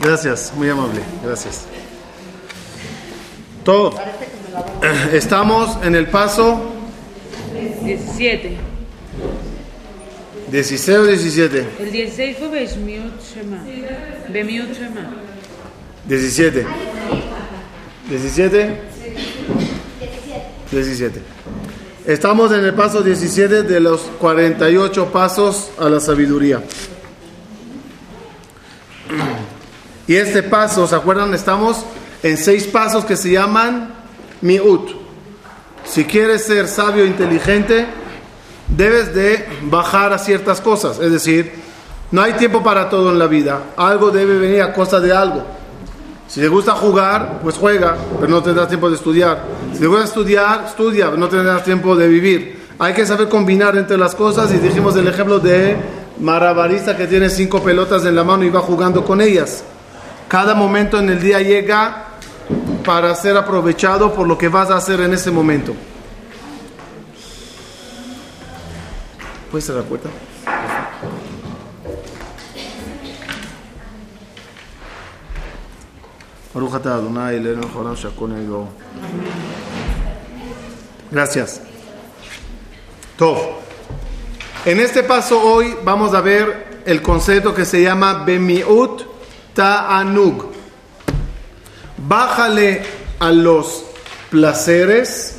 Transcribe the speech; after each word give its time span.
Gracias, 0.00 0.52
muy 0.56 0.68
amable, 0.68 1.00
gracias. 1.24 1.66
Todo. 3.64 3.94
Estamos 5.12 5.76
en 5.84 5.94
el 5.94 6.06
paso 6.06 6.72
17. 7.84 8.56
16 10.50 10.98
o 10.98 11.04
17. 11.04 11.66
El 11.80 11.92
16 11.92 12.36
fue 12.38 12.48
Bemiut 12.48 13.20
Shema. 13.20 13.64
Bemiut 14.28 14.72
Shema. 14.72 15.10
17. 16.06 16.66
17. 18.08 18.80
17. 20.70 21.20
Estamos 22.06 22.52
en 22.52 22.64
el 22.64 22.74
paso 22.74 23.02
17 23.02 23.64
de 23.64 23.80
los 23.80 24.02
48 24.20 25.06
pasos 25.12 25.70
a 25.78 25.88
la 25.88 25.98
sabiduría. 25.98 26.62
Y 30.06 30.14
este 30.14 30.42
paso, 30.42 30.86
¿se 30.86 30.94
acuerdan? 30.94 31.34
Estamos 31.34 31.84
en 32.22 32.36
seis 32.36 32.64
pasos 32.64 33.04
que 33.04 33.16
se 33.16 33.30
llaman 33.32 33.92
miut. 34.40 34.90
Si 35.84 36.04
quieres 36.04 36.44
ser 36.44 36.68
sabio 36.68 37.04
e 37.04 37.06
inteligente, 37.06 37.86
debes 38.68 39.14
de 39.14 39.46
bajar 39.62 40.12
a 40.12 40.18
ciertas 40.18 40.60
cosas. 40.60 40.98
Es 41.00 41.12
decir, 41.12 41.52
no 42.12 42.22
hay 42.22 42.34
tiempo 42.34 42.62
para 42.62 42.88
todo 42.88 43.10
en 43.10 43.18
la 43.18 43.26
vida. 43.26 43.60
Algo 43.76 44.10
debe 44.10 44.38
venir 44.38 44.62
a 44.62 44.72
costa 44.72 45.00
de 45.00 45.12
algo. 45.12 45.44
Si 46.28 46.40
te 46.40 46.48
gusta 46.48 46.72
jugar, 46.72 47.40
pues 47.42 47.56
juega, 47.56 47.96
pero 48.20 48.30
no 48.30 48.42
tendrás 48.42 48.68
tiempo 48.68 48.88
de 48.88 48.96
estudiar. 48.96 49.44
Si 49.72 49.80
te 49.80 49.86
gusta 49.86 50.04
estudiar, 50.04 50.64
estudia, 50.66 51.06
pero 51.06 51.18
no 51.18 51.28
tendrás 51.28 51.64
tiempo 51.64 51.94
de 51.96 52.08
vivir. 52.08 52.66
Hay 52.78 52.92
que 52.94 53.06
saber 53.06 53.28
combinar 53.28 53.76
entre 53.76 53.96
las 53.96 54.14
cosas 54.14 54.52
y 54.52 54.58
dijimos 54.58 54.96
el 54.96 55.08
ejemplo 55.08 55.38
de 55.38 55.76
Marabarista 56.20 56.96
que 56.96 57.06
tiene 57.06 57.30
cinco 57.30 57.62
pelotas 57.62 58.04
en 58.04 58.14
la 58.14 58.24
mano 58.24 58.44
y 58.44 58.50
va 58.50 58.60
jugando 58.60 59.04
con 59.04 59.20
ellas. 59.20 59.64
Cada 60.28 60.54
momento 60.54 60.98
en 60.98 61.08
el 61.08 61.20
día 61.20 61.40
llega 61.40 62.04
para 62.84 63.14
ser 63.14 63.36
aprovechado 63.36 64.12
por 64.12 64.26
lo 64.26 64.36
que 64.36 64.48
vas 64.48 64.70
a 64.70 64.76
hacer 64.76 65.00
en 65.00 65.14
ese 65.14 65.30
momento. 65.30 65.74
¿Puedes 69.50 69.64
cerrar 69.66 69.84
la 69.84 69.88
puerta? 69.88 70.08
Gracias. 81.10 81.60
Todo. 83.16 83.60
En 84.64 84.80
este 84.80 85.02
paso 85.04 85.40
hoy 85.40 85.76
vamos 85.84 86.14
a 86.14 86.20
ver 86.20 86.82
el 86.84 87.00
concepto 87.00 87.54
que 87.54 87.64
se 87.64 87.82
llama 87.82 88.24
Bemiut 88.24 89.15
Ta'anug. 89.56 90.52
Bájale 92.06 92.82
a 93.18 93.32
los 93.32 93.84
placeres 94.30 95.38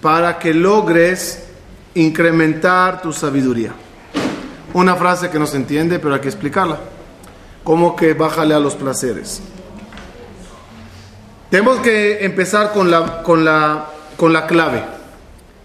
para 0.00 0.38
que 0.38 0.54
logres 0.54 1.44
incrementar 1.94 3.02
tu 3.02 3.12
sabiduría. 3.12 3.72
Una 4.72 4.96
frase 4.96 5.28
que 5.28 5.38
no 5.38 5.46
se 5.46 5.58
entiende, 5.58 5.98
pero 5.98 6.14
hay 6.14 6.20
que 6.20 6.28
explicarla. 6.28 6.78
¿Cómo 7.62 7.94
que 7.94 8.14
bájale 8.14 8.54
a 8.54 8.58
los 8.58 8.74
placeres? 8.76 9.42
Tenemos 11.50 11.80
que 11.80 12.24
empezar 12.24 12.72
con 12.72 12.90
la, 12.90 13.22
con 13.22 13.44
la, 13.44 13.90
con 14.16 14.32
la 14.32 14.46
clave. 14.46 14.82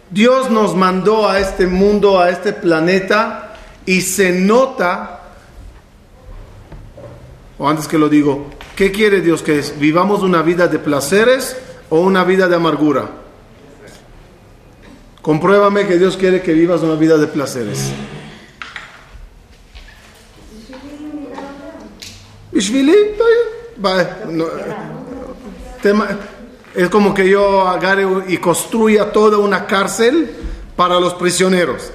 Dios 0.09 0.49
nos 0.51 0.75
mandó 0.75 1.29
a 1.29 1.39
este 1.39 1.65
mundo, 1.65 2.19
a 2.19 2.29
este 2.29 2.51
planeta, 2.51 3.53
y 3.85 4.01
se 4.01 4.31
nota, 4.33 5.22
o 7.63 7.69
antes 7.69 7.87
que 7.87 7.97
lo 7.97 8.09
digo, 8.09 8.47
¿qué 8.75 8.91
quiere 8.91 9.21
Dios? 9.21 9.41
¿Que 9.41 9.63
vivamos 9.79 10.21
una 10.21 10.41
vida 10.41 10.67
de 10.67 10.79
placeres 10.79 11.55
o 11.89 12.01
una 12.01 12.25
vida 12.25 12.49
de 12.49 12.57
amargura? 12.57 13.09
Compruébame 15.21 15.87
que 15.87 15.97
Dios 15.97 16.17
quiere 16.17 16.41
que 16.41 16.51
vivas 16.51 16.81
una 16.81 16.95
vida 16.95 17.17
de 17.17 17.27
placeres. 17.27 17.93
Es 26.75 26.89
como 26.89 27.13
que 27.13 27.29
yo 27.29 27.65
agarre 27.65 28.05
y 28.27 28.39
construya 28.39 29.13
toda 29.13 29.37
una 29.37 29.67
cárcel 29.67 30.35
para 30.75 30.99
los 30.99 31.13
prisioneros. 31.13 31.93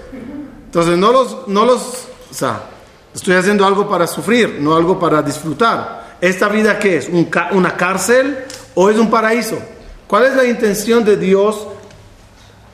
Entonces 0.65 0.97
no 0.97 1.13
los, 1.13 1.47
no 1.47 1.67
los, 1.67 2.09
o 2.31 2.35
sea, 2.35 2.71
estoy 3.19 3.35
haciendo 3.35 3.67
algo 3.67 3.89
para 3.89 4.07
sufrir, 4.07 4.59
no 4.61 4.75
algo 4.75 4.99
para 4.99 5.23
disfrutar. 5.23 6.17
¿Esta 6.21 6.49
vida 6.49 6.79
qué 6.79 6.99
es? 6.99 7.11
¿Una 7.53 7.77
cárcel 7.77 8.39
o 8.75 8.89
es 8.89 8.97
un 8.97 9.11
paraíso? 9.11 9.59
¿Cuál 10.07 10.27
es 10.27 10.37
la 10.37 10.45
intención 10.45 11.05
de 11.05 11.17
Dios 11.17 11.67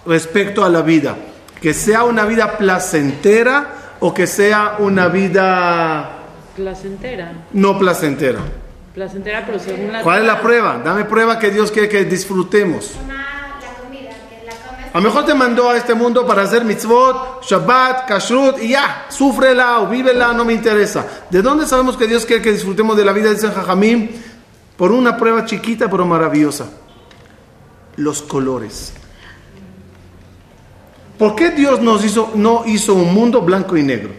respecto 0.07 0.65
a 0.65 0.69
la 0.69 0.83
vida? 0.83 1.17
¿Que 1.61 1.75
sea 1.75 2.05
una 2.05 2.25
vida 2.25 2.59
placentera 2.59 3.97
o 4.01 4.13
que 4.13 4.27
sea 4.27 4.77
una 4.79 5.09
vida... 5.09 6.11
Placentera. 6.55 7.33
No 7.53 7.79
placentera. 7.79 8.41
Placentera, 8.95 9.45
pero 9.47 9.59
según 9.59 9.93
la... 9.93 10.03
¿Cuál 10.03 10.21
es 10.21 10.27
la 10.27 10.41
prueba? 10.41 10.81
Dame 10.85 11.05
prueba 11.05 11.39
que 11.39 11.51
Dios 11.51 11.71
quiere 11.71 11.89
que 11.89 12.05
disfrutemos. 12.05 12.93
A 14.95 14.99
lo 14.99 15.09
mejor 15.09 15.27
te 15.27 15.35
mandó 15.35 15.71
a 15.71 15.77
este 15.77 15.93
mundo 15.93 16.25
para 16.25 16.43
hacer 16.43 16.65
mitzvot, 16.65 17.43
Shabbat, 17.43 18.07
Kashrut 18.07 18.63
y 18.63 18.69
ya, 18.69 19.07
súfrela 19.09 19.81
o 19.81 19.89
vívela, 19.89 20.33
no 20.33 20.45
me 20.45 20.53
interesa. 20.53 21.05
¿De 21.29 21.43
dónde 21.43 21.67
sabemos 21.67 21.97
que 21.97 22.07
Dios 22.07 22.25
quiere 22.25 22.41
que 22.41 22.53
disfrutemos 22.53 22.97
de 22.97 23.05
la 23.05 23.13
vida 23.13 23.29
de 23.29 23.37
San 23.37 23.53
Jajamim? 23.53 24.09
Por 24.77 24.93
una 24.93 25.17
prueba 25.17 25.45
chiquita 25.47 25.91
pero 25.91 26.07
maravillosa. 26.07 26.67
Los 27.97 28.23
colores. 28.23 28.93
¿Por 31.19 31.35
qué 31.35 31.51
Dios 31.51 31.81
nos 31.81 32.05
hizo, 32.05 32.31
no 32.37 32.63
hizo 32.65 32.95
un 32.95 33.13
mundo 33.13 33.41
blanco 33.41 33.77
y 33.77 33.83
negro? 33.83 34.13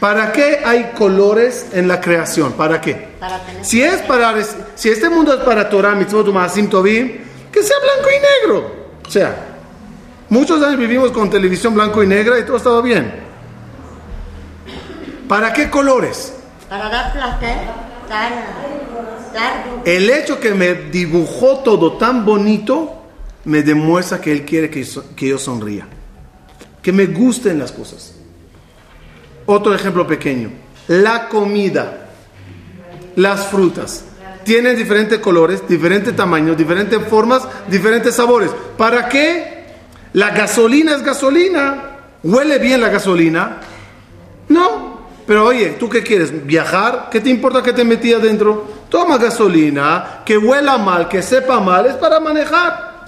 ¿Para 0.00 0.32
qué 0.32 0.62
hay 0.64 0.90
colores 0.98 1.68
en 1.72 1.86
la 1.86 2.00
creación? 2.00 2.54
¿Para 2.54 2.80
qué? 2.80 3.10
si, 3.62 3.80
es 3.80 4.02
para, 4.02 4.34
si 4.74 4.88
este 4.88 5.08
mundo 5.08 5.32
es 5.34 5.40
para 5.44 5.68
Torah, 5.68 5.94
Mitzvot, 5.94 6.26
Maasim, 6.32 6.68
Tovim, 6.68 7.29
que 7.60 7.66
sea 7.66 7.76
blanco 7.78 8.08
y 8.10 8.46
negro. 8.46 8.74
O 9.06 9.10
sea, 9.10 9.36
muchos 10.28 10.62
años 10.62 10.78
vivimos 10.78 11.10
con 11.12 11.28
televisión 11.28 11.74
blanco 11.74 12.02
y 12.02 12.06
negra 12.06 12.38
y 12.38 12.44
todo 12.44 12.56
estaba 12.56 12.80
bien. 12.80 13.12
¿Para 15.28 15.52
qué 15.52 15.68
colores? 15.70 16.34
Para 16.68 16.88
dar 16.88 17.12
placer. 17.12 17.58
El 19.84 20.10
hecho 20.10 20.40
que 20.40 20.52
me 20.52 20.74
dibujó 20.74 21.58
todo 21.58 21.96
tan 21.96 22.24
bonito 22.24 22.96
me 23.44 23.62
demuestra 23.62 24.20
que 24.20 24.32
Él 24.32 24.44
quiere 24.44 24.70
que 24.70 24.86
que 25.14 25.28
yo 25.28 25.38
sonría. 25.38 25.86
Que 26.82 26.92
me 26.92 27.06
gusten 27.06 27.58
las 27.58 27.72
cosas. 27.72 28.14
Otro 29.46 29.74
ejemplo 29.74 30.06
pequeño. 30.06 30.50
La 30.88 31.28
comida, 31.28 32.08
las 33.16 33.46
frutas, 33.46 34.04
tienen 34.44 34.76
diferentes 34.76 35.18
colores, 35.18 35.66
diferentes 35.68 36.14
tamaños, 36.14 36.56
diferentes 36.56 37.02
formas, 37.08 37.42
diferentes 37.68 38.14
sabores. 38.14 38.50
¿Para 38.76 39.08
qué? 39.08 39.64
La 40.12 40.30
gasolina 40.30 40.94
es 40.94 41.02
gasolina. 41.02 41.98
¿Huele 42.22 42.58
bien 42.58 42.80
la 42.80 42.88
gasolina? 42.88 43.58
No. 44.48 45.00
Pero 45.26 45.46
oye, 45.46 45.76
¿tú 45.78 45.88
qué 45.88 46.02
quieres? 46.02 46.44
¿Viajar? 46.44 47.08
¿Qué 47.10 47.20
te 47.20 47.30
importa 47.30 47.62
que 47.62 47.72
te 47.72 47.84
metí 47.84 48.12
adentro? 48.12 48.66
Toma 48.88 49.16
gasolina, 49.16 50.22
que 50.24 50.36
huela 50.36 50.76
mal, 50.76 51.08
que 51.08 51.22
sepa 51.22 51.60
mal, 51.60 51.86
es 51.86 51.94
para 51.94 52.18
manejar. 52.18 53.06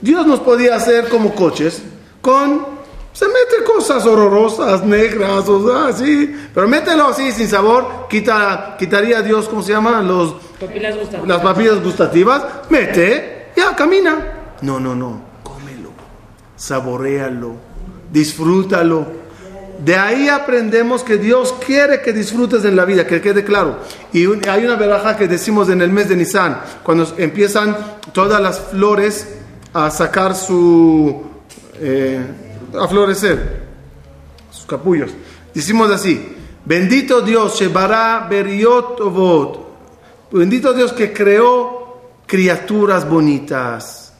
Dios 0.00 0.26
nos 0.26 0.38
podía 0.40 0.76
hacer 0.76 1.08
como 1.08 1.34
coches 1.34 1.82
con 2.20 2.75
se 3.16 3.24
mete 3.28 3.64
cosas 3.64 4.04
horrorosas, 4.04 4.84
negras, 4.84 5.48
o 5.48 5.66
sea, 5.66 5.88
así. 5.88 6.36
Pero 6.52 6.68
mételo 6.68 7.06
así, 7.06 7.32
sin 7.32 7.48
sabor. 7.48 8.06
Quita, 8.10 8.76
quitaría 8.78 9.22
Dios, 9.22 9.48
¿cómo 9.48 9.62
se 9.62 9.72
llama? 9.72 10.02
Los, 10.02 10.34
papilas 10.60 10.94
gustativas. 10.94 11.26
Las 11.26 11.40
papilas 11.40 11.82
gustativas. 11.82 12.44
Mete, 12.68 13.52
ya, 13.56 13.74
camina. 13.74 14.18
No, 14.60 14.78
no, 14.78 14.94
no. 14.94 15.22
Cómelo. 15.42 15.92
Saborealo. 16.56 17.54
Disfrútalo. 18.12 19.06
De 19.82 19.96
ahí 19.96 20.28
aprendemos 20.28 21.02
que 21.02 21.16
Dios 21.16 21.54
quiere 21.64 22.02
que 22.02 22.12
disfrutes 22.12 22.66
en 22.66 22.76
la 22.76 22.84
vida, 22.84 23.06
que 23.06 23.22
quede 23.22 23.44
claro. 23.44 23.78
Y 24.12 24.26
hay 24.46 24.66
una 24.66 24.76
veraja 24.76 25.16
que 25.16 25.26
decimos 25.26 25.70
en 25.70 25.80
el 25.80 25.90
mes 25.90 26.10
de 26.10 26.16
Nisan, 26.16 26.60
cuando 26.82 27.10
empiezan 27.16 27.78
todas 28.12 28.42
las 28.42 28.60
flores 28.60 29.36
a 29.72 29.90
sacar 29.90 30.36
su... 30.36 31.24
Eh, 31.80 32.42
a 32.78 32.88
florecer, 32.88 33.66
sus 34.50 34.66
capullos. 34.66 35.10
Decimos 35.54 35.90
así, 35.90 36.34
bendito 36.64 37.20
Dios, 37.20 37.58
Shebara 37.58 38.26
Beriot 38.28 39.00
bendito 40.30 40.72
Dios 40.72 40.92
que 40.92 41.12
creó 41.12 42.00
criaturas 42.26 43.08
bonitas, 43.08 44.12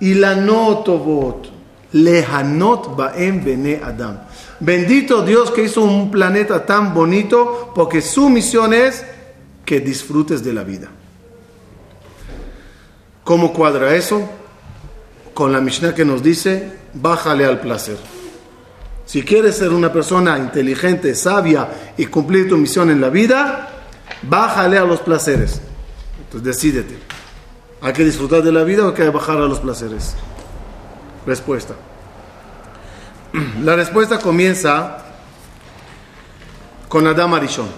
y 0.00 0.14
la 0.14 0.34
notovot, 0.34 1.48
lehanot 1.92 2.96
baem 2.96 3.44
bene 3.44 3.80
Adam, 3.82 4.18
Bendito 4.60 5.22
Dios 5.22 5.50
que 5.50 5.64
hizo 5.64 5.82
un 5.82 6.10
planeta 6.10 6.64
tan 6.64 6.94
bonito 6.94 7.72
porque 7.74 8.00
su 8.00 8.28
misión 8.30 8.72
es 8.72 9.04
que 9.64 9.80
disfrutes 9.80 10.44
de 10.44 10.52
la 10.52 10.62
vida. 10.62 10.88
¿Cómo 13.24 13.52
cuadra 13.52 13.94
eso? 13.94 14.28
Con 15.34 15.52
la 15.52 15.60
Mishnah 15.60 15.94
que 15.94 16.04
nos 16.04 16.22
dice, 16.22 16.72
bájale 16.94 17.44
al 17.44 17.60
placer. 17.60 17.96
Si 19.04 19.22
quieres 19.22 19.56
ser 19.56 19.70
una 19.70 19.92
persona 19.92 20.38
inteligente, 20.38 21.14
sabia 21.14 21.68
y 21.96 22.06
cumplir 22.06 22.48
tu 22.48 22.56
misión 22.56 22.90
en 22.90 23.00
la 23.00 23.10
vida, 23.10 23.68
bájale 24.22 24.78
a 24.78 24.84
los 24.84 25.00
placeres. 25.00 25.60
Entonces 26.18 26.44
decídete. 26.44 26.98
¿Hay 27.82 27.92
que 27.92 28.04
disfrutar 28.04 28.42
de 28.42 28.50
la 28.50 28.64
vida 28.64 28.84
o 28.86 28.88
hay 28.88 28.94
que 28.94 29.08
bajar 29.10 29.36
a 29.36 29.46
los 29.46 29.60
placeres? 29.60 30.14
Respuesta. 31.26 31.74
La 33.62 33.76
respuesta 33.76 34.18
comienza 34.18 35.04
con 36.88 37.06
Adam 37.06 37.34
Arishon. 37.34 37.68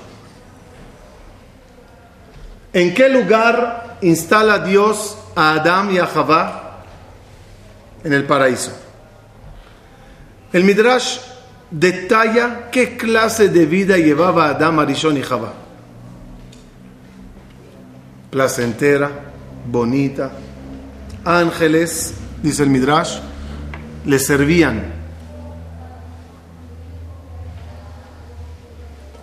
¿En 2.72 2.94
qué 2.94 3.08
lugar 3.08 3.98
instala 4.02 4.60
Dios 4.60 5.18
a 5.34 5.54
Adam 5.54 5.90
y 5.90 5.98
a 5.98 6.06
Javá? 6.06 6.65
En 8.04 8.12
el 8.12 8.24
paraíso. 8.24 8.72
El 10.52 10.64
Midrash 10.64 11.18
detalla 11.70 12.70
qué 12.70 12.96
clase 12.96 13.48
de 13.48 13.66
vida 13.66 13.96
llevaba 13.96 14.48
Adam 14.48 14.78
Arishon 14.78 15.16
y 15.16 15.22
Javá. 15.22 15.52
Placentera, 18.30 19.10
bonita. 19.66 20.30
Ángeles, 21.24 22.14
dice 22.42 22.62
el 22.62 22.70
Midrash, 22.70 23.18
le 24.04 24.18
servían 24.18 24.96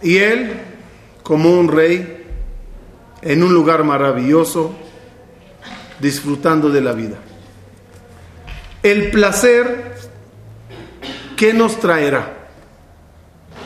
Y 0.04 0.18
él, 0.18 0.52
como 1.24 1.58
un 1.58 1.70
rey, 1.70 2.26
en 3.22 3.42
un 3.42 3.54
lugar 3.54 3.86
maravilloso, 3.86 4.76
disfrutando 6.02 6.70
de 6.70 6.82
la 6.82 6.92
vida. 6.92 7.18
El 8.84 9.12
placer, 9.12 9.94
¿qué 11.38 11.54
nos 11.54 11.80
traerá? 11.80 12.34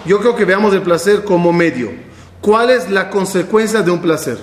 Yo 0.06 0.20
creo 0.20 0.36
que 0.36 0.46
veamos 0.46 0.74
el 0.74 0.84
placer 0.84 1.24
como 1.24 1.52
medio. 1.52 1.92
¿Cuál 2.40 2.70
es 2.70 2.90
la 2.90 3.10
consecuencia 3.10 3.82
de 3.82 3.92
un 3.92 4.02
placer? 4.02 4.38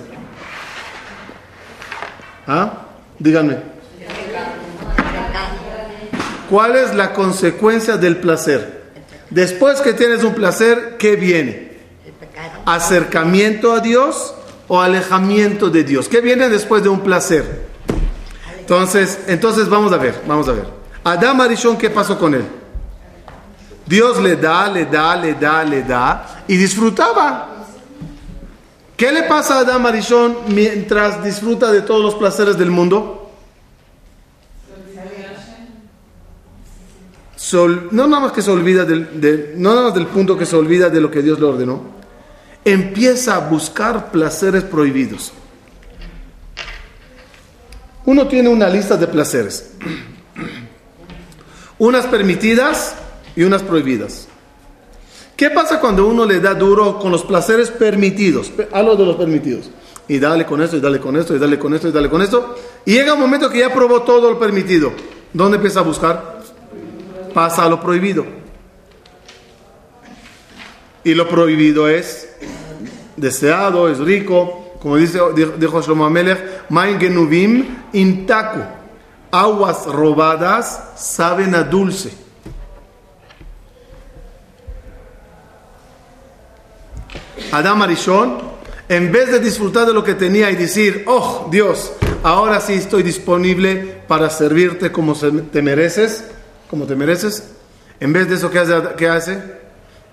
¿Ah? 2.45 2.87
Díganme. 3.17 3.57
¿Cuál 6.49 6.75
es 6.75 6.93
la 6.93 7.13
consecuencia 7.13 7.97
del 7.97 8.17
placer? 8.17 8.83
Después 9.29 9.81
que 9.81 9.93
tienes 9.93 10.23
un 10.23 10.35
placer, 10.35 10.97
¿qué 10.99 11.15
viene? 11.15 11.65
acercamiento 12.65 13.73
a 13.73 13.79
Dios 13.79 14.33
o 14.67 14.81
alejamiento 14.81 15.69
de 15.69 15.83
Dios. 15.83 16.09
¿Qué 16.09 16.21
viene 16.21 16.49
después 16.49 16.83
de 16.83 16.89
un 16.89 17.01
placer? 17.01 17.74
Entonces, 18.65 19.19
entonces 19.27 19.69
vamos 19.69 19.93
a 19.93 19.97
ver, 19.97 20.23
vamos 20.25 20.49
a 20.49 20.53
ver. 20.53 20.65
Adam 21.03 21.39
Arishon, 21.39 21.77
¿qué 21.77 21.91
pasó 21.91 22.17
con 22.17 22.33
él? 22.33 22.43
Dios 23.85 24.19
le 24.19 24.37
da, 24.37 24.67
le 24.67 24.87
da, 24.87 25.15
le 25.15 25.35
da, 25.35 25.63
le 25.63 25.83
da 25.83 26.43
y 26.47 26.57
disfrutaba. 26.57 27.49
¿Qué 28.97 29.11
le 29.11 29.21
pasa 29.23 29.57
a 29.57 29.59
Adam 29.59 29.85
Arishon 29.85 30.37
mientras 30.47 31.23
disfruta 31.23 31.71
de 31.71 31.83
todos 31.83 32.01
los 32.01 32.15
placeres 32.15 32.57
del 32.57 32.71
mundo? 32.71 33.21
no 37.91 38.07
nada 38.07 38.21
más 38.21 38.31
que 38.31 38.41
se 38.41 38.49
olvida 38.49 38.83
del, 38.83 39.53
no 39.57 39.69
nada 39.69 39.83
más 39.83 39.93
del 39.93 40.07
punto 40.07 40.35
que 40.35 40.47
se 40.47 40.55
olvida 40.55 40.89
de 40.89 40.99
lo 40.99 41.11
que 41.11 41.21
Dios 41.21 41.39
le 41.39 41.45
ordenó, 41.45 41.83
empieza 42.65 43.35
a 43.35 43.47
buscar 43.47 44.11
placeres 44.11 44.63
prohibidos. 44.63 45.31
Uno 48.05 48.27
tiene 48.27 48.49
una 48.49 48.69
lista 48.69 48.97
de 48.97 49.07
placeres, 49.07 49.71
unas 51.79 52.05
permitidas 52.05 52.95
y 53.35 53.43
unas 53.43 53.63
prohibidas. 53.63 54.27
¿Qué 55.35 55.49
pasa 55.49 55.79
cuando 55.79 56.07
uno 56.07 56.25
le 56.25 56.39
da 56.39 56.53
duro 56.53 56.97
con 56.97 57.11
los 57.11 57.23
placeres 57.23 57.69
permitidos? 57.69 58.51
Hablo 58.71 58.95
de 58.95 59.05
los 59.05 59.15
permitidos. 59.17 59.69
Y 60.07 60.19
dale 60.19 60.45
con 60.45 60.61
esto, 60.61 60.77
y 60.77 60.79
dale 60.79 60.99
con 60.99 61.15
esto, 61.17 61.35
y 61.35 61.39
dale 61.39 61.59
con 61.59 61.73
esto, 61.73 61.87
y 61.89 61.91
dale 61.91 62.09
con 62.09 62.21
esto. 62.21 62.55
Y 62.85 62.93
llega 62.93 63.15
un 63.15 63.19
momento 63.19 63.49
que 63.49 63.59
ya 63.59 63.73
probó 63.73 64.03
todo 64.03 64.31
lo 64.31 64.39
permitido. 64.39 64.93
¿Dónde 65.33 65.57
empieza 65.57 65.79
a 65.79 65.83
buscar? 65.83 66.41
Pasa 67.33 67.65
a 67.65 67.69
lo 67.69 67.81
prohibido. 67.81 68.25
Y 71.03 71.13
lo 71.13 71.27
prohibido 71.27 71.89
es 71.89 72.29
deseado, 73.17 73.89
es 73.89 73.97
rico, 73.97 74.64
como 74.85 74.97
dice, 74.97 75.19
dijo 75.57 75.81
Shlomo 75.81 76.05
Amelech, 76.05 76.69
intaku, 77.91 78.59
aguas 79.31 79.87
robadas 79.87 80.79
saben 80.95 81.55
a 81.55 81.63
dulce. 81.63 82.13
Adam 87.51 87.81
Arishon, 87.81 88.37
en 88.87 89.11
vez 89.11 89.31
de 89.31 89.39
disfrutar 89.39 89.87
de 89.87 89.93
lo 89.95 90.03
que 90.03 90.13
tenía 90.13 90.51
y 90.51 90.55
decir, 90.55 91.03
oh 91.07 91.47
Dios, 91.49 91.91
ahora 92.21 92.61
sí 92.61 92.73
estoy 92.73 93.01
disponible 93.01 94.03
para 94.07 94.29
servirte 94.29 94.91
como 94.91 95.15
te 95.15 95.63
mereces, 95.63 96.25
como 96.69 96.85
te 96.85 96.95
mereces, 96.95 97.53
en 97.99 98.13
vez 98.13 98.29
de 98.29 98.35
eso, 98.35 98.51
¿qué? 98.51 98.63
¿Qué 98.95 99.09
hace? 99.09 99.41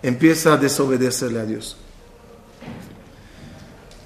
Empieza 0.02 0.54
a 0.54 0.56
desobedecerle 0.56 1.40
a 1.40 1.44
Dios. 1.44 1.76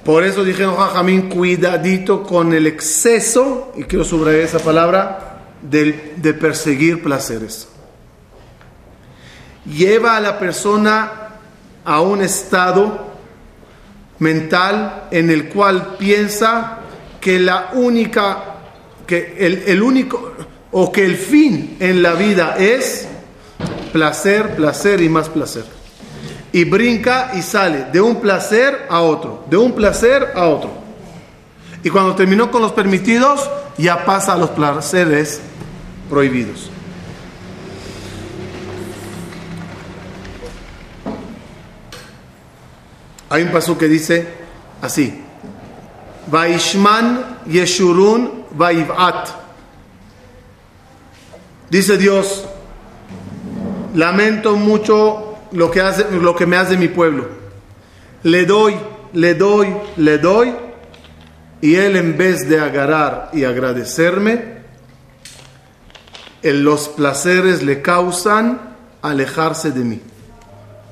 Por 0.06 0.22
eso 0.22 0.44
dijeron 0.44 0.76
Jajamín, 0.76 1.22
cuidadito 1.22 2.22
con 2.22 2.52
el 2.52 2.68
exceso, 2.68 3.72
y 3.76 3.82
quiero 3.82 4.04
subrayar 4.04 4.42
esa 4.42 4.60
palabra, 4.60 5.42
de, 5.60 6.14
de 6.16 6.32
perseguir 6.32 7.02
placeres. 7.02 7.66
Lleva 9.64 10.16
a 10.16 10.20
la 10.20 10.38
persona 10.38 11.10
a 11.84 12.00
un 12.02 12.22
estado 12.22 13.04
mental 14.20 15.08
en 15.10 15.28
el 15.28 15.48
cual 15.48 15.96
piensa 15.98 16.78
que 17.20 17.40
la 17.40 17.70
única, 17.74 18.58
que 19.08 19.34
el, 19.40 19.64
el 19.66 19.82
único, 19.82 20.34
o 20.70 20.92
que 20.92 21.04
el 21.04 21.16
fin 21.16 21.78
en 21.80 22.00
la 22.04 22.12
vida 22.12 22.54
es 22.56 23.08
placer, 23.92 24.54
placer 24.54 25.02
y 25.02 25.08
más 25.08 25.28
placer 25.28 25.75
y 26.56 26.64
brinca 26.64 27.32
y 27.34 27.42
sale 27.42 27.84
de 27.92 28.00
un 28.00 28.18
placer 28.18 28.86
a 28.88 29.02
otro, 29.02 29.44
de 29.50 29.58
un 29.58 29.72
placer 29.72 30.32
a 30.34 30.46
otro. 30.46 30.70
Y 31.82 31.90
cuando 31.90 32.14
terminó 32.14 32.50
con 32.50 32.62
los 32.62 32.72
permitidos, 32.72 33.50
ya 33.76 34.06
pasa 34.06 34.32
a 34.32 34.38
los 34.38 34.48
placeres 34.48 35.42
prohibidos. 36.08 36.70
Hay 43.28 43.42
un 43.42 43.52
paso 43.52 43.76
que 43.76 43.86
dice 43.86 44.26
así: 44.80 45.22
Vaishman 46.28 47.40
Yeshurun 47.48 48.46
Vaivat. 48.52 49.28
Dice 51.68 51.98
Dios: 51.98 52.46
Lamento 53.94 54.56
mucho 54.56 55.25
lo 55.52 55.70
que, 55.70 55.80
hace, 55.80 56.06
lo 56.10 56.34
que 56.34 56.46
me 56.46 56.56
hace 56.56 56.76
mi 56.76 56.88
pueblo. 56.88 57.28
Le 58.22 58.44
doy, 58.46 58.74
le 59.12 59.34
doy, 59.34 59.68
le 59.96 60.18
doy, 60.18 60.52
y 61.60 61.74
él 61.76 61.96
en 61.96 62.16
vez 62.16 62.48
de 62.48 62.60
agarrar 62.60 63.30
y 63.32 63.44
agradecerme, 63.44 64.56
en 66.42 66.64
los 66.64 66.88
placeres 66.88 67.62
le 67.62 67.82
causan 67.82 68.76
alejarse 69.02 69.70
de 69.70 69.84
mí. 69.84 70.00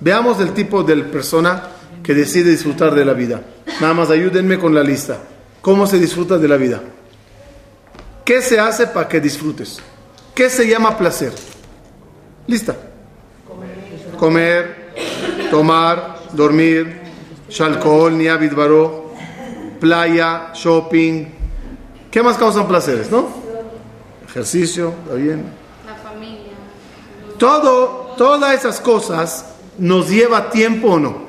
Veamos 0.01 0.41
el 0.41 0.53
tipo 0.53 0.83
de 0.83 0.97
persona 1.05 1.63
que 2.03 2.15
decide 2.15 2.51
disfrutar 2.51 2.95
de 2.95 3.05
la 3.05 3.13
vida. 3.13 3.43
Nada 3.81 3.95
más 3.95 4.11
ayúdenme 4.11 4.59
con 4.59 4.75
la 4.75 4.83
lista. 4.83 5.19
¿Cómo 5.61 5.87
se 5.87 5.99
disfruta 5.99 6.39
de 6.39 6.49
la 6.49 6.57
vida? 6.57 6.81
¿Qué 8.25 8.43
se 8.43 8.59
hace 8.59 8.87
para 8.89 9.09
que 9.09 9.21
disfrutes? 9.21 9.81
¿Qué 10.35 10.51
se 10.51 10.67
llama 10.69 10.99
placer? 10.99 11.33
Lista 12.47 12.75
comer, 14.25 14.95
tomar, 15.51 16.17
dormir, 16.33 16.99
alcohol, 17.61 18.17
ni 18.17 18.27
baró, 18.27 19.13
playa, 19.79 20.51
shopping. 20.55 21.27
¿Qué 22.11 22.23
más 22.23 22.39
causan 22.39 22.67
placeres, 22.67 23.11
no? 23.11 23.29
Ejercicio, 24.27 24.95
está 25.05 25.17
bien. 25.17 25.45
La 25.87 25.95
familia. 25.97 26.55
Todo, 27.37 28.15
todas 28.17 28.55
esas 28.55 28.81
cosas 28.81 29.45
nos 29.77 30.09
lleva 30.09 30.49
tiempo 30.49 30.93
o 30.93 30.99
no. 30.99 31.25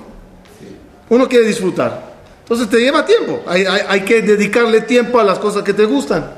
Uno 1.09 1.27
quiere 1.27 1.45
disfrutar. 1.47 2.15
Entonces 2.43 2.69
te 2.69 2.79
lleva 2.79 3.05
tiempo. 3.05 3.41
Hay, 3.45 3.65
hay 3.65 4.05
que 4.05 4.21
dedicarle 4.21 4.81
tiempo 4.81 5.19
a 5.19 5.25
las 5.25 5.37
cosas 5.37 5.63
que 5.63 5.73
te 5.73 5.83
gustan. 5.83 6.31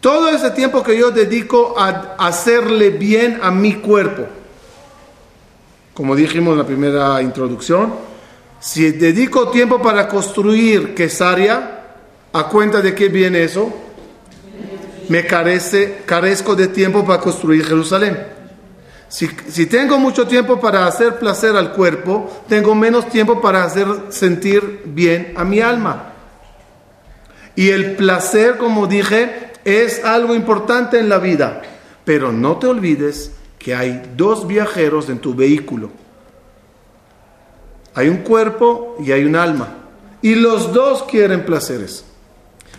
Todo 0.00 0.30
ese 0.30 0.52
tiempo 0.52 0.82
que 0.82 0.96
yo 0.96 1.10
dedico 1.10 1.74
a 1.76 2.14
hacerle 2.18 2.88
bien 2.88 3.40
a 3.42 3.50
mi 3.50 3.74
cuerpo, 3.74 4.26
como 5.98 6.14
dijimos 6.14 6.52
en 6.52 6.58
la 6.58 6.64
primera 6.64 7.20
introducción, 7.20 7.92
si 8.60 8.92
dedico 8.92 9.48
tiempo 9.48 9.82
para 9.82 10.06
construir 10.06 10.94
Quesaria, 10.94 11.86
¿a 12.32 12.44
cuenta 12.44 12.80
de 12.80 12.94
qué 12.94 13.08
viene 13.08 13.42
eso? 13.42 13.68
Me 15.08 15.26
carece, 15.26 16.02
carezco 16.06 16.54
de 16.54 16.68
tiempo 16.68 17.04
para 17.04 17.20
construir 17.20 17.66
Jerusalén. 17.66 18.16
Si, 19.08 19.28
si, 19.48 19.66
tengo 19.66 19.98
mucho 19.98 20.24
tiempo 20.28 20.60
para 20.60 20.86
hacer 20.86 21.18
placer 21.18 21.56
al 21.56 21.72
cuerpo, 21.72 22.44
tengo 22.48 22.76
menos 22.76 23.08
tiempo 23.08 23.40
para 23.40 23.64
hacer 23.64 23.88
sentir 24.10 24.82
bien 24.84 25.32
a 25.34 25.42
mi 25.42 25.58
alma. 25.58 26.12
Y 27.56 27.70
el 27.70 27.96
placer, 27.96 28.56
como 28.56 28.86
dije, 28.86 29.50
es 29.64 30.04
algo 30.04 30.36
importante 30.36 31.00
en 31.00 31.08
la 31.08 31.18
vida. 31.18 31.60
Pero 32.04 32.30
no 32.30 32.56
te 32.56 32.68
olvides 32.68 33.32
que 33.58 33.74
hay 33.74 34.12
dos 34.16 34.46
viajeros 34.46 35.08
en 35.08 35.18
tu 35.18 35.34
vehículo. 35.34 35.90
Hay 37.94 38.08
un 38.08 38.18
cuerpo 38.18 38.96
y 39.04 39.12
hay 39.12 39.24
un 39.24 39.34
alma. 39.34 39.74
Y 40.22 40.34
los 40.36 40.72
dos 40.72 41.02
quieren 41.04 41.44
placeres. 41.44 42.04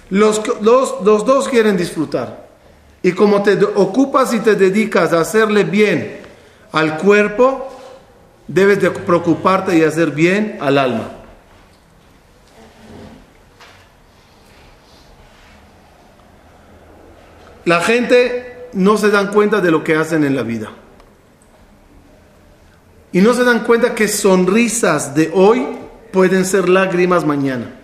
Los, 0.10 0.42
los, 0.62 1.04
dos 1.04 1.48
quieren 1.48 1.78
disfrutar. 1.78 2.48
Y 3.04 3.12
como 3.12 3.44
te 3.44 3.62
ocupas 3.64 4.34
y 4.34 4.40
te 4.40 4.56
dedicas 4.56 5.14
a 5.14 5.22
hacerle 5.22 5.64
bien 5.64 6.20
al 6.72 6.98
cuerpo, 6.98 7.68
debes 8.48 8.82
de 8.82 8.92
preocuparte 8.92 9.78
y 9.78 9.84
hacer 9.84 10.12
bien 10.12 10.58
al 10.62 10.78
alma. 10.78 11.12
La 17.66 17.82
gente 17.82 18.49
no 18.74 18.98
se 18.98 19.10
dan 19.10 19.28
cuenta 19.28 19.62
de 19.62 19.72
lo 19.72 19.84
que 19.84 19.96
hacen 19.96 20.24
en 20.24 20.36
la 20.36 20.44
vida. 20.44 20.70
Y 23.12 23.22
no 23.22 23.34
se 23.34 23.44
dan 23.44 23.64
cuenta 23.64 23.96
que 23.96 24.08
sonrisas 24.08 25.16
de 25.16 25.32
hoy 25.34 25.66
pueden 26.12 26.46
ser 26.46 26.70
lágrimas 26.70 27.26
mañana. 27.26 27.76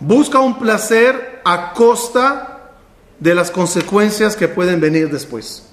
Busca 0.00 0.40
un 0.40 0.58
placer 0.58 1.40
a 1.44 1.72
costa 1.72 2.72
de 3.18 3.34
las 3.34 3.50
consecuencias 3.50 4.36
que 4.36 4.48
pueden 4.48 4.80
venir 4.80 5.10
después. 5.10 5.64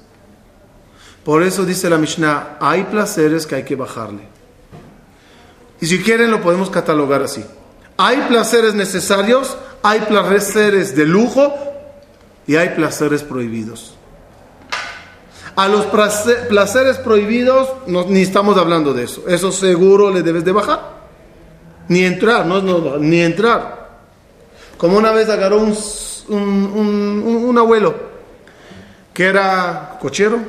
Por 1.24 1.44
eso 1.44 1.66
dice 1.66 1.90
la 1.90 1.98
Mishnah, 1.98 2.58
hay 2.60 2.84
placeres 2.84 3.46
que 3.46 3.56
hay 3.56 3.64
que 3.64 3.76
bajarle. 3.76 4.28
Y 5.82 5.88
si 5.88 6.00
quieren 6.00 6.32
lo 6.32 6.42
podemos 6.42 6.70
catalogar 6.70 7.22
así. 7.22 7.44
Hay 7.98 8.18
placeres 8.28 8.74
necesarios, 8.74 9.58
hay 9.84 10.02
placeres 10.02 10.96
de 10.96 11.06
lujo 11.06 11.54
y 12.48 12.56
hay 12.56 12.70
placeres 12.70 13.24
prohibidos. 13.24 13.96
A 15.56 15.68
los 15.70 15.86
placeres 15.86 16.98
prohibidos 16.98 17.70
no, 17.88 18.06
ni 18.06 18.22
estamos 18.22 18.58
hablando 18.58 18.94
de 18.94 19.04
eso. 19.04 19.24
Eso 19.28 19.52
seguro 19.52 20.12
le 20.12 20.22
debes 20.22 20.44
de 20.44 20.52
bajar. 20.52 20.96
Ni 21.88 22.04
entrar, 22.04 22.46
no, 22.46 22.62
no 22.62 22.98
ni 22.98 23.22
entrar. 23.22 23.86
Como 24.78 24.98
una 24.98 25.12
vez 25.12 25.30
agarró 25.30 25.60
un, 25.60 25.74
un, 26.28 27.44
un, 27.46 27.58
abuelo 27.58 27.96
que 29.14 29.26
era 29.26 29.98
cochero. 30.02 30.40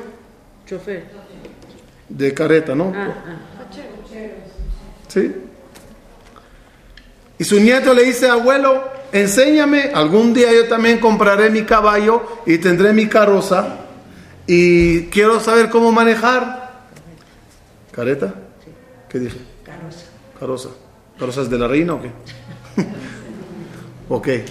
Chofer. 0.67 1.05
De 2.09 2.33
careta, 2.33 2.75
¿no? 2.75 2.91
Ah, 2.93 3.13
¿Sí? 5.07 5.33
Y 7.39 7.43
su 7.43 7.59
nieto 7.59 7.93
le 7.93 8.03
dice, 8.03 8.29
abuelo, 8.29 8.83
enséñame, 9.11 9.91
algún 9.93 10.33
día 10.33 10.51
yo 10.51 10.67
también 10.67 10.99
compraré 10.99 11.49
mi 11.49 11.63
caballo 11.63 12.41
y 12.45 12.57
tendré 12.57 12.93
mi 12.93 13.07
carroza 13.07 13.77
y 14.45 15.05
quiero 15.07 15.39
saber 15.39 15.69
cómo 15.69 15.91
manejar. 15.91 16.85
¿Careta? 17.91 18.33
¿Qué 19.09 19.19
dije? 19.19 19.37
Carroza. 19.65 20.05
Carroza. 20.39 20.69
¿Carrozas 21.19 21.49
de 21.49 21.57
la 21.57 21.67
reina 21.67 21.93
o 21.95 22.01
qué? 22.01 22.11
¿O 24.09 24.21
qué? 24.21 24.45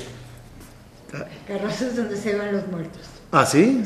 Carroza 1.47 1.87
es 1.87 1.97
donde 1.97 2.17
se 2.17 2.37
van 2.37 2.53
los 2.53 2.67
muertos. 2.69 3.03
¿Ah, 3.33 3.47
sí? 3.47 3.83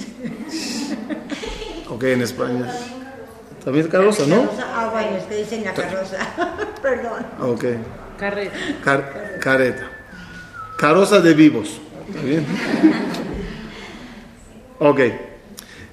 ok, 1.89 2.03
en 2.05 2.23
España. 2.23 2.73
También 3.65 3.89
carroza, 3.89 4.25
¿no? 4.27 4.49
Ah, 4.75 4.89
bueno, 4.91 5.17
es 5.19 5.25
que 5.25 5.37
dicen 5.37 5.65
la 5.65 5.75
carroza. 5.75 6.17
Perdón. 6.83 7.27
Ok. 7.41 7.65
Carreta. 8.19 8.57
Car- 8.83 9.39
careta. 9.41 9.91
Carroza 10.81 11.21
de 11.21 11.35
vivos. 11.35 11.79
¿Está 12.09 12.23
bien? 12.23 12.47
Ok. 14.79 15.01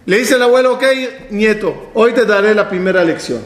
Le 0.06 0.20
dice 0.20 0.36
el 0.36 0.44
abuelo, 0.44 0.76
ok, 0.76 0.84
nieto, 1.32 1.92
hoy 1.94 2.14
te 2.14 2.26
daré 2.26 2.56
la 2.56 2.70
primera 2.70 3.04
lección. 3.04 3.42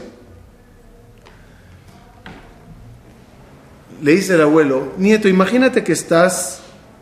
Le 4.00 4.12
dice 4.12 4.36
el 4.36 4.42
abuelo, 4.42 4.92
nieto, 4.98 5.28
imagínate 5.28 5.82
que 5.82 5.92
estás 5.92 6.60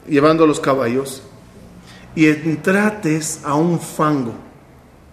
llevando 0.09 0.47
los 0.47 0.59
caballos 0.59 1.23
y 2.15 2.27
entrates 2.27 3.41
a 3.45 3.57
un 3.57 3.79
fango, 3.79 4.33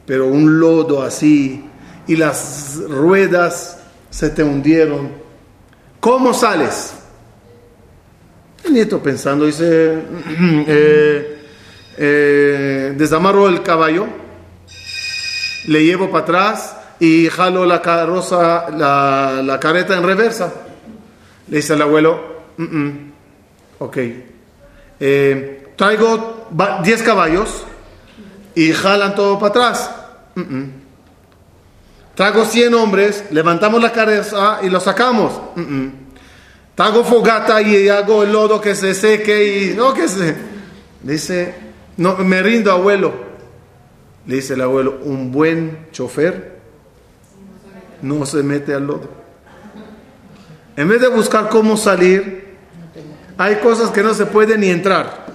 pero 0.05 0.27
un 0.27 0.57
lodo 0.61 1.03
así, 1.03 1.65
y 2.07 2.15
las 2.15 2.77
ruedas 2.87 3.79
se 4.09 4.29
te 4.29 4.41
hundieron. 4.41 5.11
¿Cómo 5.99 6.33
sales? 6.33 6.93
El 8.67 8.73
nieto 8.73 9.01
pensando 9.01 9.45
dice, 9.45 9.93
eh, 10.67 11.39
eh, 11.97 12.93
desamarro 12.97 13.47
el 13.47 13.63
caballo, 13.63 14.07
le 15.67 15.85
llevo 15.85 16.09
para 16.11 16.23
atrás 16.23 16.75
y 16.99 17.27
jalo 17.29 17.65
la 17.65 17.81
carroza, 17.81 18.69
la, 18.71 19.41
la 19.43 19.59
carreta 19.59 19.95
en 19.95 20.03
reversa. 20.03 20.53
Le 21.47 21.57
dice 21.57 21.73
al 21.73 21.81
abuelo, 21.81 22.43
"Mm, 22.57 22.63
mm, 22.63 23.11
ok, 23.79 23.97
eh, 24.99 25.67
traigo 25.77 26.49
10 26.83 27.03
caballos 27.03 27.63
y 28.53 28.73
jalan 28.73 29.15
todo 29.15 29.39
para 29.39 29.49
atrás. 29.49 29.91
"Mm, 30.35 30.41
mm. 30.41 30.71
Traigo 32.15 32.43
100 32.45 32.73
hombres, 32.73 33.25
levantamos 33.31 33.81
la 33.81 33.91
carroza 33.91 34.59
y 34.63 34.69
lo 34.69 34.79
sacamos. 34.81 35.39
"Mm, 36.77 36.81
mm. 36.81 36.85
Traigo 36.85 37.03
fogata 37.03 37.61
y 37.61 37.89
hago 37.89 38.23
el 38.23 38.31
lodo 38.31 38.61
que 38.61 38.75
se 38.75 38.93
seque 38.93 39.71
y 39.71 39.75
no 39.75 39.93
que 39.93 40.07
se... 40.07 40.35
Dice, 41.01 41.53
no, 41.97 42.17
me 42.17 42.41
rindo 42.43 42.71
abuelo. 42.71 43.13
Le 44.25 44.35
dice 44.35 44.53
el 44.53 44.61
abuelo, 44.61 44.99
un 45.03 45.31
buen 45.31 45.87
chofer 45.91 46.57
no 48.01 48.25
se 48.25 48.43
mete 48.43 48.73
al 48.73 48.85
lodo. 48.85 49.09
En 50.75 50.87
vez 50.87 51.01
de 51.01 51.07
buscar 51.07 51.49
cómo 51.49 51.77
salir, 51.77 52.55
hay 53.37 53.55
cosas 53.55 53.89
que 53.89 54.03
no 54.03 54.13
se 54.13 54.25
pueden 54.25 54.61
ni 54.61 54.69
entrar. 54.69 55.25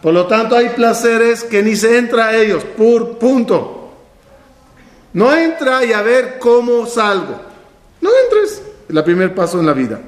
Por 0.00 0.12
lo 0.12 0.26
tanto, 0.26 0.54
hay 0.54 0.68
placeres 0.70 1.44
que 1.44 1.62
ni 1.62 1.76
se 1.76 1.98
entra 1.98 2.26
a 2.26 2.36
ellos, 2.36 2.62
por 2.62 3.18
punto. 3.18 3.92
No 5.14 5.34
entra 5.34 5.84
y 5.84 5.92
a 5.92 6.02
ver 6.02 6.38
cómo 6.38 6.86
salgo. 6.86 7.40
No 8.00 8.10
entres. 8.24 8.62
El 8.94 9.02
primer 9.02 9.34
paso 9.34 9.58
en 9.58 9.66
la 9.66 9.72
vida. 9.72 9.98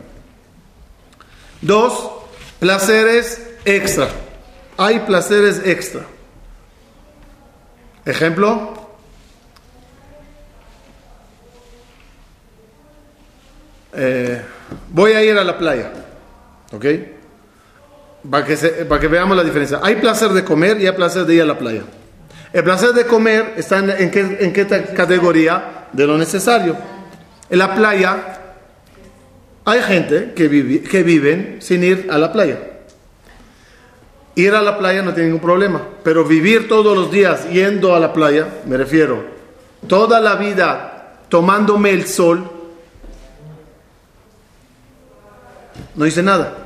Dos, 1.60 2.08
placeres 2.60 3.42
extra. 3.64 4.08
Hay 4.76 5.00
placeres 5.00 5.60
extra. 5.64 6.02
Ejemplo. 8.04 8.74
Eh, 13.92 14.40
voy 14.90 15.12
a 15.12 15.24
ir 15.24 15.36
a 15.36 15.42
la 15.42 15.58
playa. 15.58 15.90
¿Ok? 16.70 16.84
Para 18.30 18.44
que, 18.44 18.56
para 18.56 19.00
que 19.00 19.08
veamos 19.08 19.36
la 19.36 19.42
diferencia. 19.42 19.80
Hay 19.82 19.96
placer 19.96 20.28
de 20.28 20.44
comer 20.44 20.80
y 20.80 20.86
hay 20.86 20.92
placer 20.92 21.24
de 21.24 21.34
ir 21.34 21.42
a 21.42 21.46
la 21.46 21.58
playa. 21.58 21.82
El 22.52 22.62
placer 22.62 22.92
de 22.92 23.04
comer 23.04 23.54
está 23.56 23.78
en, 23.78 23.90
en 23.90 24.10
qué, 24.12 24.20
en 24.20 24.52
qué 24.52 24.64
categoría? 24.94 25.88
De 25.92 26.06
lo 26.06 26.16
necesario. 26.16 26.76
En 27.50 27.58
la 27.58 27.74
playa 27.74 28.42
hay 29.66 29.82
gente 29.82 30.32
que, 30.32 30.46
vive, 30.46 30.80
que 30.82 31.02
viven 31.02 31.56
sin 31.60 31.82
ir 31.82 32.06
a 32.08 32.18
la 32.18 32.32
playa. 32.32 32.56
Ir 34.36 34.54
a 34.54 34.62
la 34.62 34.78
playa 34.78 35.02
no 35.02 35.12
tiene 35.12 35.30
ningún 35.30 35.42
problema, 35.42 35.82
pero 36.04 36.24
vivir 36.24 36.68
todos 36.68 36.96
los 36.96 37.10
días 37.10 37.50
yendo 37.50 37.94
a 37.94 37.98
la 37.98 38.12
playa, 38.12 38.46
me 38.64 38.76
refiero, 38.76 39.24
toda 39.88 40.20
la 40.20 40.36
vida 40.36 41.16
tomándome 41.28 41.90
el 41.90 42.06
sol, 42.06 42.48
no 45.96 46.04
dice 46.04 46.22
nada. 46.22 46.58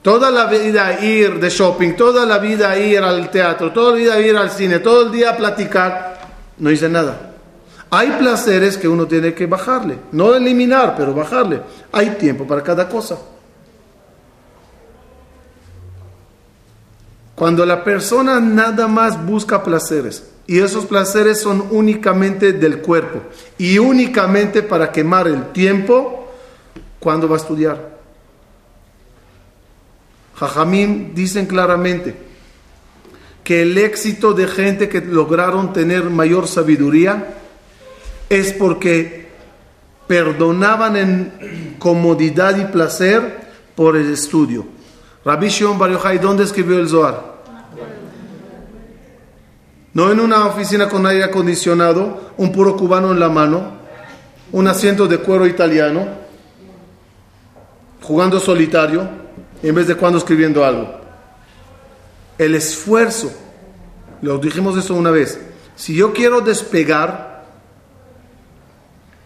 Toda 0.00 0.30
la 0.30 0.44
vida 0.46 1.02
ir 1.02 1.40
de 1.40 1.50
shopping, 1.50 1.96
toda 1.96 2.24
la 2.24 2.38
vida 2.38 2.78
ir 2.78 2.98
al 3.00 3.30
teatro, 3.30 3.72
toda 3.72 3.92
la 3.92 3.96
vida 3.96 4.20
ir 4.20 4.36
al 4.36 4.50
cine, 4.50 4.78
todo 4.78 5.06
el 5.06 5.10
día 5.10 5.36
platicar, 5.36 6.20
no 6.58 6.70
dice 6.70 6.88
nada. 6.88 7.33
Hay 7.96 8.10
placeres 8.18 8.76
que 8.76 8.88
uno 8.88 9.06
tiene 9.06 9.34
que 9.34 9.46
bajarle, 9.46 9.96
no 10.10 10.34
eliminar, 10.34 10.96
pero 10.96 11.14
bajarle. 11.14 11.60
Hay 11.92 12.10
tiempo 12.16 12.44
para 12.44 12.60
cada 12.60 12.88
cosa. 12.88 13.16
Cuando 17.36 17.64
la 17.64 17.84
persona 17.84 18.40
nada 18.40 18.88
más 18.88 19.24
busca 19.24 19.62
placeres 19.62 20.24
Y 20.46 20.58
esos 20.60 20.86
placeres 20.86 21.40
son 21.40 21.68
únicamente 21.70 22.52
del 22.52 22.80
cuerpo 22.80 23.20
y 23.58 23.78
únicamente 23.78 24.62
para 24.62 24.90
quemar 24.90 25.28
el 25.28 25.52
tiempo 25.52 26.28
cuando 26.98 27.28
va 27.28 27.36
a 27.36 27.38
estudiar. 27.38 27.98
Jajamín 30.34 31.12
dicen 31.14 31.46
claramente 31.46 32.16
que 33.44 33.62
el 33.62 33.78
éxito 33.78 34.32
de 34.32 34.48
gente 34.48 34.88
que 34.88 35.00
lograron 35.00 35.72
tener 35.72 36.10
mayor 36.10 36.48
sabiduría 36.48 37.42
es 38.38 38.52
porque 38.52 39.28
perdonaban 40.06 40.96
en 40.96 41.76
comodidad 41.78 42.56
y 42.56 42.64
placer 42.66 43.44
por 43.74 43.96
el 43.96 44.12
estudio. 44.12 44.66
Rabbi 45.24 45.48
Shimon 45.48 45.78
Bar 45.78 46.20
¿dónde 46.20 46.44
escribió 46.44 46.78
el 46.78 46.88
Zohar? 46.88 47.34
No 49.94 50.10
en 50.10 50.20
una 50.20 50.46
oficina 50.46 50.88
con 50.88 51.06
aire 51.06 51.24
acondicionado, 51.24 52.32
un 52.36 52.52
puro 52.52 52.76
cubano 52.76 53.12
en 53.12 53.20
la 53.20 53.28
mano, 53.28 53.74
un 54.50 54.66
asiento 54.66 55.06
de 55.06 55.18
cuero 55.18 55.46
italiano, 55.46 56.06
jugando 58.02 58.40
solitario, 58.40 59.08
en 59.62 59.74
vez 59.74 59.86
de 59.86 59.94
cuando 59.94 60.18
escribiendo 60.18 60.64
algo. 60.64 61.00
El 62.36 62.56
esfuerzo, 62.56 63.32
lo 64.20 64.38
dijimos 64.38 64.76
eso 64.76 64.94
una 64.94 65.10
vez, 65.10 65.40
si 65.76 65.94
yo 65.94 66.12
quiero 66.12 66.40
despegar 66.40 67.33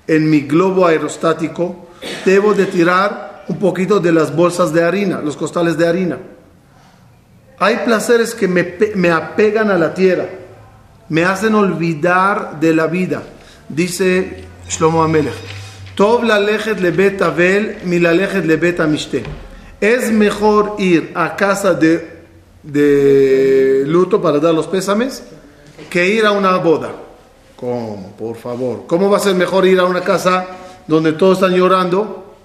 en 0.09 0.29
mi 0.29 0.41
globo 0.41 0.87
aerostático, 0.87 1.87
debo 2.25 2.55
de 2.55 2.67
tirar 2.67 3.45
un 3.47 3.59
poquito 3.59 4.01
de 4.01 4.11
las 4.11 4.35
bolsas 4.35 4.73
de 4.73 4.83
harina, 4.83 5.21
los 5.21 5.37
costales 5.37 5.79
de 5.79 5.87
harina. 5.87 6.19
Hay 7.61 7.77
placeres 7.85 8.35
que 8.35 8.49
me, 8.49 8.75
me 8.97 9.11
apegan 9.11 9.71
a 9.71 9.79
la 9.79 9.95
tierra 9.95 10.27
me 11.09 11.25
hacen 11.25 11.55
olvidar 11.55 12.61
de 12.61 12.75
la 12.75 12.87
vida. 12.87 13.23
Dice 13.69 14.45
Shlomo 14.69 15.03
Amelech. 15.03 15.35
Es 19.81 20.13
mejor 20.13 20.77
ir 20.79 21.13
a 21.15 21.37
casa 21.37 21.75
de, 21.75 22.19
de 22.63 23.85
luto 23.87 24.21
para 24.21 24.39
dar 24.39 24.55
los 24.55 24.67
pésames 24.67 25.23
que 25.91 26.09
ir 26.09 26.27
a 26.27 26.33
una 26.33 26.57
boda. 26.57 26.93
¿Cómo? 27.59 28.15
Por 28.17 28.37
favor. 28.37 28.85
¿Cómo 28.87 29.11
va 29.11 29.17
a 29.17 29.21
ser 29.21 29.35
mejor 29.35 29.67
ir 29.67 29.81
a 29.81 29.85
una 29.85 30.03
casa 30.03 30.47
donde 30.87 31.13
todos 31.15 31.39
están 31.39 31.57
llorando 31.57 32.37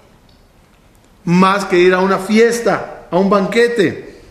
más 1.24 1.66
que 1.66 1.78
ir 1.78 1.94
a 1.94 2.00
una 2.00 2.18
fiesta, 2.18 3.06
a 3.12 3.16
un 3.16 3.30
banquete? 3.30 4.22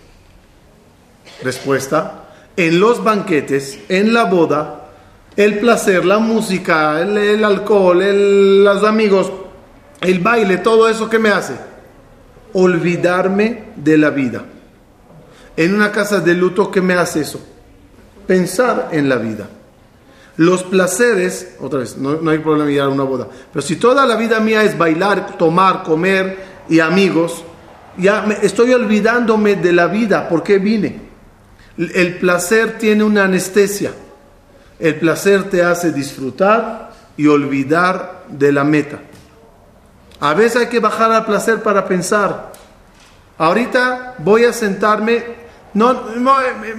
Respuesta, 1.41 2.25
en 2.57 2.81
los 2.81 3.01
banquetes, 3.01 3.79
en 3.87 4.13
la 4.13 4.25
boda, 4.25 4.89
el 5.37 5.59
placer, 5.59 6.03
la 6.03 6.19
música, 6.19 6.99
el, 6.99 7.43
alcohol, 7.45 8.63
los 8.63 8.83
amigos, 8.83 9.31
el 10.01 10.19
baile, 10.19 10.57
todo 10.57 10.89
eso 10.89 11.09
que 11.09 11.17
me 11.17 11.29
hace 11.29 11.53
olvidarme 12.51 13.69
de 13.77 13.97
la 13.97 14.09
vida. 14.09 14.43
En 15.55 15.73
una 15.73 15.93
casa 15.93 16.19
de 16.19 16.33
luto, 16.33 16.69
¿qué 16.69 16.81
me 16.81 16.93
hace 16.93 17.21
eso? 17.21 17.39
Pensar 18.27 18.89
en 18.91 19.07
la 19.07 19.15
vida. 19.15 19.47
Los 20.37 20.63
placeres, 20.63 21.55
otra 21.59 21.79
vez, 21.79 21.97
no, 21.97 22.29
hay 22.29 22.39
problema 22.39 22.71
ir 22.71 22.81
a 22.81 22.89
una 22.89 23.03
boda, 23.03 23.27
pero 23.51 23.61
si 23.61 23.75
toda 23.75 24.05
la 24.05 24.15
vida 24.15 24.39
mía 24.39 24.63
es 24.63 24.75
bailar, 24.77 25.37
tomar, 25.37 25.83
comer 25.83 26.43
y 26.67 26.79
amigos, 26.79 27.43
ya 27.97 28.23
me, 28.23 28.37
estoy 28.41 28.73
olvidándome 28.73 29.55
de 29.55 29.71
la 29.73 29.87
vida, 29.87 30.27
¿por 30.27 30.41
qué 30.41 30.57
vine? 30.57 31.01
El 31.77 32.17
placer 32.17 32.77
tiene 32.77 33.03
una 33.03 33.25
anestesia. 33.25 33.91
El 34.79 34.95
placer 34.95 35.49
te 35.49 35.63
hace 35.63 35.91
disfrutar 35.91 36.91
y 37.15 37.27
olvidar 37.27 38.25
de 38.27 38.51
la 38.51 38.63
meta. 38.63 38.99
A 40.19 40.33
veces 40.33 40.63
hay 40.63 40.67
que 40.67 40.79
bajar 40.79 41.11
al 41.11 41.25
placer 41.25 41.61
para 41.61 41.87
pensar. 41.87 42.51
Ahorita 43.37 44.15
voy 44.19 44.45
a 44.45 44.53
sentarme. 44.53 45.23
No, 45.73 45.93
no, 46.15 46.41
eh, 46.41 46.45
eh, 46.65 46.75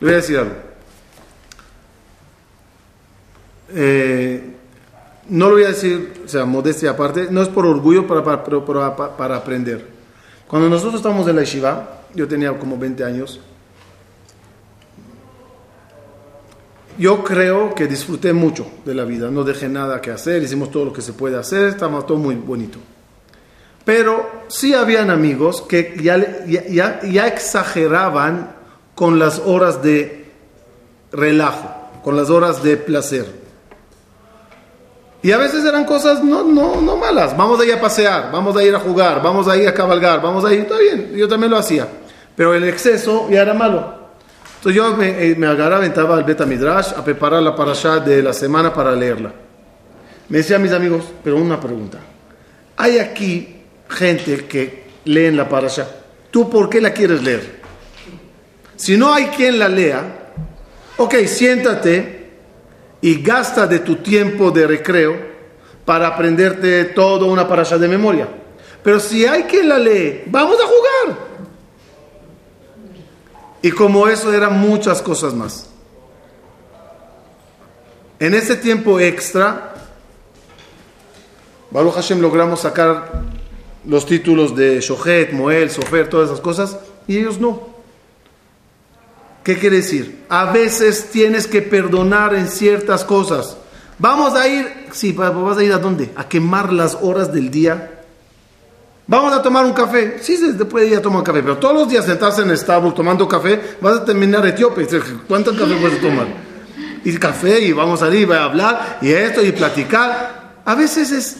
voy 0.00 0.10
a 0.10 0.16
decir 0.16 0.38
algo. 0.38 0.65
Eh, 3.74 4.42
no 5.28 5.48
lo 5.48 5.54
voy 5.54 5.64
a 5.64 5.68
decir, 5.68 6.22
o 6.24 6.28
sea, 6.28 6.44
modestia 6.44 6.90
aparte, 6.90 7.28
no 7.30 7.42
es 7.42 7.48
por 7.48 7.66
orgullo, 7.66 8.06
para, 8.06 8.22
para, 8.22 9.16
para 9.16 9.36
aprender. 9.36 9.86
Cuando 10.46 10.68
nosotros 10.68 10.96
estamos 10.96 11.26
en 11.28 11.36
la 11.36 11.42
yeshiva, 11.42 12.02
yo 12.14 12.28
tenía 12.28 12.56
como 12.56 12.78
20 12.78 13.04
años. 13.04 13.40
Yo 16.98 17.22
creo 17.24 17.74
que 17.74 17.86
disfruté 17.86 18.32
mucho 18.32 18.66
de 18.84 18.94
la 18.94 19.04
vida, 19.04 19.30
no 19.30 19.44
dejé 19.44 19.68
nada 19.68 20.00
que 20.00 20.10
hacer, 20.10 20.42
hicimos 20.42 20.70
todo 20.70 20.86
lo 20.86 20.92
que 20.92 21.02
se 21.02 21.12
puede 21.12 21.36
hacer, 21.36 21.68
estaba 21.68 22.00
todo 22.06 22.16
muy 22.16 22.36
bonito. 22.36 22.78
Pero 23.84 24.44
sí 24.48 24.72
habían 24.72 25.10
amigos 25.10 25.60
que 25.62 25.96
ya, 26.00 26.44
ya, 26.46 27.00
ya 27.02 27.26
exageraban 27.26 28.54
con 28.94 29.18
las 29.18 29.40
horas 29.40 29.82
de 29.82 30.26
relajo, 31.12 31.68
con 32.02 32.16
las 32.16 32.30
horas 32.30 32.62
de 32.62 32.76
placer. 32.78 33.45
Y 35.26 35.32
a 35.32 35.38
veces 35.38 35.64
eran 35.64 35.84
cosas 35.84 36.22
no, 36.22 36.44
no, 36.44 36.80
no 36.80 36.96
malas. 36.96 37.36
Vamos 37.36 37.58
a 37.58 37.64
ir 37.64 37.72
a 37.72 37.80
pasear, 37.80 38.30
vamos 38.30 38.56
a 38.56 38.62
ir 38.62 38.72
a 38.76 38.78
jugar, 38.78 39.20
vamos 39.20 39.48
a 39.48 39.56
ir 39.56 39.66
a 39.66 39.74
cabalgar, 39.74 40.22
vamos 40.22 40.44
a 40.44 40.54
ir. 40.54 40.60
Está 40.60 40.78
bien, 40.78 41.14
yo 41.16 41.26
también 41.26 41.50
lo 41.50 41.56
hacía. 41.56 41.88
Pero 42.36 42.54
el 42.54 42.62
exceso 42.62 43.28
ya 43.28 43.42
era 43.42 43.52
malo. 43.52 43.92
Entonces 44.58 44.76
yo 44.76 44.96
me, 44.96 45.08
eh, 45.08 45.34
me 45.34 45.48
agarraba, 45.48 45.78
aventaba 45.78 46.16
al 46.16 46.22
Beta 46.22 46.46
Midrash 46.46 46.92
a 46.96 47.02
preparar 47.02 47.42
la 47.42 47.56
parasha 47.56 47.98
de 47.98 48.22
la 48.22 48.32
semana 48.32 48.72
para 48.72 48.92
leerla. 48.92 49.32
Me 50.28 50.38
decían 50.38 50.62
mis 50.62 50.70
amigos, 50.70 51.02
pero 51.24 51.38
una 51.38 51.58
pregunta. 51.58 51.98
Hay 52.76 53.00
aquí 53.00 53.62
gente 53.88 54.46
que 54.46 54.84
lee 55.06 55.32
la 55.32 55.48
parasha. 55.48 55.88
¿Tú 56.30 56.48
por 56.48 56.70
qué 56.70 56.80
la 56.80 56.92
quieres 56.92 57.20
leer? 57.24 57.62
Si 58.76 58.96
no 58.96 59.12
hay 59.12 59.24
quien 59.26 59.58
la 59.58 59.68
lea, 59.68 60.04
ok, 60.98 61.14
siéntate 61.26 62.15
y 63.00 63.22
gasta 63.22 63.66
de 63.66 63.80
tu 63.80 63.96
tiempo 63.96 64.50
de 64.50 64.66
recreo 64.66 65.16
para 65.84 66.08
aprenderte 66.08 66.84
toda 66.86 67.26
una 67.26 67.46
parasha 67.46 67.78
de 67.78 67.88
memoria. 67.88 68.28
Pero 68.82 69.00
si 69.00 69.26
hay 69.26 69.44
quien 69.44 69.68
la 69.68 69.78
lee, 69.78 70.24
vamos 70.26 70.56
a 70.60 70.66
jugar. 70.66 71.18
Y 73.62 73.70
como 73.70 74.06
eso 74.08 74.32
eran 74.32 74.60
muchas 74.60 75.02
cosas 75.02 75.34
más. 75.34 75.68
En 78.18 78.34
ese 78.34 78.56
tiempo 78.56 78.98
extra, 78.98 79.74
Baruch 81.70 81.94
Hashem 81.94 82.20
logramos 82.20 82.60
sacar 82.60 83.22
los 83.84 84.06
títulos 84.06 84.56
de 84.56 84.80
Shohet, 84.80 85.32
Moel, 85.32 85.70
Sofer, 85.70 86.08
todas 86.08 86.30
esas 86.30 86.40
cosas, 86.40 86.78
y 87.06 87.18
ellos 87.18 87.38
no. 87.38 87.75
¿Qué 89.46 89.56
quiere 89.56 89.76
decir? 89.76 90.24
A 90.28 90.50
veces 90.50 91.10
tienes 91.12 91.46
que 91.46 91.62
perdonar 91.62 92.34
en 92.34 92.48
ciertas 92.48 93.04
cosas. 93.04 93.56
Vamos 93.96 94.34
a 94.34 94.48
ir, 94.48 94.88
sí, 94.90 95.12
vas 95.12 95.56
a 95.56 95.62
ir 95.62 95.72
a 95.72 95.78
dónde? 95.78 96.10
A 96.16 96.28
quemar 96.28 96.72
las 96.72 96.98
horas 97.00 97.32
del 97.32 97.48
día 97.48 97.96
Vamos 99.08 99.32
a 99.32 99.40
tomar 99.40 99.64
un 99.64 99.72
café. 99.72 100.18
Sí, 100.20 100.36
se 100.36 100.52
puede 100.64 100.88
ir 100.88 100.96
a 100.96 101.02
tomar 101.02 101.20
un 101.20 101.24
café, 101.24 101.40
pero 101.40 101.58
todos 101.58 101.74
los 101.74 101.88
días 101.88 102.04
sentarse 102.04 102.42
en 102.42 102.56
Starbucks 102.56 102.96
tomando 102.96 103.28
café, 103.28 103.76
vas 103.80 103.98
a 103.98 104.04
terminar 104.04 104.44
etíope. 104.46 104.86
¿Cuánto 105.28 105.52
café 105.56 105.76
puedes 105.76 106.00
tomar? 106.00 106.26
Y 107.04 107.16
café, 107.16 107.60
y 107.60 107.72
vamos 107.72 108.02
a 108.02 108.12
ir 108.12 108.32
a 108.32 108.44
hablar, 108.44 108.98
y 109.00 109.10
esto, 109.10 109.44
y 109.44 109.52
platicar. 109.52 110.56
A 110.64 110.74
veces 110.74 111.12
es. 111.12 111.36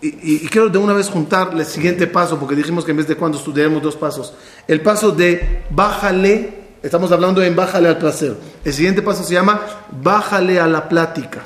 Y, 0.00 0.46
quiero 0.46 0.68
de 0.68 0.78
una 0.78 0.92
vez 0.92 1.08
juntar 1.08 1.50
el 1.52 1.64
siguiente 1.64 2.06
paso, 2.06 2.38
porque 2.38 2.54
dijimos 2.54 2.84
que 2.84 2.92
en 2.92 2.98
vez 2.98 3.08
de 3.08 3.16
cuando 3.16 3.38
estudiaremos 3.38 3.82
dos 3.82 3.96
pasos. 3.96 4.32
El 4.68 4.82
paso 4.82 5.10
de 5.10 5.64
bájale, 5.70 6.65
estamos 6.86 7.10
hablando 7.10 7.42
en 7.42 7.56
bájale 7.56 7.88
al 7.88 7.98
placer. 7.98 8.36
El 8.64 8.72
siguiente 8.72 9.02
paso 9.02 9.24
se 9.24 9.34
llama 9.34 9.60
bájale 9.90 10.60
a 10.60 10.66
la 10.66 10.88
plática. 10.88 11.42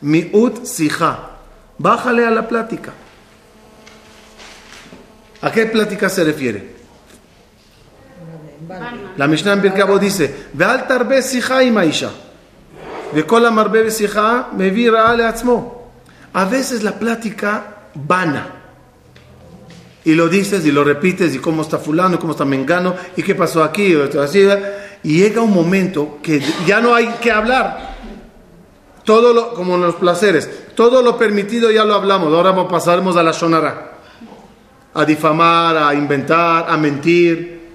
Miut 0.00 0.64
sija. 0.64 1.30
Bájale 1.78 2.26
a 2.26 2.30
la 2.30 2.48
plática. 2.48 2.92
¿A 5.40 5.52
qué 5.52 5.66
plática 5.66 6.08
se 6.08 6.24
refiere? 6.24 6.76
La 9.16 9.28
Mishnah 9.28 9.52
en 9.52 9.62
Pirkei 9.62 9.98
dice, 10.00 10.48
"Ve'al 10.52 10.88
tarbe 10.88 11.22
sicha 11.22 11.62
im 11.62 11.78
aisha, 11.78 12.10
ve'kol 13.12 13.46
amarbe 13.46 13.90
sicha 13.90 14.48
mevi 14.52 14.90
ra'a 14.90 15.14
le'atzmo." 15.14 15.92
A 16.32 16.44
veces 16.46 16.82
la 16.82 16.92
plática 16.92 17.90
vana. 17.94 18.55
Y 20.06 20.14
lo 20.14 20.28
dices 20.28 20.64
y 20.64 20.70
lo 20.70 20.84
repites 20.84 21.34
y 21.34 21.40
cómo 21.40 21.62
está 21.62 21.78
fulano, 21.78 22.20
cómo 22.20 22.30
está 22.30 22.44
mengano 22.44 22.94
y 23.16 23.24
qué 23.24 23.34
pasó 23.34 23.64
aquí 23.64 23.92
y 25.02 25.18
llega 25.18 25.42
un 25.42 25.52
momento 25.52 26.20
que 26.22 26.40
ya 26.64 26.80
no 26.80 26.94
hay 26.94 27.08
que 27.20 27.32
hablar. 27.32 27.96
Todo 29.02 29.32
lo, 29.32 29.52
como 29.52 29.76
los 29.76 29.96
placeres, 29.96 30.48
todo 30.76 31.02
lo 31.02 31.18
permitido 31.18 31.72
ya 31.72 31.84
lo 31.84 31.94
hablamos. 31.94 32.32
Ahora 32.32 32.68
pasaremos 32.68 33.16
a 33.16 33.22
la 33.24 33.32
shonara 33.32 33.94
a 34.94 35.04
difamar, 35.04 35.76
a 35.76 35.92
inventar, 35.92 36.66
a 36.68 36.76
mentir. 36.76 37.68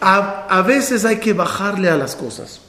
A, 0.00 0.46
a 0.48 0.62
veces 0.62 1.04
hay 1.04 1.18
que 1.18 1.34
bajarle 1.34 1.90
a 1.90 1.96
las 1.96 2.16
cosas. 2.16 2.62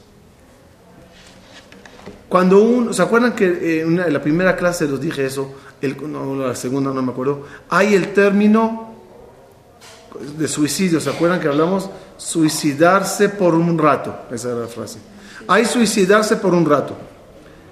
Cuando 2.28 2.58
uno, 2.58 2.92
¿se 2.92 3.00
acuerdan 3.00 3.34
que 3.34 3.46
eh, 3.46 3.80
en 3.80 4.12
la 4.12 4.20
primera 4.20 4.54
clase 4.54 4.86
los 4.86 5.00
dije 5.00 5.24
eso? 5.24 5.54
El, 5.80 5.96
no, 6.10 6.34
la 6.34 6.54
segunda 6.54 6.92
no 6.92 7.02
me 7.02 7.12
acuerdo. 7.12 7.44
Hay 7.68 7.94
el 7.94 8.12
término 8.12 8.94
de 10.36 10.48
suicidio, 10.48 11.00
¿se 11.00 11.10
acuerdan 11.10 11.40
que 11.40 11.48
hablamos? 11.48 11.90
Suicidarse 12.16 13.28
por 13.28 13.54
un 13.54 13.78
rato, 13.78 14.14
esa 14.32 14.50
era 14.50 14.60
la 14.60 14.66
frase. 14.66 14.98
Hay 15.46 15.64
suicidarse 15.64 16.36
por 16.36 16.54
un 16.54 16.66
rato. 16.68 16.96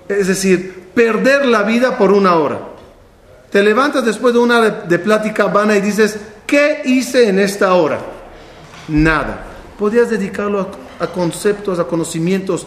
Es 0.09 0.29
decir, 0.29 0.91
perder 0.95 1.47
la 1.47 1.63
vida 1.63 1.99
por 1.99 2.13
una 2.13 2.37
hora. 2.37 2.61
Te 3.51 3.63
levantas 3.63 4.05
después 4.05 4.35
de 4.35 4.41
una 4.41 4.59
hora 4.59 4.71
de 4.71 4.99
plática 4.99 5.47
vana 5.47 5.77
y 5.77 5.81
dices, 5.81 6.19
¿qué 6.47 6.83
hice 6.85 7.29
en 7.29 7.39
esta 7.39 7.75
hora? 7.75 7.99
Nada. 8.89 9.45
Podías 9.79 10.11
dedicarlo 10.11 10.61
a, 11.01 11.05
a 11.05 11.07
conceptos, 11.09 11.79
a 11.79 11.85
conocimientos, 11.85 12.67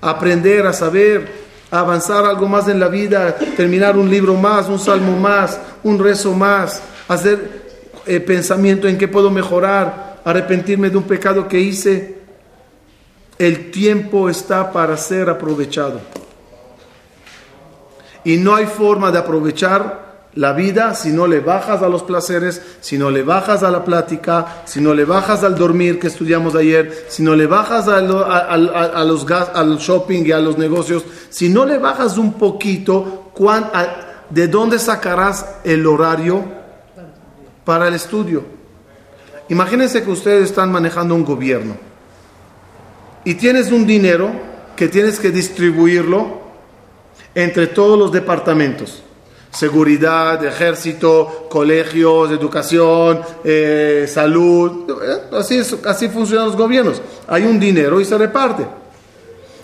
a 0.00 0.10
aprender, 0.10 0.66
a 0.66 0.72
saber, 0.72 1.47
avanzar 1.70 2.24
algo 2.24 2.48
más 2.48 2.68
en 2.68 2.80
la 2.80 2.88
vida, 2.88 3.36
terminar 3.56 3.96
un 3.96 4.10
libro 4.10 4.34
más, 4.34 4.68
un 4.68 4.78
salmo 4.78 5.18
más, 5.18 5.60
un 5.82 5.98
rezo 5.98 6.32
más, 6.32 6.82
hacer 7.08 7.68
eh, 8.06 8.20
pensamiento 8.20 8.88
en 8.88 8.96
qué 8.96 9.08
puedo 9.08 9.30
mejorar, 9.30 10.20
arrepentirme 10.24 10.90
de 10.90 10.96
un 10.96 11.04
pecado 11.04 11.46
que 11.46 11.60
hice. 11.60 12.18
El 13.38 13.70
tiempo 13.70 14.28
está 14.28 14.72
para 14.72 14.96
ser 14.96 15.28
aprovechado. 15.28 16.00
Y 18.24 18.36
no 18.36 18.54
hay 18.54 18.66
forma 18.66 19.10
de 19.10 19.18
aprovechar 19.18 20.07
la 20.38 20.52
vida 20.52 20.94
si 20.94 21.10
no 21.10 21.26
le 21.26 21.40
bajas 21.40 21.82
a 21.82 21.88
los 21.88 22.04
placeres, 22.04 22.62
si 22.80 22.96
no 22.96 23.10
le 23.10 23.24
bajas 23.24 23.64
a 23.64 23.72
la 23.72 23.84
plática, 23.84 24.62
si 24.66 24.80
no 24.80 24.94
le 24.94 25.04
bajas 25.04 25.42
al 25.42 25.56
dormir 25.56 25.98
que 25.98 26.06
estudiamos 26.06 26.54
ayer, 26.54 27.06
si 27.08 27.24
no 27.24 27.34
le 27.34 27.46
bajas 27.46 27.88
a, 27.88 28.00
lo- 28.00 28.24
a- 28.24 28.38
a- 28.38 28.54
a- 28.54 29.00
a 29.00 29.04
los 29.04 29.26
al 29.28 29.78
shopping 29.78 30.24
y 30.24 30.30
a 30.30 30.38
los 30.38 30.56
negocios, 30.56 31.02
si 31.28 31.48
no 31.48 31.64
le 31.66 31.78
bajas 31.78 32.18
un 32.18 32.34
poquito, 32.34 33.32
cuán- 33.34 33.68
¿de 34.30 34.46
dónde 34.46 34.78
sacarás 34.78 35.44
el 35.64 35.84
horario 35.84 36.44
para 37.64 37.88
el 37.88 37.94
estudio? 37.94 38.44
Imagínense 39.48 40.04
que 40.04 40.10
ustedes 40.12 40.50
están 40.50 40.70
manejando 40.70 41.16
un 41.16 41.24
gobierno 41.24 41.76
y 43.24 43.34
tienes 43.34 43.72
un 43.72 43.84
dinero 43.88 44.30
que 44.76 44.86
tienes 44.86 45.18
que 45.18 45.32
distribuirlo 45.32 46.42
entre 47.34 47.66
todos 47.66 47.98
los 47.98 48.12
departamentos. 48.12 49.02
Seguridad, 49.50 50.44
ejército, 50.44 51.46
colegios, 51.50 52.30
educación, 52.30 53.22
eh, 53.42 54.06
salud. 54.08 54.90
eh, 55.02 55.36
Así, 55.36 55.58
es, 55.58 55.74
así 55.84 56.08
funcionan 56.08 56.46
los 56.46 56.56
gobiernos. 56.56 57.00
Hay 57.26 57.44
un 57.44 57.58
dinero 57.58 58.00
y 58.00 58.04
se 58.04 58.16
reparte. 58.18 58.66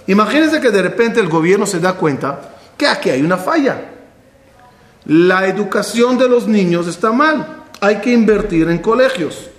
Imagínense 0.07 0.61
que 0.61 0.71
de 0.71 0.83
repente 0.83 1.21
el 1.21 1.29
gobierno 1.29 1.67
se 1.67 1.81
da 1.81 1.95
cuenta 1.95 2.57
que 2.77 2.87
aquí 2.87 3.11
hay 3.11 3.23
una 3.23 3.37
falla. 3.37 3.91
La 5.07 5.47
educación 5.47 6.17
de 6.17 6.29
los 6.29 6.47
niños 6.47 6.87
está 6.87 7.13
mal. 7.13 7.65
Hay 7.81 8.01
que 8.01 8.13
invertir 8.13 8.69
en 8.69 8.79
colegios. 8.79 9.51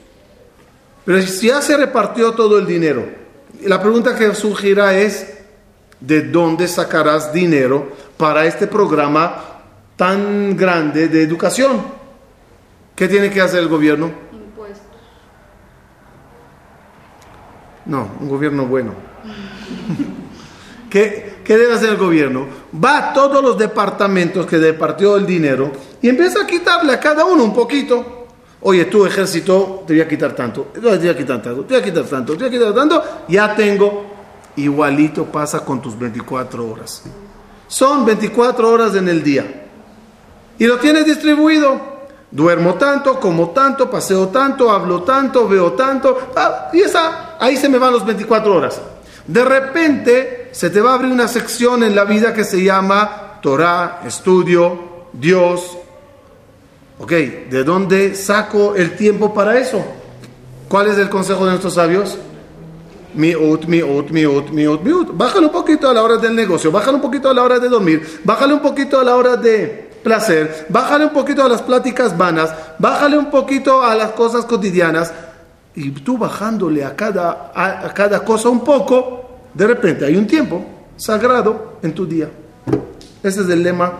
Pero 1.05 1.21
si 1.21 1.47
ya 1.47 1.61
se 1.61 1.77
repartió 1.77 2.31
todo 2.33 2.57
el 2.57 2.65
dinero, 2.65 3.05
la 3.61 3.79
pregunta 3.79 4.15
que 4.15 4.33
surgirá 4.33 4.97
es, 4.97 5.33
¿de 5.99 6.23
dónde 6.23 6.67
sacarás 6.67 7.31
dinero 7.31 7.91
para 8.17 8.45
este 8.45 8.65
programa 8.65 9.54
tan 9.95 10.55
grande 10.55 11.07
de 11.07 11.23
educación? 11.23 11.83
¿Qué 12.95 13.07
tiene 13.07 13.29
que 13.29 13.41
hacer 13.41 13.59
el 13.59 13.67
gobierno? 13.67 14.11
Impuestos. 14.31 14.87
No, 17.85 18.09
un 18.19 18.29
gobierno 18.29 18.65
bueno. 18.65 18.93
¿Qué, 20.89 21.39
qué 21.43 21.57
debe 21.57 21.73
hacer 21.73 21.89
el 21.89 21.97
gobierno? 21.97 22.47
Va 22.83 22.97
a 22.97 23.13
todos 23.13 23.43
los 23.43 23.57
departamentos 23.57 24.45
que 24.45 24.57
departió 24.57 25.17
el 25.17 25.25
dinero 25.25 25.71
y 26.01 26.07
empieza 26.07 26.43
a 26.43 26.47
quitarle 26.47 26.93
a 26.93 26.99
cada 26.99 27.25
uno 27.25 27.43
un 27.43 27.53
poquito. 27.53 28.27
Oye, 28.61 28.85
tu 28.85 29.05
ejército 29.05 29.83
te 29.85 29.93
voy 29.93 30.01
a 30.01 30.07
quitar 30.07 30.33
tanto, 30.33 30.71
te 30.73 30.79
voy 30.79 31.07
a 31.07 31.15
quitar 31.15 31.41
tanto, 31.41 31.65
te 31.65 31.73
voy 31.73 31.81
a 31.81 31.83
quitar 31.83 32.05
tanto, 32.05 32.33
te 32.33 32.39
voy 32.39 32.47
a 32.47 32.51
quitar 32.51 32.73
tanto, 32.73 33.03
ya 33.27 33.55
tengo. 33.55 34.05
Igualito 34.55 35.25
pasa 35.25 35.65
con 35.65 35.81
tus 35.81 35.99
24 35.99 36.65
horas. 36.65 37.03
Son 37.67 38.05
24 38.05 38.71
horas 38.71 38.95
en 38.95 39.09
el 39.09 39.21
día. 39.21 39.64
Y 40.57 40.65
lo 40.65 40.77
tienes 40.77 41.05
distribuido. 41.05 41.95
Duermo 42.31 42.73
tanto, 42.73 43.19
como 43.19 43.51
tanto, 43.51 43.89
paseo 43.89 44.27
tanto, 44.27 44.69
hablo 44.69 45.03
tanto, 45.03 45.47
veo 45.47 45.73
tanto. 45.73 46.31
ah, 46.35 46.69
y 46.73 46.81
esa, 46.81 47.37
ahí 47.39 47.55
se 47.55 47.69
me 47.69 47.77
van 47.77 47.93
los 47.93 48.05
24 48.05 48.53
horas. 48.53 48.81
De 49.27 49.43
repente 49.43 50.49
se 50.51 50.69
te 50.69 50.81
va 50.81 50.91
a 50.91 50.93
abrir 50.95 51.11
una 51.11 51.27
sección 51.27 51.83
en 51.83 51.95
la 51.95 52.03
vida 52.03 52.33
que 52.33 52.43
se 52.43 52.61
llama 52.63 53.39
Torah, 53.41 54.01
estudio, 54.05 55.07
Dios. 55.13 55.77
Ok, 56.99 57.11
¿de 57.11 57.63
dónde 57.63 58.15
saco 58.15 58.75
el 58.75 58.95
tiempo 58.95 59.33
para 59.33 59.57
eso? 59.57 59.83
¿Cuál 60.67 60.87
es 60.87 60.97
el 60.97 61.09
consejo 61.09 61.45
de 61.45 61.51
nuestros 61.51 61.75
sabios? 61.75 62.17
Miut, 63.13 63.65
miut, 63.65 64.09
miut, 64.09 64.49
miut, 64.49 64.81
miut. 64.81 65.09
Bájale 65.13 65.45
un 65.45 65.51
poquito 65.51 65.89
a 65.89 65.93
la 65.93 66.03
hora 66.03 66.17
del 66.17 66.35
negocio, 66.35 66.71
bájale 66.71 66.95
un 66.95 67.01
poquito 67.01 67.29
a 67.29 67.33
la 67.33 67.43
hora 67.43 67.59
de 67.59 67.69
dormir, 67.69 68.21
bájale 68.23 68.53
un 68.53 68.61
poquito 68.61 68.99
a 68.99 69.03
la 69.03 69.15
hora 69.15 69.37
de 69.37 69.84
placer, 70.05 70.67
bájale 70.69 71.05
un 71.05 71.11
poquito 71.11 71.43
a 71.43 71.49
las 71.49 71.63
pláticas 71.63 72.15
vanas, 72.15 72.53
bájale 72.77 73.17
un 73.17 73.31
poquito 73.31 73.81
a 73.81 73.95
las 73.95 74.11
cosas 74.11 74.45
cotidianas. 74.45 75.11
Y 75.73 75.89
tú 75.91 76.17
bajándole 76.17 76.85
a 76.85 76.95
cada, 76.95 77.51
a, 77.53 77.91
cada 77.93 78.23
cosa 78.23 78.47
un 78.47 78.63
poco, 78.63 79.39
de 79.53 79.67
repente 79.67 80.05
hay 80.05 80.15
un 80.15 80.27
tiempo 80.27 80.63
sagrado 80.95 81.79
en 81.81 81.93
tu 81.93 82.05
día. 82.05 82.29
Ese 83.23 83.41
es 83.41 83.49
el 83.49 83.63
lema, 83.63 83.93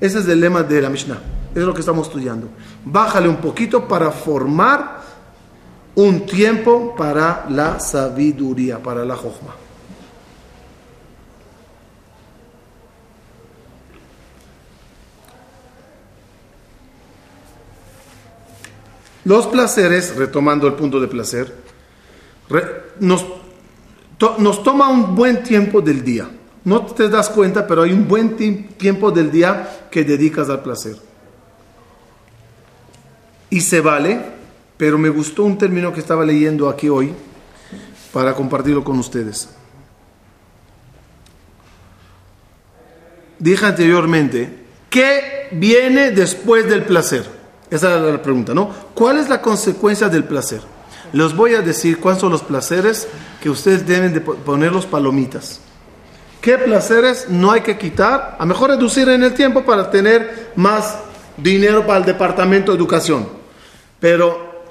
ese 0.00 0.18
es 0.18 0.28
el 0.28 0.40
lema 0.40 0.64
de 0.64 0.82
la 0.82 0.90
Mishnah. 0.90 1.18
Es 1.54 1.62
lo 1.62 1.72
que 1.72 1.80
estamos 1.80 2.08
estudiando. 2.08 2.48
Bájale 2.84 3.28
un 3.28 3.36
poquito 3.36 3.86
para 3.86 4.10
formar 4.10 5.00
un 5.94 6.26
tiempo 6.26 6.94
para 6.94 7.46
la 7.48 7.78
sabiduría, 7.80 8.82
para 8.82 9.04
la 9.04 9.14
jochma. 9.14 9.65
Los 19.26 19.48
placeres, 19.48 20.14
retomando 20.14 20.68
el 20.68 20.74
punto 20.74 21.00
de 21.00 21.08
placer, 21.08 21.52
nos, 23.00 23.26
nos 24.38 24.62
toma 24.62 24.88
un 24.88 25.16
buen 25.16 25.42
tiempo 25.42 25.80
del 25.80 26.04
día. 26.04 26.30
No 26.62 26.86
te 26.86 27.08
das 27.08 27.28
cuenta, 27.28 27.66
pero 27.66 27.82
hay 27.82 27.92
un 27.92 28.06
buen 28.06 28.36
ti- 28.36 28.68
tiempo 28.76 29.10
del 29.10 29.32
día 29.32 29.88
que 29.90 30.04
dedicas 30.04 30.48
al 30.48 30.62
placer. 30.62 30.94
Y 33.50 33.60
se 33.62 33.80
vale, 33.80 34.20
pero 34.76 34.96
me 34.96 35.08
gustó 35.08 35.42
un 35.42 35.58
término 35.58 35.92
que 35.92 35.98
estaba 35.98 36.24
leyendo 36.24 36.68
aquí 36.68 36.88
hoy 36.88 37.12
para 38.12 38.32
compartirlo 38.32 38.84
con 38.84 38.96
ustedes. 39.00 39.48
Dije 43.40 43.66
anteriormente, 43.66 44.56
¿qué 44.88 45.48
viene 45.50 46.12
después 46.12 46.68
del 46.68 46.84
placer? 46.84 47.35
Esa 47.70 47.96
era 47.96 48.12
la 48.12 48.22
pregunta, 48.22 48.54
¿no? 48.54 48.70
¿Cuál 48.94 49.18
es 49.18 49.28
la 49.28 49.42
consecuencia 49.42 50.08
del 50.08 50.24
placer? 50.24 50.60
Les 51.12 51.34
voy 51.34 51.54
a 51.54 51.62
decir 51.62 51.98
cuáles 51.98 52.20
son 52.20 52.32
los 52.32 52.42
placeres 52.42 53.08
que 53.40 53.50
ustedes 53.50 53.86
deben 53.86 54.12
de 54.12 54.20
po- 54.20 54.34
poner 54.34 54.72
los 54.72 54.86
palomitas. 54.86 55.60
¿Qué 56.40 56.58
placeres 56.58 57.28
no 57.28 57.50
hay 57.50 57.62
que 57.62 57.76
quitar? 57.76 58.36
A 58.38 58.46
mejor 58.46 58.70
reducir 58.70 59.08
en 59.08 59.22
el 59.24 59.34
tiempo 59.34 59.64
para 59.64 59.90
tener 59.90 60.52
más 60.54 60.96
dinero 61.36 61.84
para 61.86 61.98
el 61.98 62.04
departamento 62.04 62.70
de 62.72 62.78
educación. 62.78 63.28
Pero, 63.98 64.62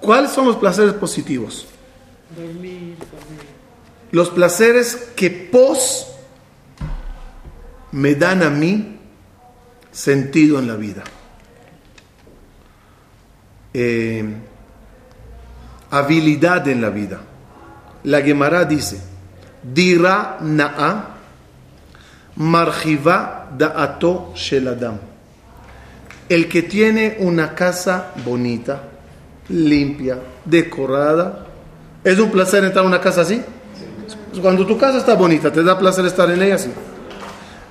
¿cuáles 0.00 0.30
son 0.30 0.46
los 0.46 0.56
placeres 0.56 0.94
positivos? 0.94 1.66
Los 4.10 4.30
placeres 4.30 4.96
que 5.16 5.30
pos 5.30 6.06
me 7.92 8.14
dan 8.14 8.42
a 8.42 8.48
mí 8.50 8.98
sentido 9.90 10.58
en 10.58 10.66
la 10.66 10.76
vida. 10.76 11.02
Eh, 13.74 14.24
habilidad 15.90 16.66
en 16.68 16.80
la 16.80 16.90
vida. 16.90 17.20
La 18.04 18.20
Gemara 18.22 18.64
dice, 18.64 19.00
Dira 19.62 20.38
na'a 20.40 21.08
marjiva 22.36 23.48
da'ato 23.56 24.32
shel 24.34 24.68
adam. 24.68 24.98
El 26.28 26.48
que 26.48 26.62
tiene 26.62 27.16
una 27.20 27.54
casa 27.54 28.12
bonita, 28.24 28.82
limpia, 29.48 30.18
decorada, 30.44 31.46
¿es 32.02 32.18
un 32.18 32.30
placer 32.30 32.64
entrar 32.64 32.84
a 32.84 32.88
una 32.88 33.00
casa 33.00 33.20
así? 33.20 33.42
Cuando 34.40 34.66
tu 34.66 34.78
casa 34.78 34.98
está 34.98 35.14
bonita, 35.14 35.52
¿te 35.52 35.62
da 35.62 35.78
placer 35.78 36.06
estar 36.06 36.30
en 36.30 36.42
ella 36.42 36.54
así? 36.54 36.70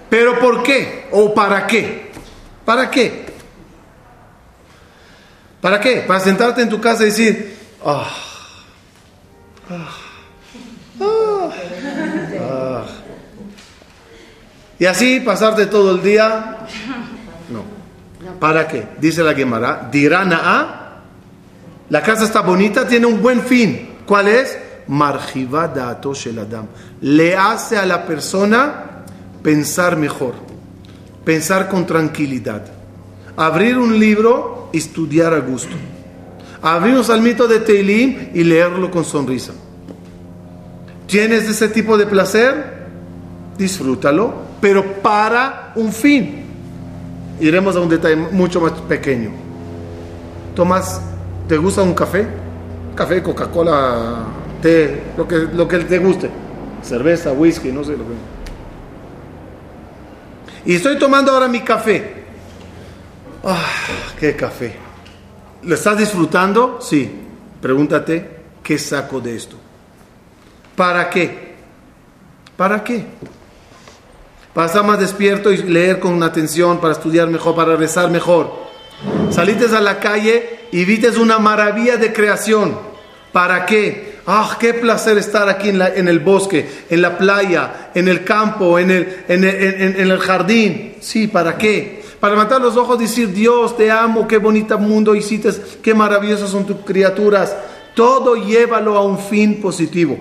¿Pero 0.10 0.40
por 0.40 0.62
qué? 0.62 1.08
¿O 1.12 1.34
para 1.34 1.66
qué? 1.66 2.12
¿Para 2.64 2.92
qué? 2.92 3.31
¿Para 5.62 5.80
qué? 5.80 6.04
Para 6.08 6.20
sentarte 6.20 6.62
en 6.62 6.70
tu 6.70 6.82
casa 6.82 7.04
y 7.04 7.08
decir, 7.08 7.58
ah, 7.86 8.10
Ah. 12.50 12.86
Y 14.80 14.86
así 14.86 15.20
pasarte 15.20 15.68
todo 15.68 15.92
el 15.92 16.02
día. 16.02 16.58
No. 17.50 17.64
¿Para 18.40 18.68
qué? 18.68 18.88
Dice 19.00 19.24
la 19.24 19.34
Gemara. 19.34 19.90
Dirana 19.92 20.42
a. 20.44 20.78
La 21.90 22.02
casa 22.02 22.24
está 22.24 22.42
bonita, 22.42 22.88
tiene 22.88 23.06
un 23.06 23.22
buen 23.22 23.42
fin. 23.42 23.90
¿Cuál 24.06 24.28
es? 24.28 24.58
Marjivada 24.88 25.90
Adam. 25.90 26.68
Le 27.02 27.36
hace 27.36 27.78
a 27.78 27.86
la 27.86 28.06
persona 28.06 29.04
pensar 29.44 29.96
mejor, 29.98 30.34
pensar 31.24 31.70
con 31.70 31.86
tranquilidad. 31.86 32.64
Abrir 33.38 33.78
un 33.78 34.00
libro 34.00 34.61
estudiar 34.74 35.34
a 35.34 35.40
gusto. 35.40 35.76
Abrir 36.62 36.96
un 36.96 37.04
salmito 37.04 37.48
de 37.48 37.60
Teilim 37.60 38.30
y 38.34 38.44
leerlo 38.44 38.92
con 38.92 39.04
sonrisa. 39.04 39.54
¿Tienes 41.08 41.50
ese 41.50 41.68
tipo 41.70 41.98
de 41.98 42.06
placer? 42.06 42.82
Disfrútalo, 43.58 44.34
pero 44.62 45.02
para 45.02 45.74
un 45.76 45.92
fin. 45.92 46.46
Iremos 47.40 47.76
a 47.76 47.80
un 47.80 47.90
detalle 47.90 48.16
mucho 48.16 48.62
más 48.62 48.74
pequeño. 48.74 49.32
Tomás, 50.56 51.02
¿te 51.48 51.58
gusta 51.58 51.82
un 51.82 51.94
café? 51.94 52.28
Café, 52.96 53.24
Coca-Cola, 53.24 54.26
té, 54.62 55.02
lo 55.18 55.28
que, 55.28 55.36
lo 55.54 55.68
que 55.68 55.80
te 55.80 55.98
guste. 55.98 56.30
Cerveza, 56.84 57.32
whisky, 57.32 57.72
no 57.72 57.84
sé 57.84 57.92
lo 57.92 58.06
que. 58.06 58.14
Y 60.66 60.76
estoy 60.76 61.00
tomando 61.00 61.32
ahora 61.32 61.48
mi 61.48 61.62
café. 61.62 62.21
¡Ah, 63.44 63.66
qué 64.20 64.36
café! 64.36 64.76
¿Lo 65.64 65.76
estás 65.76 65.98
disfrutando? 65.98 66.80
Sí. 66.82 67.10
Pregúntate, 67.62 68.30
¿qué 68.64 68.78
saco 68.78 69.20
de 69.20 69.36
esto? 69.36 69.56
¿Para 70.76 71.10
qué? 71.10 71.56
¿Para 72.58 72.84
qué? 72.84 73.06
Para 74.54 74.68
estar 74.68 74.84
más 74.84 75.00
despierto 75.00 75.52
y 75.52 75.58
leer 75.58 76.00
con 76.00 76.22
atención, 76.24 76.80
para 76.80 76.94
estudiar 76.94 77.28
mejor, 77.28 77.56
para 77.56 77.76
rezar 77.76 78.10
mejor. 78.10 78.52
Salites 79.30 79.74
a 79.74 79.82
la 79.82 80.00
calle 80.00 80.68
y 80.72 80.86
vites 80.86 81.18
una 81.18 81.40
maravilla 81.40 81.98
de 81.98 82.12
creación. 82.12 82.78
¿Para 83.32 83.66
qué? 83.66 84.20
¡Ah, 84.28 84.58
qué 84.60 84.74
placer 84.74 85.18
estar 85.18 85.50
aquí 85.50 85.70
en, 85.70 85.82
en, 85.82 86.08
el 86.08 86.20
bosque, 86.20 86.86
en 86.90 87.02
la 87.02 87.18
playa, 87.18 87.92
en 87.96 88.08
el 88.08 88.24
campo, 88.24 88.78
en 88.78 88.92
el, 88.92 89.24
en, 89.28 89.44
el, 89.44 90.00
en 90.00 90.12
el 90.12 90.20
jardín! 90.20 90.96
Sí, 91.00 91.28
¿para 91.28 91.58
qué? 91.58 92.01
Para 92.22 92.36
levantar 92.36 92.62
los 92.62 92.78
ojos 92.78 92.98
y 93.00 93.04
decir, 93.04 93.34
Dios, 93.34 93.76
te 93.76 93.92
amo, 93.92 94.28
qué 94.28 94.38
bonito 94.38 94.78
mundo 94.78 95.16
hiciste, 95.16 95.50
qué 95.82 95.94
maravillosas 95.94 96.52
son 96.52 96.66
tus 96.66 96.78
criaturas. 96.86 97.54
Todo 97.96 98.36
llévalo 98.36 98.96
a 98.96 99.04
un 99.04 99.18
fin 99.18 99.60
positivo. 99.60 100.18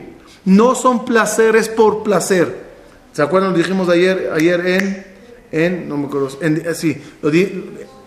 No 0.46 0.74
son 0.74 1.04
placeres 1.04 1.68
por 1.68 2.02
placer. 2.02 2.70
¿Se 3.12 3.22
acuerdan? 3.22 3.52
Lo 3.52 3.58
dijimos 3.58 3.88
ayer, 3.88 4.30
ayer 4.34 4.66
en, 4.66 5.06
en, 5.52 5.88
no 5.88 5.98
me 5.98 6.06
acuerdo, 6.06 6.30
en, 6.40 6.62
eh, 6.64 6.74
sí, 6.74 6.96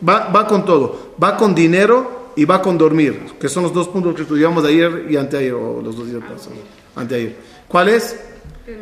va, 0.07 0.29
va 0.29 0.47
con 0.47 0.65
todo. 0.65 1.13
Va 1.23 1.37
con 1.37 1.53
dinero 1.53 2.31
y 2.35 2.45
va 2.45 2.61
con 2.61 2.77
dormir, 2.77 3.33
que 3.39 3.47
son 3.47 3.63
los 3.63 3.73
dos 3.73 3.87
puntos 3.89 4.15
que 4.15 4.23
estudiamos 4.23 4.65
ayer 4.65 5.05
y 5.09 5.17
anteayer, 5.17 5.53
los 5.53 5.95
dos 5.95 6.07
días 6.07 6.23
pasados, 6.23 6.57
anteayer. 6.95 7.35
¿Cuál 7.67 7.89
es? 7.89 8.19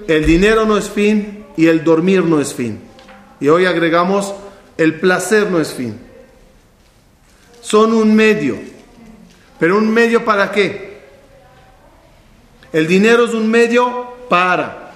El 0.07 0.25
dinero 0.25 0.65
no 0.65 0.77
es 0.77 0.89
fin 0.89 1.45
y 1.57 1.67
el 1.67 1.83
dormir 1.83 2.23
no 2.23 2.39
es 2.39 2.53
fin. 2.53 2.79
Y 3.39 3.49
hoy 3.49 3.65
agregamos, 3.65 4.33
el 4.81 4.99
placer 4.99 5.49
no 5.51 5.59
es 5.59 5.73
fin. 5.73 5.95
Son 7.61 7.93
un 7.93 8.15
medio. 8.15 8.57
¿Pero 9.59 9.77
un 9.77 9.93
medio 9.93 10.25
para 10.25 10.51
qué? 10.51 11.01
El 12.73 12.87
dinero 12.87 13.25
es 13.25 13.33
un 13.35 13.49
medio 13.49 14.15
para. 14.27 14.91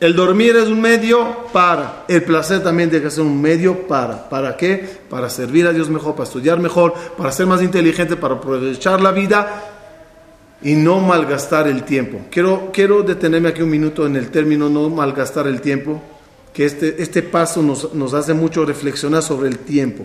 El 0.00 0.16
dormir 0.16 0.56
es 0.56 0.66
un 0.66 0.80
medio 0.80 1.46
para. 1.52 2.04
El 2.08 2.24
placer 2.24 2.64
también 2.64 2.90
debe 2.90 3.08
ser 3.08 3.22
un 3.22 3.40
medio 3.40 3.86
para. 3.86 4.28
¿Para 4.28 4.56
qué? 4.56 4.84
Para 5.08 5.30
servir 5.30 5.64
a 5.68 5.72
Dios 5.72 5.88
mejor, 5.88 6.16
para 6.16 6.24
estudiar 6.24 6.58
mejor, 6.58 6.92
para 7.16 7.30
ser 7.30 7.46
más 7.46 7.62
inteligente, 7.62 8.16
para 8.16 8.34
aprovechar 8.34 9.00
la 9.00 9.12
vida 9.12 9.62
y 10.60 10.74
no 10.74 10.98
malgastar 10.98 11.68
el 11.68 11.84
tiempo. 11.84 12.18
Quiero, 12.32 12.70
quiero 12.72 13.04
detenerme 13.04 13.50
aquí 13.50 13.62
un 13.62 13.70
minuto 13.70 14.06
en 14.06 14.16
el 14.16 14.32
término 14.32 14.68
no 14.68 14.90
malgastar 14.90 15.46
el 15.46 15.60
tiempo, 15.60 16.02
que 16.52 16.66
este, 16.66 17.02
este 17.02 17.22
paso 17.22 17.62
nos, 17.62 17.94
nos 17.94 18.14
hace 18.14 18.34
mucho 18.34 18.64
reflexionar 18.64 19.22
sobre 19.22 19.48
el 19.48 19.58
tiempo. 19.58 20.04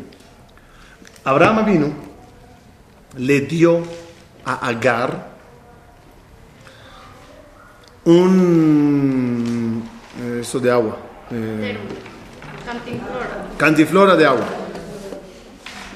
Abraham 1.23 1.65
vino, 1.65 1.93
le 3.17 3.41
dio 3.41 3.83
a 4.45 4.67
Agar, 4.67 5.38
un 8.07 9.83
eh, 10.21 10.39
eso 10.39 10.60
de 10.62 10.71
agua 10.71 10.97
eh, 11.29 11.77
cantiflora. 12.65 13.45
cantiflora 13.57 14.15
de 14.15 14.25
agua 14.25 14.45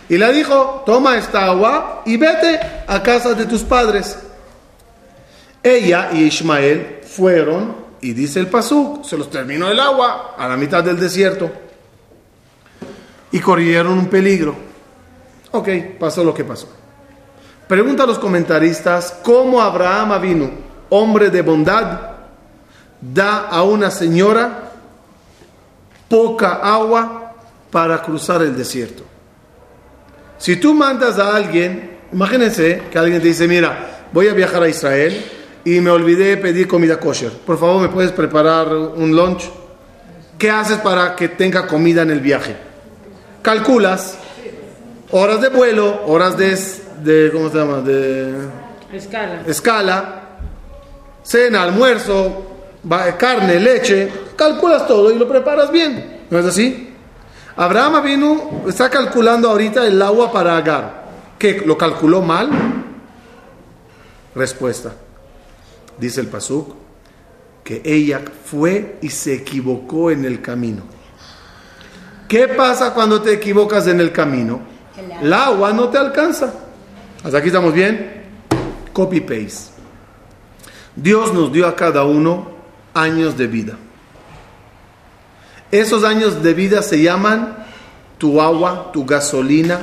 y 0.09 0.17
le 0.17 0.33
dijo 0.33 0.83
toma 0.85 1.15
esta 1.15 1.45
agua 1.45 2.03
y 2.05 2.17
vete 2.17 2.59
a 2.85 3.01
casa 3.01 3.33
de 3.33 3.45
tus 3.45 3.63
padres 3.63 4.19
ella 5.63 6.09
y 6.11 6.23
Ismael 6.23 6.99
fueron 7.03 7.80
y 8.01 8.13
dice 8.13 8.39
el 8.39 8.47
pasuk 8.47 9.05
se 9.05 9.17
los 9.17 9.29
terminó 9.29 9.69
el 9.69 9.79
agua 9.79 10.35
a 10.37 10.47
la 10.47 10.57
mitad 10.57 10.83
del 10.83 10.99
desierto. 10.99 11.51
Y 13.31 13.39
corrieron 13.39 13.97
un 13.97 14.07
peligro. 14.07 14.55
Ok 15.51 15.69
pasó 15.99 16.23
lo 16.23 16.33
que 16.33 16.43
pasó. 16.43 16.67
Pregunta 17.67 18.03
a 18.03 18.07
los 18.07 18.19
comentaristas 18.19 19.19
cómo 19.23 19.61
Abraham 19.61 20.21
vino 20.21 20.51
hombre 20.89 21.29
de 21.29 21.41
bondad, 21.41 22.01
da 22.99 23.47
a 23.47 23.63
una 23.63 23.89
señora 23.89 24.71
poca 26.09 26.55
agua 26.55 27.33
para 27.71 28.01
cruzar 28.01 28.41
el 28.41 28.57
desierto. 28.57 29.03
Si 30.37 30.57
tú 30.57 30.73
mandas 30.73 31.17
a 31.17 31.33
alguien, 31.33 31.99
imagínense 32.11 32.83
que 32.91 32.99
alguien 32.99 33.21
te 33.21 33.29
dice, 33.29 33.47
mira, 33.47 34.07
voy 34.11 34.27
a 34.27 34.33
viajar 34.33 34.63
a 34.63 34.67
Israel 34.67 35.23
y 35.63 35.79
me 35.79 35.91
olvidé 35.91 36.37
pedir 36.37 36.67
comida 36.67 36.99
kosher. 36.99 37.31
Por 37.31 37.59
favor, 37.59 37.81
¿me 37.81 37.89
puedes 37.89 38.11
preparar 38.11 38.73
un 38.73 39.15
lunch? 39.15 39.49
¿Qué 40.37 40.49
haces 40.49 40.77
para 40.77 41.15
que 41.15 41.29
tenga 41.29 41.67
comida 41.67 42.01
en 42.01 42.11
el 42.11 42.19
viaje? 42.19 42.55
Calculas 43.41 44.17
horas 45.11 45.41
de 45.41 45.49
vuelo, 45.49 46.05
horas 46.05 46.37
de, 46.37 46.57
de 47.03 47.31
¿cómo 47.31 47.49
se 47.49 47.57
llama? 47.57 47.81
De 47.81 48.33
escala. 48.93 49.43
escala 49.45 50.21
cena, 51.23 51.63
almuerzo, 51.63 52.45
carne, 53.17 53.59
leche, 53.59 54.11
calculas 54.35 54.87
todo 54.87 55.11
y 55.11 55.17
lo 55.17 55.27
preparas 55.27 55.71
bien. 55.71 56.21
¿No 56.29 56.39
es 56.39 56.45
así? 56.45 56.93
Abraham 57.55 58.03
vino, 58.03 58.63
está 58.67 58.89
calculando 58.89 59.49
ahorita 59.49 59.85
el 59.85 60.01
agua 60.01 60.31
para 60.31 60.57
Agar. 60.57 61.01
¿Qué? 61.37 61.61
¿Lo 61.65 61.77
calculó 61.77 62.21
mal? 62.21 62.49
Respuesta. 64.33 64.93
Dice 65.97 66.21
el 66.21 66.27
Pasuk 66.27 66.75
que 67.63 67.81
ella 67.85 68.21
fue 68.45 68.97
y 69.01 69.09
se 69.09 69.35
equivocó 69.35 70.11
en 70.11 70.25
el 70.25 70.41
camino. 70.41 70.83
¿Qué 72.27 72.47
pasa 72.47 72.93
cuando 72.93 73.21
te 73.21 73.33
equivocas 73.33 73.87
en 73.87 73.99
el 73.99 74.11
camino? 74.11 74.61
El 75.21 75.31
agua 75.31 75.73
no 75.73 75.89
te 75.89 75.97
alcanza. 75.97 76.53
¿Hasta 77.23 77.37
aquí 77.37 77.47
estamos 77.47 77.73
bien? 77.73 78.23
Copy 78.93 79.21
paste. 79.21 79.71
Dios 80.95 81.33
nos 81.33 81.51
dio 81.51 81.67
a 81.67 81.75
cada 81.75 82.03
uno 82.03 82.51
años 82.93 83.37
de 83.37 83.47
vida. 83.47 83.77
Esos 85.71 86.03
años 86.03 86.43
de 86.43 86.53
vida 86.53 86.81
se 86.81 87.01
llaman 87.01 87.65
tu 88.17 88.41
agua, 88.41 88.91
tu 88.91 89.05
gasolina 89.05 89.79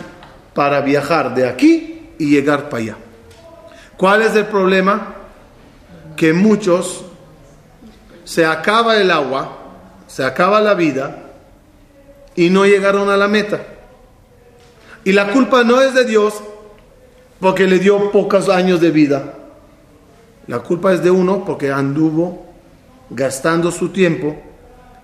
para 0.55 0.81
viajar 0.81 1.35
de 1.35 1.49
aquí 1.49 2.11
y 2.19 2.31
llegar 2.31 2.69
para 2.69 2.83
allá. 2.83 2.97
¿Cuál 3.97 4.23
es 4.23 4.35
el 4.37 4.47
problema? 4.47 5.15
Que 6.19 6.33
muchos 6.33 7.05
se 8.25 8.45
acaba 8.45 8.97
el 8.97 9.13
agua, 9.13 9.57
se 10.09 10.25
acaba 10.25 10.61
la 10.61 10.75
vida 10.75 11.31
y 12.35 12.51
no 12.51 12.67
llegaron 12.67 13.09
a 13.09 13.17
la 13.17 13.29
meta. 13.29 13.63
Y 15.05 15.13
la 15.13 15.33
culpa 15.33 15.63
no 15.63 15.81
es 15.81 15.95
de 15.95 16.05
Dios 16.05 16.35
porque 17.39 17.69
le 17.69 17.79
dio 17.79 18.11
pocos 18.11 18.49
años 18.49 18.81
de 18.81 18.91
vida. 18.91 19.35
La 20.49 20.59
culpa 20.59 20.93
es 20.93 21.05
de 21.05 21.11
uno 21.11 21.45
porque 21.45 21.71
anduvo 21.71 22.47
gastando 23.11 23.71
su 23.71 23.91
tiempo 23.91 24.37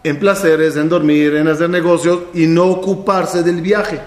en 0.03 0.19
placeres, 0.19 0.77
en 0.77 0.89
dormir, 0.89 1.37
en 1.37 1.49
hacer 1.49 1.71
negocios 1.71 2.25
y 2.35 2.47
no 2.47 2.65
ocuparse 2.65 3.43
del 3.45 3.61
viaje. 3.61 4.01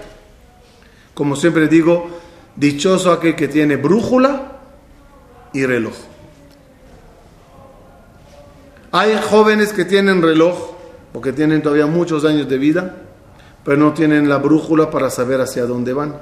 Como 1.14 1.34
siempre 1.34 1.68
digo, 1.68 2.08
dichoso 2.54 3.10
aquel 3.10 3.34
que 3.34 3.48
tiene 3.48 3.76
brújula 3.76 4.58
y 5.52 5.64
reloj. 5.64 6.07
Hay 8.92 9.18
jóvenes 9.30 9.72
que 9.72 9.84
tienen 9.84 10.22
reloj 10.22 10.72
porque 11.12 11.32
tienen 11.32 11.62
todavía 11.62 11.86
muchos 11.86 12.24
años 12.24 12.48
de 12.48 12.58
vida, 12.58 12.96
pero 13.64 13.76
no 13.76 13.92
tienen 13.92 14.28
la 14.28 14.38
brújula 14.38 14.90
para 14.90 15.10
saber 15.10 15.40
hacia 15.40 15.66
dónde 15.66 15.92
van. 15.92 16.16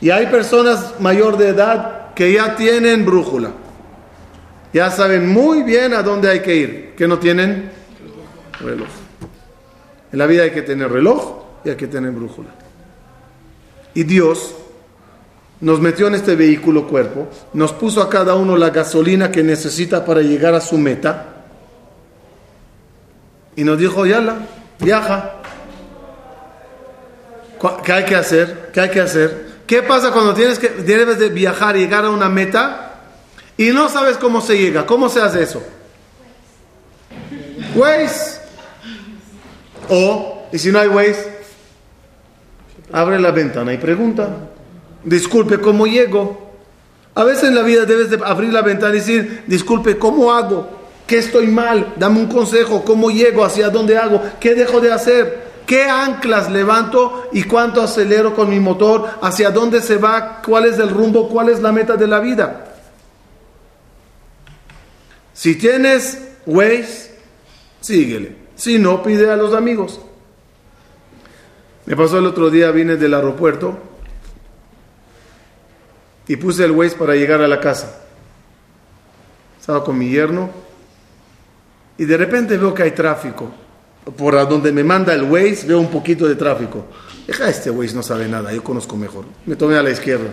Y 0.00 0.10
hay 0.10 0.26
personas 0.26 0.94
mayor 1.00 1.36
de 1.36 1.48
edad 1.48 2.14
que 2.14 2.32
ya 2.32 2.54
tienen 2.54 3.04
brújula. 3.04 3.50
Ya 4.72 4.90
saben 4.90 5.28
muy 5.28 5.62
bien 5.62 5.92
a 5.94 6.02
dónde 6.02 6.30
hay 6.30 6.40
que 6.40 6.54
ir. 6.54 6.94
Que 6.96 7.08
no 7.08 7.18
tienen 7.18 7.70
reloj. 8.60 8.88
En 10.12 10.18
la 10.18 10.26
vida 10.26 10.44
hay 10.44 10.50
que 10.50 10.62
tener 10.62 10.90
reloj 10.90 11.42
y 11.64 11.70
hay 11.70 11.76
que 11.76 11.86
tener 11.86 12.12
brújula. 12.12 12.50
Y 13.94 14.04
Dios 14.04 14.54
nos 15.60 15.80
metió 15.80 16.06
en 16.06 16.14
este 16.14 16.36
vehículo 16.36 16.86
cuerpo, 16.86 17.28
nos 17.52 17.72
puso 17.72 18.00
a 18.00 18.08
cada 18.08 18.34
uno 18.34 18.56
la 18.56 18.70
gasolina 18.70 19.30
que 19.30 19.42
necesita 19.42 20.04
para 20.04 20.22
llegar 20.22 20.54
a 20.54 20.60
su 20.60 20.78
meta 20.78 21.38
y 23.56 23.64
nos 23.64 23.76
dijo, 23.76 24.06
yala, 24.06 24.36
viaja. 24.78 25.34
¿Qué 27.82 27.92
hay 27.92 28.04
que 28.04 28.14
hacer? 28.14 28.70
¿Qué 28.72 28.80
hay 28.80 28.90
que 28.90 29.00
hacer? 29.00 29.48
¿Qué 29.66 29.82
pasa 29.82 30.12
cuando 30.12 30.32
tienes 30.32 30.60
que 30.60 30.68
debes 30.68 31.18
de 31.18 31.28
viajar 31.28 31.76
y 31.76 31.80
llegar 31.80 32.04
a 32.04 32.10
una 32.10 32.28
meta 32.28 33.00
y 33.56 33.70
no 33.70 33.88
sabes 33.88 34.16
cómo 34.16 34.40
se 34.40 34.56
llega? 34.56 34.86
¿Cómo 34.86 35.08
se 35.08 35.20
hace 35.20 35.42
eso? 35.42 35.60
Waze. 37.74 38.40
O, 39.88 40.46
y 40.52 40.58
si 40.58 40.70
no 40.70 40.78
hay 40.78 40.86
Waze, 40.86 41.38
abre 42.92 43.18
la 43.18 43.32
ventana 43.32 43.72
y 43.72 43.78
pregunta. 43.78 44.28
Disculpe, 45.08 45.58
¿cómo 45.58 45.86
llego? 45.86 46.50
A 47.14 47.24
veces 47.24 47.44
en 47.44 47.54
la 47.54 47.62
vida 47.62 47.86
debes 47.86 48.10
de 48.10 48.20
abrir 48.24 48.52
la 48.52 48.60
ventana 48.60 48.94
y 48.94 48.98
decir, 48.98 49.44
disculpe, 49.46 49.98
¿cómo 49.98 50.32
hago? 50.32 50.68
¿Qué 51.06 51.18
estoy 51.18 51.46
mal? 51.46 51.94
Dame 51.96 52.20
un 52.20 52.28
consejo, 52.28 52.84
¿cómo 52.84 53.10
llego? 53.10 53.42
¿Hacia 53.42 53.70
dónde 53.70 53.96
hago? 53.96 54.22
¿Qué 54.38 54.54
dejo 54.54 54.80
de 54.80 54.92
hacer? 54.92 55.48
¿Qué 55.66 55.84
anclas 55.84 56.50
levanto 56.50 57.28
y 57.32 57.42
cuánto 57.44 57.80
acelero 57.82 58.34
con 58.34 58.50
mi 58.50 58.60
motor? 58.60 59.08
¿Hacia 59.22 59.50
dónde 59.50 59.80
se 59.80 59.96
va? 59.96 60.42
¿Cuál 60.46 60.66
es 60.66 60.78
el 60.78 60.90
rumbo? 60.90 61.28
¿Cuál 61.28 61.48
es 61.48 61.60
la 61.60 61.72
meta 61.72 61.96
de 61.96 62.06
la 62.06 62.20
vida? 62.20 62.66
Si 65.32 65.54
tienes 65.54 66.18
Waze, 66.44 67.18
síguele. 67.80 68.36
Si 68.54 68.78
no, 68.78 69.02
pide 69.02 69.30
a 69.30 69.36
los 69.36 69.54
amigos. 69.54 70.00
Me 71.86 71.96
pasó 71.96 72.18
el 72.18 72.26
otro 72.26 72.50
día, 72.50 72.70
vine 72.70 72.96
del 72.96 73.14
aeropuerto 73.14 73.87
y 76.28 76.36
puse 76.36 76.64
el 76.64 76.72
Waze 76.72 76.96
para 76.96 77.14
llegar 77.14 77.40
a 77.40 77.48
la 77.48 77.58
casa. 77.58 78.02
Estaba 79.58 79.82
con 79.82 79.98
mi 79.98 80.10
yerno 80.10 80.50
y 81.96 82.04
de 82.04 82.16
repente 82.16 82.56
veo 82.56 82.74
que 82.74 82.82
hay 82.82 82.90
tráfico. 82.92 83.50
Por 84.16 84.48
donde 84.48 84.72
me 84.72 84.84
manda 84.84 85.12
el 85.12 85.24
Waze 85.24 85.66
veo 85.66 85.80
un 85.80 85.88
poquito 85.88 86.28
de 86.28 86.36
tráfico. 86.36 86.86
Deja, 87.26 87.48
este 87.48 87.70
Waze 87.70 87.94
no 87.94 88.02
sabe 88.02 88.28
nada, 88.28 88.52
yo 88.52 88.62
conozco 88.62 88.96
mejor. 88.96 89.24
Me 89.46 89.56
tomé 89.56 89.76
a 89.76 89.82
la 89.82 89.90
izquierda. 89.90 90.30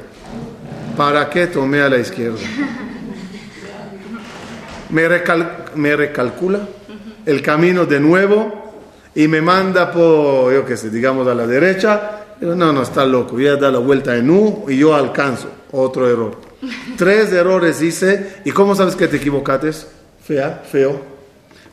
¿Para 0.95 1.29
qué 1.29 1.47
tomé 1.47 1.81
a 1.81 1.89
la 1.89 1.97
izquierda? 1.97 2.39
Me, 4.89 5.09
me 5.75 5.95
recalcula 5.95 6.67
el 7.25 7.41
camino 7.41 7.85
de 7.85 7.99
nuevo 7.99 8.73
y 9.15 9.27
me 9.27 9.41
manda 9.41 9.91
por, 9.91 10.53
yo 10.53 10.65
qué 10.65 10.77
sé, 10.77 10.89
digamos 10.89 11.27
a 11.27 11.33
la 11.33 11.47
derecha. 11.47 12.24
No, 12.41 12.73
no, 12.73 12.81
está 12.81 13.05
loco, 13.05 13.33
voy 13.33 13.47
a 13.47 13.55
dar 13.55 13.73
la 13.73 13.79
vuelta 13.79 14.15
en 14.15 14.29
U 14.29 14.65
y 14.67 14.77
yo 14.77 14.93
alcanzo. 14.93 15.49
Otro 15.71 16.09
error. 16.09 16.39
Tres 16.97 17.31
errores 17.31 17.81
hice. 17.81 18.37
¿Y 18.45 18.51
cómo 18.51 18.75
sabes 18.75 18.95
que 18.95 19.07
te 19.07 19.17
equivocaste? 19.17 19.71
Fea, 20.23 20.63
feo. 20.69 21.01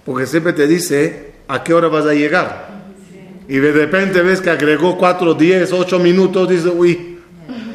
Porque 0.05 0.27
siempre 0.27 0.53
te 0.53 0.66
dice 0.66 1.33
a 1.48 1.62
qué 1.62 1.75
hora 1.75 1.88
vas 1.88 2.07
a 2.07 2.14
llegar. 2.14 2.83
Y 3.48 3.57
de 3.57 3.72
repente 3.72 4.22
ves 4.22 4.40
que 4.40 4.51
agregó 4.51 4.96
cuatro, 4.96 5.35
diez, 5.35 5.72
ocho 5.72 5.98
minutos. 5.98 6.48
Dice, 6.48 6.68
uy, 6.68 7.18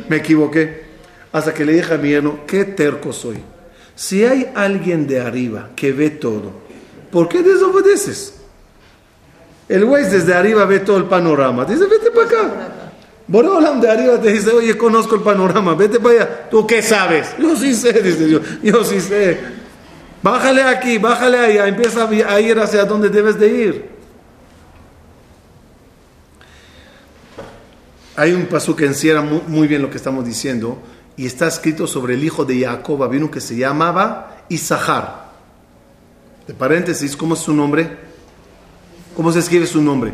me 0.09 0.17
equivoqué. 0.17 0.85
Hasta 1.31 1.53
que 1.53 1.65
le 1.65 1.73
dije 1.73 1.93
a 1.93 1.97
mi 1.97 2.13
hermano, 2.13 2.39
qué 2.47 2.65
terco 2.65 3.13
soy. 3.13 3.37
Si 3.95 4.23
hay 4.23 4.51
alguien 4.55 5.07
de 5.07 5.19
arriba 5.19 5.69
que 5.75 5.91
ve 5.91 6.11
todo, 6.11 6.51
¿por 7.11 7.27
qué 7.27 7.41
desobedeces? 7.41 8.35
El 9.67 9.85
güey 9.85 10.05
desde 10.05 10.33
arriba 10.33 10.65
ve 10.65 10.79
todo 10.79 10.97
el 10.97 11.05
panorama. 11.05 11.65
Dice, 11.65 11.85
vete 11.85 12.11
para 12.11 12.27
acá. 12.27 12.76
Borolam 13.27 13.81
de 13.81 13.89
arriba 13.89 14.21
te 14.21 14.31
dice, 14.31 14.51
oye, 14.51 14.77
conozco 14.77 15.15
el 15.15 15.21
panorama, 15.21 15.75
vete 15.75 15.99
para 15.99 16.15
allá. 16.15 16.49
¿Tú 16.49 16.65
qué 16.65 16.81
sabes? 16.81 17.35
Yo 17.37 17.55
sí 17.57 17.73
sé, 17.73 17.91
dice 18.01 18.25
Dios, 18.25 18.41
yo 18.63 18.83
sí 18.85 19.01
sé. 19.01 19.37
Bájale 20.23 20.63
aquí, 20.63 20.97
bájale 20.97 21.37
allá, 21.37 21.67
empieza 21.67 22.07
a 22.07 22.39
ir 22.39 22.57
hacia 22.59 22.85
donde 22.85 23.09
debes 23.09 23.37
de 23.37 23.47
ir. 23.47 23.89
Hay 28.15 28.31
un 28.31 28.45
paso 28.45 28.75
que 28.75 28.85
encierra 28.85 29.21
muy 29.21 29.67
bien 29.67 29.81
lo 29.81 29.89
que 29.89 29.97
estamos 29.97 30.25
diciendo 30.25 30.81
y 31.17 31.25
está 31.25 31.47
escrito 31.47 31.85
sobre 31.85 32.13
el 32.13 32.23
hijo 32.23 32.45
de 32.45 32.61
Jacob, 32.61 33.01
uno 33.11 33.29
que 33.29 33.41
se 33.41 33.57
llamaba 33.57 34.43
Isahar. 34.49 35.27
De 36.47 36.53
paréntesis, 36.53 37.15
¿cómo 37.15 37.33
es 37.33 37.41
su 37.41 37.53
nombre? 37.53 37.97
¿Cómo 39.15 39.31
se 39.31 39.39
escribe 39.39 39.67
su 39.67 39.81
nombre? 39.81 40.13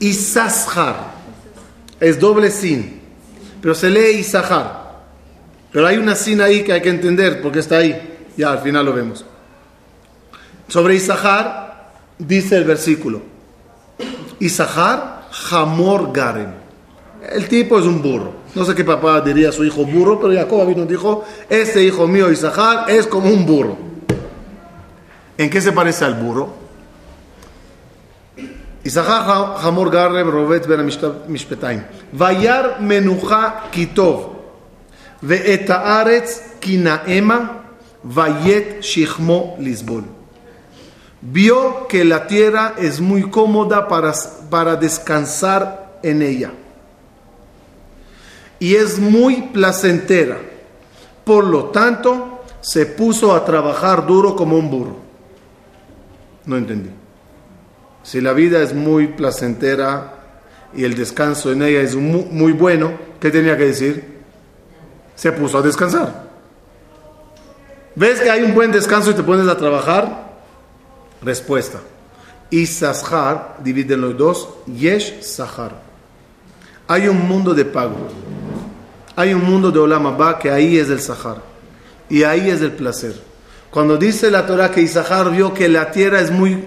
Isashar 0.00 1.19
es 2.00 2.18
doble 2.18 2.50
sin, 2.50 3.00
pero 3.60 3.74
se 3.74 3.90
lee 3.90 4.18
Isahar. 4.18 4.80
Pero 5.70 5.86
hay 5.86 5.98
una 5.98 6.14
sin 6.14 6.40
ahí 6.40 6.64
que 6.64 6.72
hay 6.72 6.82
que 6.82 6.88
entender 6.88 7.40
porque 7.40 7.60
está 7.60 7.78
ahí. 7.78 8.18
Ya 8.36 8.50
al 8.50 8.60
final 8.60 8.86
lo 8.86 8.92
vemos. 8.92 9.24
Sobre 10.66 10.96
Isahar 10.96 11.92
dice 12.18 12.56
el 12.56 12.64
versículo: 12.64 13.20
Isahar 14.40 15.28
Hamor 15.50 16.12
Garen. 16.12 16.54
El 17.32 17.48
tipo 17.48 17.78
es 17.78 17.84
un 17.84 18.02
burro. 18.02 18.40
No 18.54 18.64
sé 18.64 18.74
qué 18.74 18.82
papá 18.82 19.20
diría 19.20 19.50
a 19.50 19.52
su 19.52 19.64
hijo 19.64 19.84
burro, 19.84 20.20
pero 20.20 20.34
Jacob 20.34 20.66
vino 20.66 20.86
dijo: 20.86 21.24
Este 21.48 21.84
hijo 21.84 22.08
mío 22.08 22.32
Isahar 22.32 22.90
es 22.90 23.06
como 23.06 23.28
un 23.28 23.46
burro. 23.46 23.76
¿En 25.38 25.48
qué 25.48 25.60
se 25.60 25.72
parece 25.72 26.04
al 26.04 26.14
burro? 26.14 26.52
יששכר 28.85 29.57
חמור 29.57 29.89
גרם 29.89 30.29
רובץ 30.29 30.65
בין 30.65 30.79
המשפטיים. 31.27 31.79
וירא 32.13 32.67
מנוחה 32.79 33.49
כי 33.71 33.85
טוב, 33.85 34.35
ואת 35.23 35.69
הארץ 35.69 36.49
כי 36.61 36.77
נאמה, 36.77 37.39
ויית 38.05 38.67
שכמו 38.81 39.57
לסבול. 39.59 40.01
Vio 41.21 41.87
que 41.87 42.05
la 42.05 42.27
tierra 42.27 42.75
es 42.77 43.01
muy 43.01 43.23
cómoda 43.31 43.87
para, 43.87 44.13
para 44.51 44.75
descansar 44.75 45.97
en 46.03 46.21
ella. 46.21 46.51
Y 48.59 48.75
es 48.75 48.99
muy 48.99 49.41
placentera. 49.53 50.37
Por 51.23 51.45
lo 51.45 51.65
tanto, 51.65 52.43
se 52.61 52.85
puso 52.85 53.33
a 53.33 53.43
trabajar 53.43 54.05
duro 54.05 54.35
como 54.35 54.55
un 54.55 54.69
burro. 54.69 54.97
No 56.45 56.57
entendí. 56.57 56.91
Si 58.10 58.20
la 58.20 58.32
vida 58.32 58.60
es 58.60 58.74
muy 58.74 59.06
placentera 59.06 60.14
y 60.74 60.82
el 60.82 60.96
descanso 60.96 61.52
en 61.52 61.62
ella 61.62 61.80
es 61.80 61.94
muy, 61.94 62.50
bueno, 62.50 62.90
¿qué 63.20 63.30
tenía 63.30 63.56
que 63.56 63.66
decir? 63.66 64.18
Se 65.14 65.30
puso 65.30 65.58
a 65.58 65.62
descansar. 65.62 66.28
¿Ves 67.94 68.18
que 68.18 68.28
hay 68.28 68.42
un 68.42 68.52
buen 68.52 68.72
descanso 68.72 69.12
y 69.12 69.14
te 69.14 69.22
pones 69.22 69.46
a 69.46 69.56
trabajar? 69.56 70.28
Respuesta. 71.22 71.78
Y 72.50 72.66
Sashar, 72.66 73.58
dividen 73.62 74.00
los 74.00 74.18
dos, 74.18 74.48
Yesh 74.66 75.22
Sahar. 75.22 75.80
Hay 76.88 77.06
un 77.06 77.28
mundo 77.28 77.54
de 77.54 77.64
pago. 77.64 78.08
Hay 79.14 79.34
un 79.34 79.44
mundo 79.44 79.70
de 79.70 79.78
Olam 79.78 80.36
que 80.40 80.50
ahí 80.50 80.78
es 80.78 80.90
el 80.90 80.98
Sahar. 80.98 81.42
Y 82.08 82.24
ahí 82.24 82.50
es 82.50 82.60
el 82.60 82.72
placer. 82.72 83.14
Cuando 83.70 83.96
dice 83.96 84.32
la 84.32 84.48
Torah 84.48 84.72
que 84.72 84.80
Isahar 84.80 85.30
vio 85.30 85.54
que 85.54 85.68
la 85.68 85.92
tierra 85.92 86.20
es 86.20 86.32
muy 86.32 86.64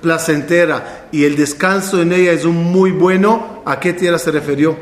placentera 0.00 1.08
y 1.12 1.24
el 1.24 1.36
descanso 1.36 2.00
en 2.00 2.12
ella 2.12 2.32
es 2.32 2.44
un 2.44 2.56
muy 2.56 2.90
bueno, 2.90 3.62
¿a 3.64 3.78
qué 3.80 3.92
tierra 3.92 4.18
se 4.18 4.30
refirió? 4.30 4.76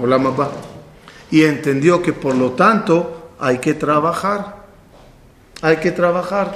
Hola 0.00 0.18
mamá. 0.18 0.50
Y 1.30 1.44
entendió 1.44 2.02
que 2.02 2.12
por 2.12 2.34
lo 2.34 2.52
tanto 2.52 3.32
hay 3.38 3.58
que 3.58 3.74
trabajar. 3.74 4.64
Hay 5.62 5.76
que 5.76 5.90
trabajar. 5.92 6.54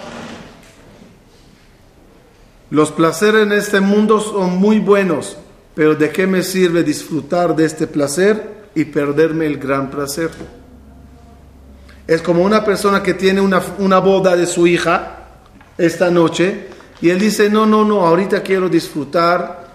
Los 2.71 2.93
placeres 2.93 3.43
en 3.43 3.53
este 3.53 3.81
mundo 3.81 4.21
son 4.21 4.59
muy 4.59 4.79
buenos, 4.79 5.39
pero 5.75 5.95
¿de 5.95 6.11
qué 6.11 6.27
me 6.27 6.43
sirve 6.43 6.83
disfrutar 6.83 7.57
de 7.57 7.65
este 7.65 7.87
placer 7.87 8.69
y 8.75 8.85
perderme 8.85 9.47
el 9.47 9.59
gran 9.59 9.89
placer? 9.89 10.31
Es 12.07 12.21
como 12.21 12.43
una 12.43 12.65
persona 12.65 13.03
que 13.03 13.15
tiene 13.15 13.41
una, 13.41 13.63
una 13.79 13.99
boda 13.99 14.37
de 14.37 14.47
su 14.47 14.67
hija 14.67 15.18
esta 15.79 16.11
noche 16.11 16.67
y 17.01 17.11
él 17.11 17.19
dice, 17.19 17.49
no, 17.49 17.65
no, 17.65 17.85
no, 17.85 18.05
ahorita 18.05 18.43
quiero 18.43 18.69
disfrutar 18.69 19.69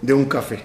de 0.00 0.14
un 0.14 0.26
café. 0.26 0.62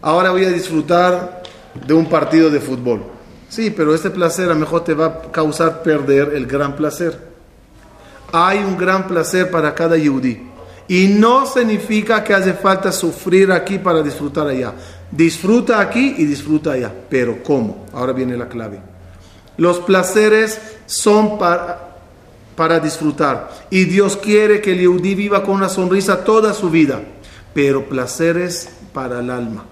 Ahora 0.00 0.30
voy 0.30 0.44
a 0.44 0.50
disfrutar 0.50 1.42
de 1.86 1.92
un 1.92 2.06
partido 2.08 2.48
de 2.48 2.60
fútbol. 2.60 3.02
Sí, 3.48 3.70
pero 3.70 3.94
este 3.94 4.10
placer 4.10 4.46
a 4.46 4.54
lo 4.54 4.60
mejor 4.60 4.84
te 4.84 4.94
va 4.94 5.06
a 5.06 5.22
causar 5.32 5.82
perder 5.82 6.32
el 6.34 6.46
gran 6.46 6.76
placer. 6.76 7.30
Hay 8.32 8.58
un 8.58 8.78
gran 8.78 9.08
placer 9.08 9.50
para 9.50 9.74
cada 9.74 9.96
yudí. 9.96 10.48
Y 10.86 11.08
no 11.08 11.46
significa 11.46 12.22
que 12.22 12.34
hace 12.34 12.54
falta 12.54 12.92
sufrir 12.92 13.50
aquí 13.50 13.78
para 13.78 14.02
disfrutar 14.02 14.46
allá. 14.46 14.72
Disfruta 15.10 15.80
aquí 15.80 16.14
y 16.18 16.24
disfruta 16.24 16.72
allá. 16.72 16.92
Pero 17.08 17.42
¿cómo? 17.42 17.86
Ahora 17.92 18.12
viene 18.12 18.36
la 18.36 18.48
clave. 18.48 18.80
Los 19.56 19.80
placeres 19.80 20.60
son 20.86 21.38
para, 21.38 21.89
para 22.60 22.78
disfrutar. 22.78 23.48
Y 23.70 23.86
Dios 23.86 24.18
quiere 24.18 24.60
que 24.60 24.72
el 24.72 24.80
Yehudi 24.80 25.14
viva 25.14 25.42
con 25.42 25.54
una 25.54 25.70
sonrisa 25.70 26.24
toda 26.24 26.52
su 26.52 26.68
vida. 26.68 27.00
Pero 27.54 27.88
placeres 27.88 28.68
para 28.92 29.20
el 29.20 29.30
alma. 29.30 29.64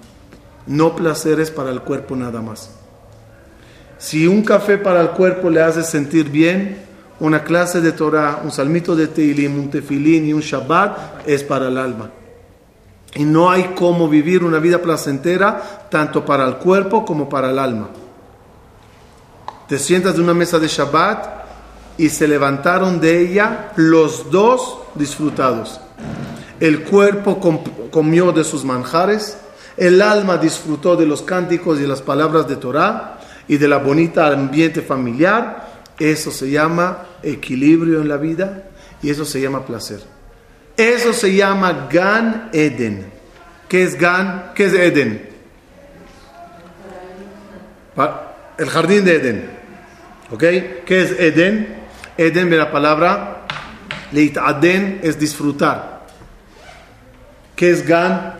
No 0.66 0.96
placeres 0.96 1.50
para 1.50 1.68
el 1.70 1.82
cuerpo 1.82 2.16
nada 2.16 2.40
más. 2.40 2.70
Si 3.98 4.26
un 4.26 4.42
café 4.42 4.78
para 4.78 5.02
el 5.02 5.10
cuerpo 5.10 5.50
le 5.50 5.60
hace 5.60 5.82
sentir 5.82 6.30
bien, 6.30 6.78
una 7.20 7.44
clase 7.44 7.82
de 7.82 7.92
Torah, 7.92 8.40
un 8.42 8.50
salmito 8.50 8.96
de 8.96 9.08
Teilim, 9.08 9.58
un 9.58 9.68
tefilín 9.68 10.24
y 10.24 10.32
un 10.32 10.40
Shabbat 10.40 11.28
es 11.28 11.44
para 11.44 11.68
el 11.68 11.76
alma. 11.76 12.08
Y 13.16 13.24
no 13.24 13.50
hay 13.50 13.74
cómo 13.76 14.08
vivir 14.08 14.42
una 14.42 14.60
vida 14.60 14.80
placentera 14.80 15.88
tanto 15.90 16.24
para 16.24 16.46
el 16.48 16.56
cuerpo 16.56 17.04
como 17.04 17.28
para 17.28 17.50
el 17.50 17.58
alma. 17.58 17.90
Te 19.68 19.78
sientas 19.78 20.16
de 20.16 20.22
una 20.22 20.32
mesa 20.32 20.58
de 20.58 20.68
Shabbat 20.68 21.37
y 21.98 22.08
se 22.08 22.28
levantaron 22.28 23.00
de 23.00 23.20
ella 23.20 23.72
los 23.76 24.30
dos 24.30 24.78
disfrutados. 24.94 25.80
El 26.60 26.84
cuerpo 26.84 27.38
comió 27.90 28.32
de 28.32 28.44
sus 28.44 28.64
manjares, 28.64 29.36
el 29.76 30.00
alma 30.00 30.38
disfrutó 30.38 30.96
de 30.96 31.06
los 31.06 31.22
cánticos 31.22 31.80
y 31.80 31.86
las 31.86 32.00
palabras 32.00 32.48
de 32.48 32.56
Torah 32.56 33.18
y 33.46 33.58
de 33.58 33.68
la 33.68 33.78
bonita 33.78 34.28
ambiente 34.28 34.82
familiar. 34.82 35.82
Eso 35.98 36.30
se 36.30 36.50
llama 36.50 37.06
equilibrio 37.22 38.00
en 38.00 38.08
la 38.08 38.16
vida 38.16 38.70
y 39.02 39.10
eso 39.10 39.24
se 39.24 39.40
llama 39.40 39.64
placer. 39.66 40.00
Eso 40.76 41.12
se 41.12 41.34
llama 41.34 41.88
Gan 41.90 42.50
Eden. 42.52 43.12
¿Qué 43.68 43.82
es 43.82 43.98
Gan? 43.98 44.52
¿Qué 44.54 44.66
es 44.66 44.72
Eden? 44.72 45.28
El 48.58 48.68
jardín 48.68 49.04
de 49.04 49.16
Eden. 49.16 49.50
¿Ok? 50.30 50.40
¿Qué 50.40 51.02
es 51.02 51.18
Eden? 51.18 51.77
Eden 52.18 52.50
de 52.50 52.56
la 52.56 52.70
palabra 52.70 53.46
Aden 54.12 55.00
es 55.02 55.18
disfrutar. 55.18 56.06
¿Qué 57.54 57.70
es 57.70 57.86
Gan? 57.86 58.34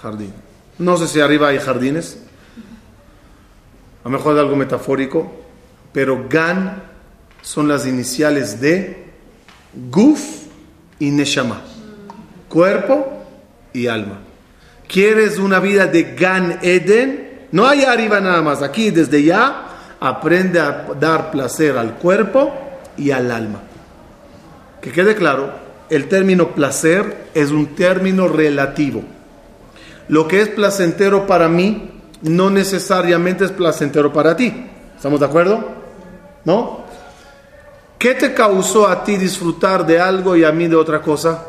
Jardín. 0.00 0.32
No 0.78 0.96
sé 0.96 1.08
si 1.08 1.20
arriba 1.20 1.48
hay 1.48 1.58
jardines. 1.58 2.18
A 4.04 4.08
lo 4.08 4.10
mejor 4.10 4.34
es 4.34 4.40
algo 4.40 4.56
metafórico. 4.56 5.30
Pero 5.92 6.26
Gan 6.28 6.82
son 7.42 7.68
las 7.68 7.86
iniciales 7.86 8.60
de 8.60 9.04
Guf 9.90 10.20
y 10.98 11.10
Neshama. 11.10 11.62
Cuerpo 12.48 13.24
y 13.72 13.86
alma. 13.86 14.18
¿Quieres 14.88 15.38
una 15.38 15.60
vida 15.60 15.86
de 15.86 16.14
Gan 16.14 16.58
Eden? 16.62 17.48
No 17.52 17.66
hay 17.66 17.84
arriba 17.84 18.20
nada 18.20 18.42
más. 18.42 18.62
Aquí 18.62 18.90
desde 18.90 19.22
ya 19.22 19.71
aprende 20.02 20.58
a 20.58 20.86
dar 20.98 21.30
placer 21.30 21.78
al 21.78 21.94
cuerpo 21.94 22.52
y 22.96 23.12
al 23.12 23.30
alma. 23.30 23.60
Que 24.80 24.90
quede 24.90 25.14
claro, 25.14 25.52
el 25.88 26.08
término 26.08 26.48
placer 26.54 27.28
es 27.34 27.50
un 27.50 27.74
término 27.76 28.26
relativo. 28.26 29.02
Lo 30.08 30.26
que 30.26 30.40
es 30.40 30.48
placentero 30.48 31.26
para 31.26 31.48
mí 31.48 31.90
no 32.22 32.50
necesariamente 32.50 33.44
es 33.44 33.52
placentero 33.52 34.12
para 34.12 34.36
ti. 34.36 34.66
¿Estamos 34.96 35.20
de 35.20 35.26
acuerdo? 35.26 35.64
¿No? 36.44 36.82
¿Qué 37.98 38.14
te 38.14 38.34
causó 38.34 38.88
a 38.88 39.04
ti 39.04 39.16
disfrutar 39.16 39.86
de 39.86 40.00
algo 40.00 40.34
y 40.34 40.42
a 40.42 40.50
mí 40.50 40.66
de 40.66 40.74
otra 40.74 41.00
cosa? 41.00 41.44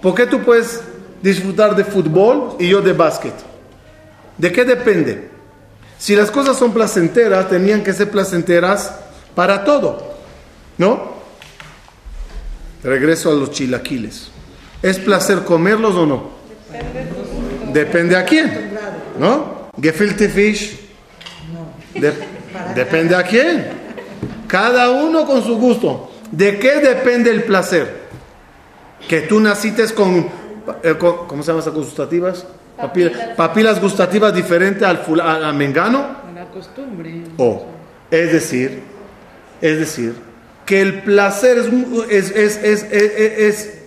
¿Por 0.00 0.14
qué 0.14 0.26
tú 0.26 0.42
puedes 0.42 0.80
disfrutar 1.22 1.76
de 1.76 1.84
fútbol 1.84 2.56
y 2.58 2.68
yo 2.68 2.80
de 2.80 2.94
básquet? 2.94 3.34
¿De 4.38 4.50
qué 4.50 4.64
depende? 4.64 5.29
Si 6.00 6.16
las 6.16 6.30
cosas 6.30 6.56
son 6.56 6.72
placenteras, 6.72 7.50
tenían 7.50 7.84
que 7.84 7.92
ser 7.92 8.10
placenteras 8.10 8.94
para 9.34 9.64
todo, 9.64 10.14
¿no? 10.78 11.12
Regreso 12.82 13.30
a 13.30 13.34
los 13.34 13.50
chilaquiles. 13.50 14.30
¿Es 14.82 14.98
placer 14.98 15.40
comerlos 15.44 15.94
o 15.96 16.06
no? 16.06 16.30
Depende 17.70 18.16
a 18.16 18.24
quién, 18.24 18.72
¿no? 19.18 19.68
Gefilte 19.78 20.30
fish. 20.30 20.80
Depende 22.74 23.14
a 23.14 23.22
quién. 23.22 23.66
Cada 24.48 24.90
uno 24.90 25.26
con 25.26 25.44
su 25.44 25.58
gusto. 25.58 26.10
¿De 26.30 26.58
qué 26.58 26.80
depende 26.80 27.30
el 27.30 27.44
placer? 27.44 28.08
Que 29.06 29.20
tú 29.20 29.38
naciste 29.38 29.86
con, 29.92 30.30
eh, 30.82 30.96
¿cómo 30.98 31.42
se 31.42 31.48
llaman 31.48 31.60
esas 31.60 31.74
gustativas? 31.74 32.46
Papilas, 33.36 33.80
gustativas 33.80 34.34
diferentes 34.34 34.82
al, 34.82 35.02
al, 35.20 35.54
mengano. 35.54 36.16
La 36.34 36.46
costumbre. 36.46 37.24
O, 37.36 37.66
es 38.10 38.32
decir, 38.32 38.82
es 39.60 39.78
decir, 39.78 40.14
que 40.64 40.80
el 40.80 41.02
placer 41.02 41.58
es, 42.08 42.30
es, 42.30 42.56
es, 42.62 42.82
es, 42.90 43.80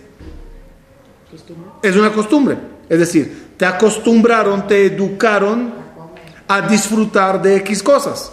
es 1.82 1.96
una 1.96 2.12
costumbre. 2.12 2.56
Es 2.88 2.98
decir, 2.98 3.44
te 3.56 3.66
acostumbraron, 3.66 4.66
te 4.66 4.86
educaron 4.86 5.72
a 6.46 6.60
disfrutar 6.62 7.40
de 7.40 7.56
X 7.56 7.82
cosas. 7.82 8.32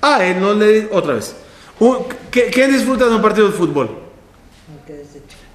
Ah, 0.00 0.24
él 0.24 0.40
no 0.40 0.52
le... 0.54 0.88
Otra 0.92 1.14
vez. 1.14 1.34
¿Quién 2.30 2.72
disfruta 2.72 3.06
de 3.06 3.14
un 3.14 3.22
partido 3.22 3.48
de 3.48 3.52
fútbol? 3.52 3.90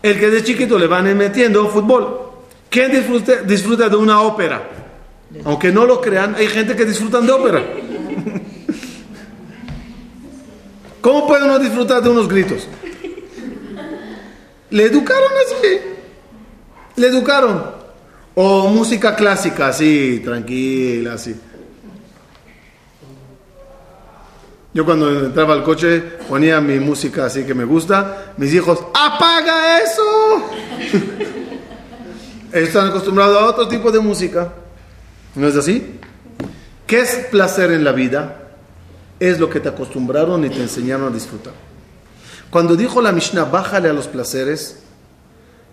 El 0.01 0.19
que 0.19 0.29
de 0.29 0.43
chiquito 0.43 0.77
le 0.77 0.87
van 0.87 1.15
metiendo 1.17 1.67
fútbol. 1.69 2.26
¿Quién 2.69 2.91
disfruta, 2.91 3.41
disfruta 3.43 3.89
de 3.89 3.95
una 3.95 4.21
ópera? 4.21 4.69
Aunque 5.43 5.71
no 5.71 5.85
lo 5.85 6.01
crean, 6.01 6.35
hay 6.35 6.47
gente 6.47 6.75
que 6.75 6.85
disfrutan 6.85 7.25
de 7.25 7.31
ópera. 7.31 7.63
¿Cómo 11.01 11.27
puede 11.27 11.45
uno 11.45 11.59
disfrutar 11.59 12.01
de 12.01 12.09
unos 12.09 12.27
gritos? 12.27 12.67
Le 14.69 14.83
educaron 14.83 15.31
así. 15.45 15.79
Le 16.95 17.07
educaron. 17.07 17.77
O 18.35 18.67
música 18.67 19.15
clásica, 19.15 19.69
así, 19.69 20.21
tranquila, 20.23 21.13
así. 21.13 21.35
Yo 24.73 24.85
cuando 24.85 25.25
entraba 25.25 25.53
al 25.55 25.63
coche 25.63 25.99
ponía 26.29 26.61
mi 26.61 26.79
música 26.79 27.25
así 27.25 27.43
que 27.45 27.55
me 27.55 27.63
gusta. 27.63 28.33
Mis 28.37 28.53
hijos, 28.53 28.79
¡apaga 28.93 29.81
eso! 29.81 30.43
Están 32.63 32.87
acostumbrados 32.87 33.37
a 33.37 33.45
otro 33.45 33.67
tipo 33.67 33.91
de 33.91 33.99
música. 33.99 34.53
¿No 35.35 35.47
es 35.47 35.55
así? 35.55 35.99
¿Qué 36.85 37.01
es 37.01 37.27
placer 37.29 37.71
en 37.71 37.83
la 37.83 37.91
vida? 37.91 38.49
Es 39.19 39.39
lo 39.39 39.49
que 39.49 39.59
te 39.59 39.69
acostumbraron 39.69 40.43
y 40.45 40.49
te 40.49 40.61
enseñaron 40.61 41.11
a 41.11 41.13
disfrutar. 41.13 41.53
Cuando 42.49 42.75
dijo 42.75 43.01
la 43.01 43.11
Mishnah, 43.11 43.45
bájale 43.45 43.89
a 43.89 43.93
los 43.93 44.07
placeres, 44.07 44.79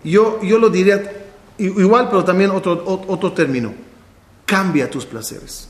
yo, 0.03 0.41
yo 0.43 0.59
lo 0.59 0.69
diría 0.69 1.01
igual, 1.57 2.09
pero 2.09 2.23
también 2.23 2.51
otro, 2.51 2.83
otro 3.07 3.31
término. 3.31 3.73
Cambia 4.45 4.89
tus 4.89 5.05
placeres. 5.05 5.69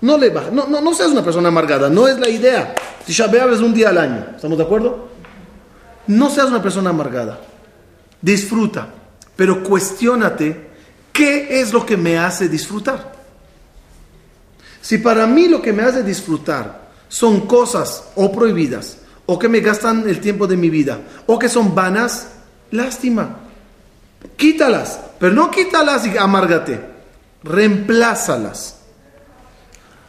No 0.00 0.16
le 0.16 0.30
baja, 0.30 0.50
no, 0.50 0.68
no, 0.68 0.80
no 0.80 0.94
seas 0.94 1.10
una 1.10 1.24
persona 1.24 1.48
amargada, 1.48 1.90
no 1.90 2.06
es 2.06 2.18
la 2.18 2.28
idea. 2.28 2.74
Si 3.04 3.12
Shabbat 3.12 3.60
un 3.60 3.74
día 3.74 3.88
al 3.88 3.98
año, 3.98 4.26
¿estamos 4.36 4.56
de 4.56 4.64
acuerdo? 4.64 5.08
No 6.06 6.30
seas 6.30 6.46
una 6.46 6.62
persona 6.62 6.90
amargada. 6.90 7.40
Disfruta, 8.22 8.88
pero 9.38 9.62
cuestiónate 9.62 10.66
qué 11.12 11.60
es 11.60 11.72
lo 11.72 11.86
que 11.86 11.96
me 11.96 12.18
hace 12.18 12.48
disfrutar. 12.48 13.12
Si 14.80 14.98
para 14.98 15.28
mí 15.28 15.46
lo 15.46 15.62
que 15.62 15.72
me 15.72 15.84
hace 15.84 16.02
disfrutar 16.02 16.88
son 17.06 17.46
cosas 17.46 18.08
o 18.16 18.32
prohibidas, 18.32 18.98
o 19.26 19.38
que 19.38 19.48
me 19.48 19.60
gastan 19.60 20.08
el 20.08 20.20
tiempo 20.20 20.48
de 20.48 20.56
mi 20.56 20.70
vida, 20.70 20.98
o 21.26 21.38
que 21.38 21.48
son 21.48 21.72
vanas, 21.72 22.30
lástima. 22.72 23.36
Quítalas, 24.36 24.98
pero 25.20 25.32
no 25.32 25.52
quítalas 25.52 26.04
y 26.08 26.18
amárgate, 26.18 26.80
reemplázalas. 27.44 28.80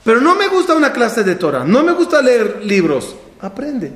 Pero 0.04 0.22
no 0.22 0.34
me 0.34 0.48
gusta 0.48 0.74
una 0.74 0.92
clase 0.92 1.24
de 1.24 1.36
Torah, 1.36 1.64
no 1.64 1.84
me 1.84 1.92
gusta 1.92 2.20
leer 2.20 2.62
libros. 2.64 3.16
Aprende. 3.42 3.94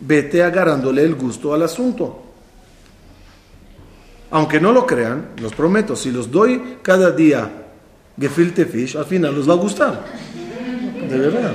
Vete 0.00 0.42
agarrándole 0.42 1.02
el 1.02 1.14
gusto 1.14 1.54
al 1.54 1.62
asunto. 1.62 2.29
Aunque 4.30 4.60
no 4.60 4.72
lo 4.72 4.86
crean, 4.86 5.30
los 5.40 5.52
prometo, 5.54 5.96
si 5.96 6.10
los 6.10 6.30
doy 6.30 6.78
cada 6.82 7.10
día 7.10 7.50
gefilte 8.18 8.64
fish, 8.66 8.96
al 8.96 9.06
final 9.06 9.34
los 9.34 9.48
va 9.48 9.54
a 9.54 9.56
gustar. 9.56 10.04
De 11.08 11.18
verdad. 11.18 11.52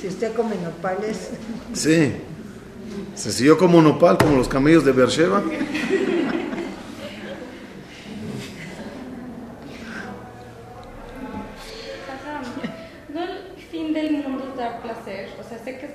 Si 0.00 0.08
usted 0.08 0.32
come 0.34 0.56
nopales. 0.62 1.30
Sí. 1.72 2.12
Si 3.14 3.44
yo 3.44 3.56
como 3.56 3.80
nopal, 3.80 4.18
como 4.18 4.36
los 4.36 4.48
camellos 4.48 4.84
de 4.84 4.92
Beersheba. 4.92 5.42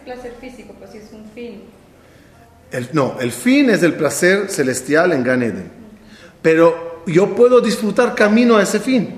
placer 0.09 0.33
físico, 0.41 0.73
pues 0.79 0.91
sí 0.91 0.97
es 0.97 1.11
un 1.13 1.25
fin. 1.35 1.61
El, 2.71 2.89
no, 2.93 3.19
el 3.19 3.31
fin 3.31 3.69
es 3.69 3.83
el 3.83 3.93
placer 3.93 4.49
celestial 4.49 5.11
en 5.11 5.23
Gan 5.23 5.43
Eden. 5.43 5.78
Pero 6.41 7.03
yo 7.05 7.35
puedo 7.35 7.61
disfrutar 7.61 8.15
camino 8.15 8.57
a 8.57 8.63
ese 8.63 8.79
fin. 8.79 9.15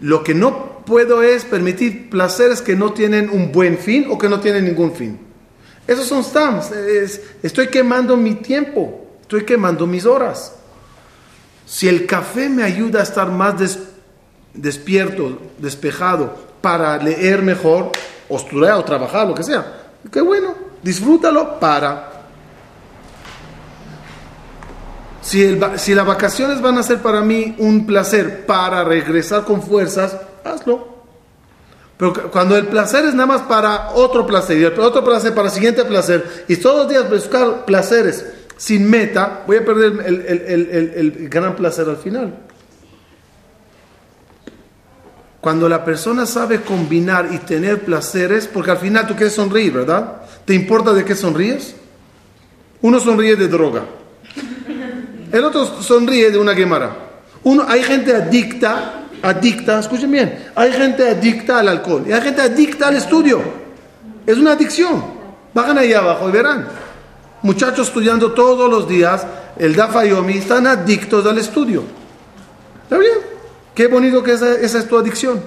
Lo 0.00 0.24
que 0.24 0.34
no 0.34 0.84
puedo 0.84 1.22
es 1.22 1.44
permitir 1.44 2.10
placeres 2.10 2.60
que 2.60 2.74
no 2.76 2.92
tienen 2.92 3.30
un 3.30 3.52
buen 3.52 3.78
fin 3.78 4.06
o 4.10 4.18
que 4.18 4.28
no 4.28 4.40
tienen 4.40 4.64
ningún 4.64 4.92
fin. 4.92 5.18
Esos 5.86 6.06
son 6.06 6.22
stams. 6.22 6.70
estoy 7.42 7.68
quemando 7.68 8.16
mi 8.16 8.36
tiempo, 8.36 9.06
estoy 9.20 9.44
quemando 9.44 9.86
mis 9.86 10.06
horas. 10.06 10.54
Si 11.66 11.88
el 11.88 12.06
café 12.06 12.48
me 12.48 12.62
ayuda 12.62 13.00
a 13.00 13.02
estar 13.02 13.30
más 13.30 13.78
despierto, 14.54 15.38
despejado, 15.58 16.52
para 16.60 16.96
leer 16.98 17.42
mejor, 17.42 17.90
o 18.28 18.36
estudiar 18.36 18.74
o 18.74 18.84
trabajar, 18.84 19.26
lo 19.26 19.34
que 19.34 19.42
sea, 19.42 19.90
qué 20.10 20.20
bueno, 20.20 20.54
disfrútalo 20.82 21.58
para. 21.58 22.11
Si, 25.22 25.58
si 25.76 25.94
las 25.94 26.06
vacaciones 26.06 26.60
van 26.60 26.78
a 26.78 26.82
ser 26.82 26.98
para 26.98 27.22
mí 27.22 27.54
un 27.58 27.86
placer 27.86 28.44
para 28.44 28.84
regresar 28.84 29.44
con 29.44 29.62
fuerzas, 29.62 30.16
hazlo. 30.44 30.92
Pero 31.96 32.30
cuando 32.32 32.56
el 32.56 32.66
placer 32.66 33.04
es 33.04 33.14
nada 33.14 33.26
más 33.26 33.42
para 33.42 33.90
otro 33.90 34.26
placer 34.26 34.58
y 34.58 34.64
el 34.64 34.80
otro 34.80 35.04
placer 35.04 35.34
para 35.34 35.46
el 35.46 35.54
siguiente 35.54 35.84
placer, 35.84 36.44
y 36.48 36.56
todos 36.56 36.78
los 36.78 36.88
días 36.88 37.08
buscar 37.08 37.64
placeres 37.64 38.24
sin 38.56 38.90
meta, 38.90 39.44
voy 39.46 39.58
a 39.58 39.64
perder 39.64 40.04
el, 40.04 41.28
gran 41.28 41.54
placer 41.54 41.88
al 41.88 41.98
final. 41.98 42.34
Cuando 45.40 45.68
la 45.68 45.84
persona 45.84 46.26
sabe 46.26 46.62
combinar 46.62 47.28
y 47.32 47.38
tener 47.38 47.82
placeres, 47.82 48.48
porque 48.48 48.72
al 48.72 48.78
final 48.78 49.06
tú 49.06 49.14
quieres 49.14 49.34
sonreír, 49.34 49.72
¿verdad? 49.72 50.22
¿Te 50.44 50.54
importa 50.54 50.92
de 50.92 51.04
qué 51.04 51.14
sonríes? 51.14 51.74
Uno 52.80 52.98
sonríe 53.00 53.36
de 53.36 53.48
droga, 53.48 53.84
el 55.32 55.44
otro 55.44 55.66
sonríe 55.82 56.30
de 56.30 56.38
una 56.38 56.54
quemara. 56.54 56.94
Uno, 57.44 57.64
hay 57.66 57.82
gente 57.82 58.14
adicta 58.14 59.02
adicta, 59.22 59.78
escuchen 59.78 60.10
bien, 60.10 60.50
hay 60.54 60.72
gente 60.72 61.08
adicta 61.08 61.60
al 61.60 61.68
alcohol 61.68 62.04
y 62.06 62.12
hay 62.12 62.20
gente 62.20 62.42
adicta 62.42 62.88
al 62.88 62.96
estudio. 62.96 63.40
Es 64.26 64.36
una 64.36 64.52
adicción. 64.52 65.22
Bajan 65.54 65.78
ahí 65.78 65.92
abajo 65.92 66.28
y 66.28 66.32
verán. 66.32 66.68
Muchachos 67.42 67.88
estudiando 67.88 68.32
todos 68.32 68.70
los 68.70 68.88
días 68.88 69.26
el 69.58 69.74
Dafa 69.74 70.04
Yomi 70.04 70.38
están 70.38 70.66
adictos 70.66 71.26
al 71.26 71.38
estudio. 71.38 71.84
¿Está 72.84 72.98
bien? 72.98 73.18
Qué 73.74 73.86
bonito 73.86 74.22
que 74.22 74.32
esa, 74.32 74.52
esa 74.54 74.78
es 74.78 74.88
tu 74.88 74.98
adicción. 74.98 75.42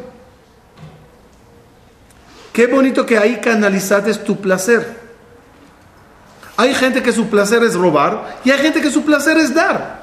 Qué 2.54 2.68
bonito 2.68 3.06
que 3.06 3.18
ahí 3.18 3.40
canalizaste 3.42 4.14
tu 4.16 4.38
placer. 4.40 5.05
Hay 6.58 6.74
gente 6.74 7.04
que 7.04 7.12
su 7.12 7.28
placer 7.28 7.64
es 7.64 7.76
robar 7.76 8.40
y 8.44 8.52
hay 8.52 8.60
gente 8.60 8.82
que 8.82 8.92
su 8.92 9.04
placer 9.04 9.38
es 9.38 9.54
dar. 9.54 10.02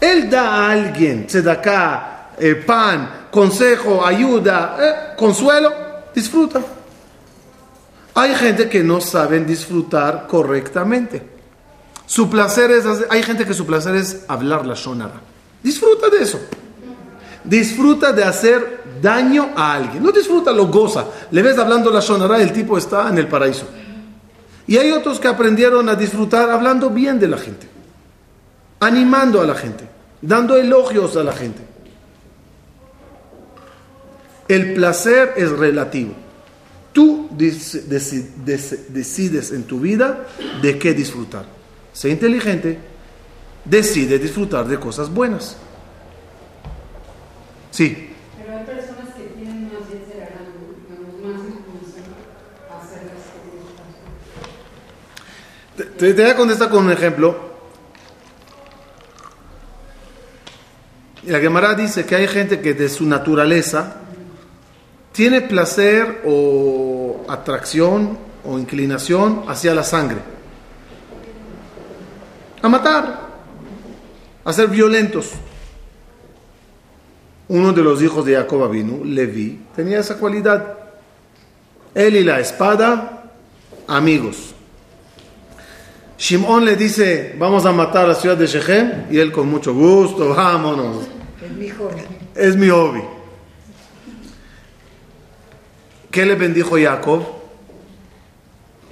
Él 0.00 0.28
da 0.28 0.48
a 0.48 0.70
alguien, 0.72 1.26
se 1.28 1.42
da 1.42 1.52
acá, 1.52 2.30
eh, 2.38 2.54
pan, 2.54 3.28
consejo, 3.30 4.04
ayuda, 4.04 4.76
eh, 4.78 5.16
consuelo, 5.16 5.72
disfruta. 6.14 6.60
Hay 8.14 8.34
gente 8.34 8.68
que 8.68 8.82
no 8.82 9.00
saben 9.00 9.46
disfrutar 9.46 10.26
correctamente. 10.26 11.36
Su 12.06 12.28
placer 12.30 12.70
es, 12.70 12.84
hay 13.10 13.22
gente 13.22 13.44
que 13.44 13.54
su 13.54 13.66
placer 13.66 13.94
es 13.94 14.24
hablar 14.28 14.66
la 14.66 14.74
shonara. 14.74 15.20
Disfruta 15.62 16.08
de 16.08 16.22
eso. 16.22 16.40
Disfruta 17.44 18.12
de 18.12 18.24
hacer 18.24 18.82
daño 19.00 19.50
a 19.56 19.74
alguien. 19.74 20.02
No 20.02 20.12
disfruta, 20.12 20.52
lo 20.52 20.66
goza. 20.66 21.04
Le 21.30 21.42
ves 21.42 21.58
hablando 21.58 21.90
la 21.90 22.00
shonara, 22.00 22.40
el 22.40 22.52
tipo 22.52 22.78
está 22.78 23.08
en 23.08 23.18
el 23.18 23.28
paraíso. 23.28 23.66
Y 24.66 24.78
hay 24.78 24.92
otros 24.92 25.20
que 25.20 25.28
aprendieron 25.28 25.86
a 25.88 25.94
disfrutar 25.94 26.50
hablando 26.50 26.90
bien 26.90 27.20
de 27.20 27.28
la 27.28 27.38
gente, 27.38 27.68
animando 28.80 29.40
a 29.40 29.46
la 29.46 29.54
gente, 29.54 29.88
dando 30.20 30.56
elogios 30.56 31.16
a 31.16 31.22
la 31.22 31.32
gente. 31.32 31.62
El 34.48 34.74
placer 34.74 35.34
es 35.36 35.50
relativo. 35.50 36.14
Tú 36.92 37.28
decides 37.30 39.52
en 39.52 39.62
tu 39.64 39.78
vida 39.80 40.26
de 40.62 40.78
qué 40.78 40.94
disfrutar. 40.94 41.44
Sé 41.92 42.08
inteligente, 42.10 42.78
decide 43.64 44.18
disfrutar 44.18 44.66
de 44.66 44.80
cosas 44.80 45.12
buenas. 45.12 45.56
Sí. 47.70 48.10
Pero 48.38 48.56
hay 48.56 48.64
personas 48.64 49.14
que 49.14 49.24
tienen 49.36 49.64
más 49.64 49.86
bien 49.90 50.06
más 51.22 51.36
hacer 52.82 53.02
te, 55.76 56.12
voy 56.12 56.24
a 56.24 56.36
contestar 56.36 56.70
con 56.70 56.86
un 56.86 56.92
ejemplo. 56.92 57.36
La 61.24 61.38
Gemara 61.40 61.74
dice 61.74 62.06
que 62.06 62.14
hay 62.14 62.28
gente 62.28 62.60
que 62.60 62.74
de 62.74 62.88
su 62.88 63.04
naturaleza 63.04 63.96
tiene 65.12 65.40
placer 65.40 66.22
o 66.24 67.24
atracción 67.28 68.18
o 68.44 68.58
inclinación 68.58 69.44
hacia 69.48 69.74
la 69.74 69.82
sangre. 69.82 70.18
A 72.62 72.68
matar, 72.68 73.28
a 74.44 74.52
ser 74.52 74.68
violentos. 74.68 75.32
Uno 77.48 77.72
de 77.72 77.82
los 77.82 78.02
hijos 78.02 78.24
de 78.24 78.34
Jacob 78.34 78.70
vino, 78.70 79.04
Levi, 79.04 79.66
tenía 79.74 80.00
esa 80.00 80.18
cualidad. 80.18 80.78
Él 81.94 82.16
y 82.16 82.24
la 82.24 82.40
espada, 82.40 83.32
amigos. 83.86 84.55
Shimon 86.18 86.64
le 86.64 86.76
dice, 86.76 87.34
vamos 87.38 87.66
a 87.66 87.72
matar 87.72 88.08
la 88.08 88.14
ciudad 88.14 88.36
de 88.36 88.46
Shechem, 88.46 89.04
y 89.10 89.18
él 89.18 89.30
con 89.30 89.48
mucho 89.48 89.74
gusto, 89.74 90.30
vámonos. 90.30 91.06
Es 91.44 91.50
mi 91.52 91.68
hobby. 91.68 92.02
Es 92.34 92.56
mi 92.56 92.68
hobby. 92.68 93.02
¿Qué 96.10 96.24
le 96.24 96.34
bendijo 96.34 96.76
Jacob? 96.78 97.22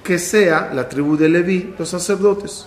Que 0.03 0.19
sea 0.19 0.71
la 0.73 0.87
tribu 0.87 1.17
de 1.17 1.27
Leví, 1.27 1.73
los 1.79 1.89
sacerdotes, 1.89 2.65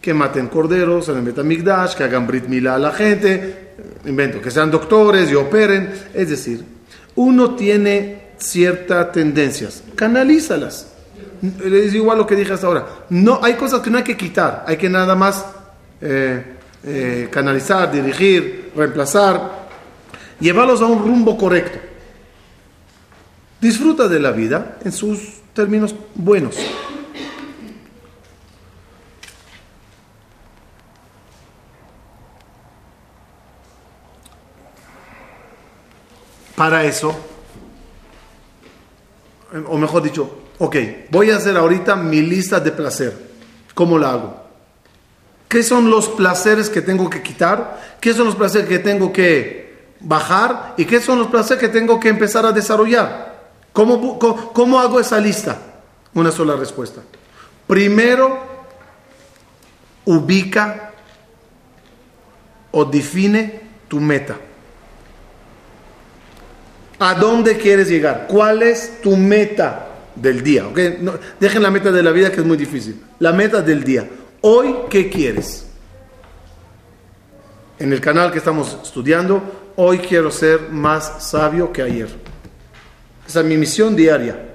que 0.00 0.12
maten 0.12 0.48
corderos 0.48 1.08
en 1.08 1.18
el 1.18 1.22
Metamigdash, 1.22 1.94
que 1.94 2.02
hagan 2.02 2.26
Brit 2.26 2.48
Milá 2.48 2.74
a 2.74 2.78
la 2.80 2.90
gente, 2.90 3.74
invento, 4.04 4.40
que 4.40 4.50
sean 4.50 4.72
doctores 4.72 5.30
y 5.30 5.36
operen. 5.36 5.92
Es 6.12 6.30
decir, 6.30 6.64
uno 7.14 7.54
tiene 7.54 8.32
ciertas 8.38 9.12
tendencias, 9.12 9.84
canalízalas. 9.94 10.91
Es 11.64 11.94
igual 11.94 12.18
lo 12.18 12.26
que 12.26 12.36
dije 12.36 12.52
hasta 12.52 12.66
ahora. 12.66 12.86
No, 13.10 13.40
hay 13.42 13.54
cosas 13.54 13.80
que 13.80 13.90
no 13.90 13.98
hay 13.98 14.04
que 14.04 14.16
quitar, 14.16 14.64
hay 14.66 14.76
que 14.76 14.88
nada 14.88 15.14
más 15.14 15.44
eh, 16.00 16.56
eh, 16.84 17.28
canalizar, 17.30 17.90
dirigir, 17.90 18.72
reemplazar, 18.76 19.68
llevarlos 20.40 20.80
a 20.80 20.86
un 20.86 20.98
rumbo 20.98 21.36
correcto. 21.36 21.78
Disfruta 23.60 24.08
de 24.08 24.18
la 24.18 24.32
vida 24.32 24.78
en 24.84 24.90
sus 24.90 25.40
términos 25.54 25.94
buenos. 26.14 26.56
Para 36.56 36.84
eso, 36.84 37.16
o 39.66 39.78
mejor 39.78 40.02
dicho, 40.02 40.41
ok, 40.58 40.76
voy 41.10 41.30
a 41.30 41.36
hacer 41.36 41.56
ahorita 41.56 41.96
mi 41.96 42.20
lista 42.20 42.60
de 42.60 42.72
placer. 42.72 43.16
¿Cómo 43.74 43.98
la 43.98 44.10
hago? 44.10 44.42
¿Qué 45.48 45.62
son 45.62 45.90
los 45.90 46.08
placeres 46.08 46.70
que 46.70 46.80
tengo 46.80 47.10
que 47.10 47.22
quitar? 47.22 47.98
¿Qué 48.00 48.14
son 48.14 48.26
los 48.26 48.36
placeres 48.36 48.68
que 48.68 48.78
tengo 48.78 49.12
que 49.12 49.92
bajar? 50.00 50.74
¿Y 50.76 50.84
qué 50.84 51.00
son 51.00 51.18
los 51.18 51.28
placeres 51.28 51.60
que 51.60 51.68
tengo 51.68 52.00
que 52.00 52.08
empezar 52.08 52.46
a 52.46 52.52
desarrollar? 52.52 53.32
¿Cómo, 53.72 54.80
hago 54.80 55.00
esa 55.00 55.20
lista? 55.20 55.58
Una 56.14 56.30
sola 56.30 56.56
respuesta. 56.56 57.02
Primero, 57.66 58.38
ubica 60.04 60.92
o 62.70 62.84
define 62.84 63.60
tu 63.88 64.00
meta. 64.00 64.36
¿A 66.98 67.14
dónde 67.14 67.56
quieres 67.56 67.88
llegar? 67.88 68.26
¿Cuál 68.26 68.62
es 68.62 69.00
tu 69.02 69.16
meta 69.16 69.88
del 70.14 70.42
día? 70.42 70.66
dejen 71.40 71.62
la 71.62 71.70
meta 71.70 71.90
de 71.90 72.02
la 72.02 72.10
vida 72.10 72.30
que 72.30 72.40
es 72.40 72.46
muy 72.46 72.56
difícil. 72.56 73.00
La 73.18 73.32
meta 73.32 73.62
del 73.62 73.84
día. 73.84 74.08
Hoy, 74.40 74.74
¿qué 74.90 75.08
quieres? 75.08 75.66
En 77.78 77.92
el 77.92 78.00
canal 78.00 78.30
que 78.30 78.38
estamos 78.38 78.78
estudiando, 78.82 79.42
hoy 79.76 79.98
quiero 79.98 80.30
ser 80.30 80.70
más 80.70 81.24
sabio 81.28 81.72
que 81.72 81.82
ayer. 81.82 82.08
Esa 83.26 83.40
es 83.40 83.46
mi 83.46 83.56
misión 83.56 83.96
diaria. 83.96 84.48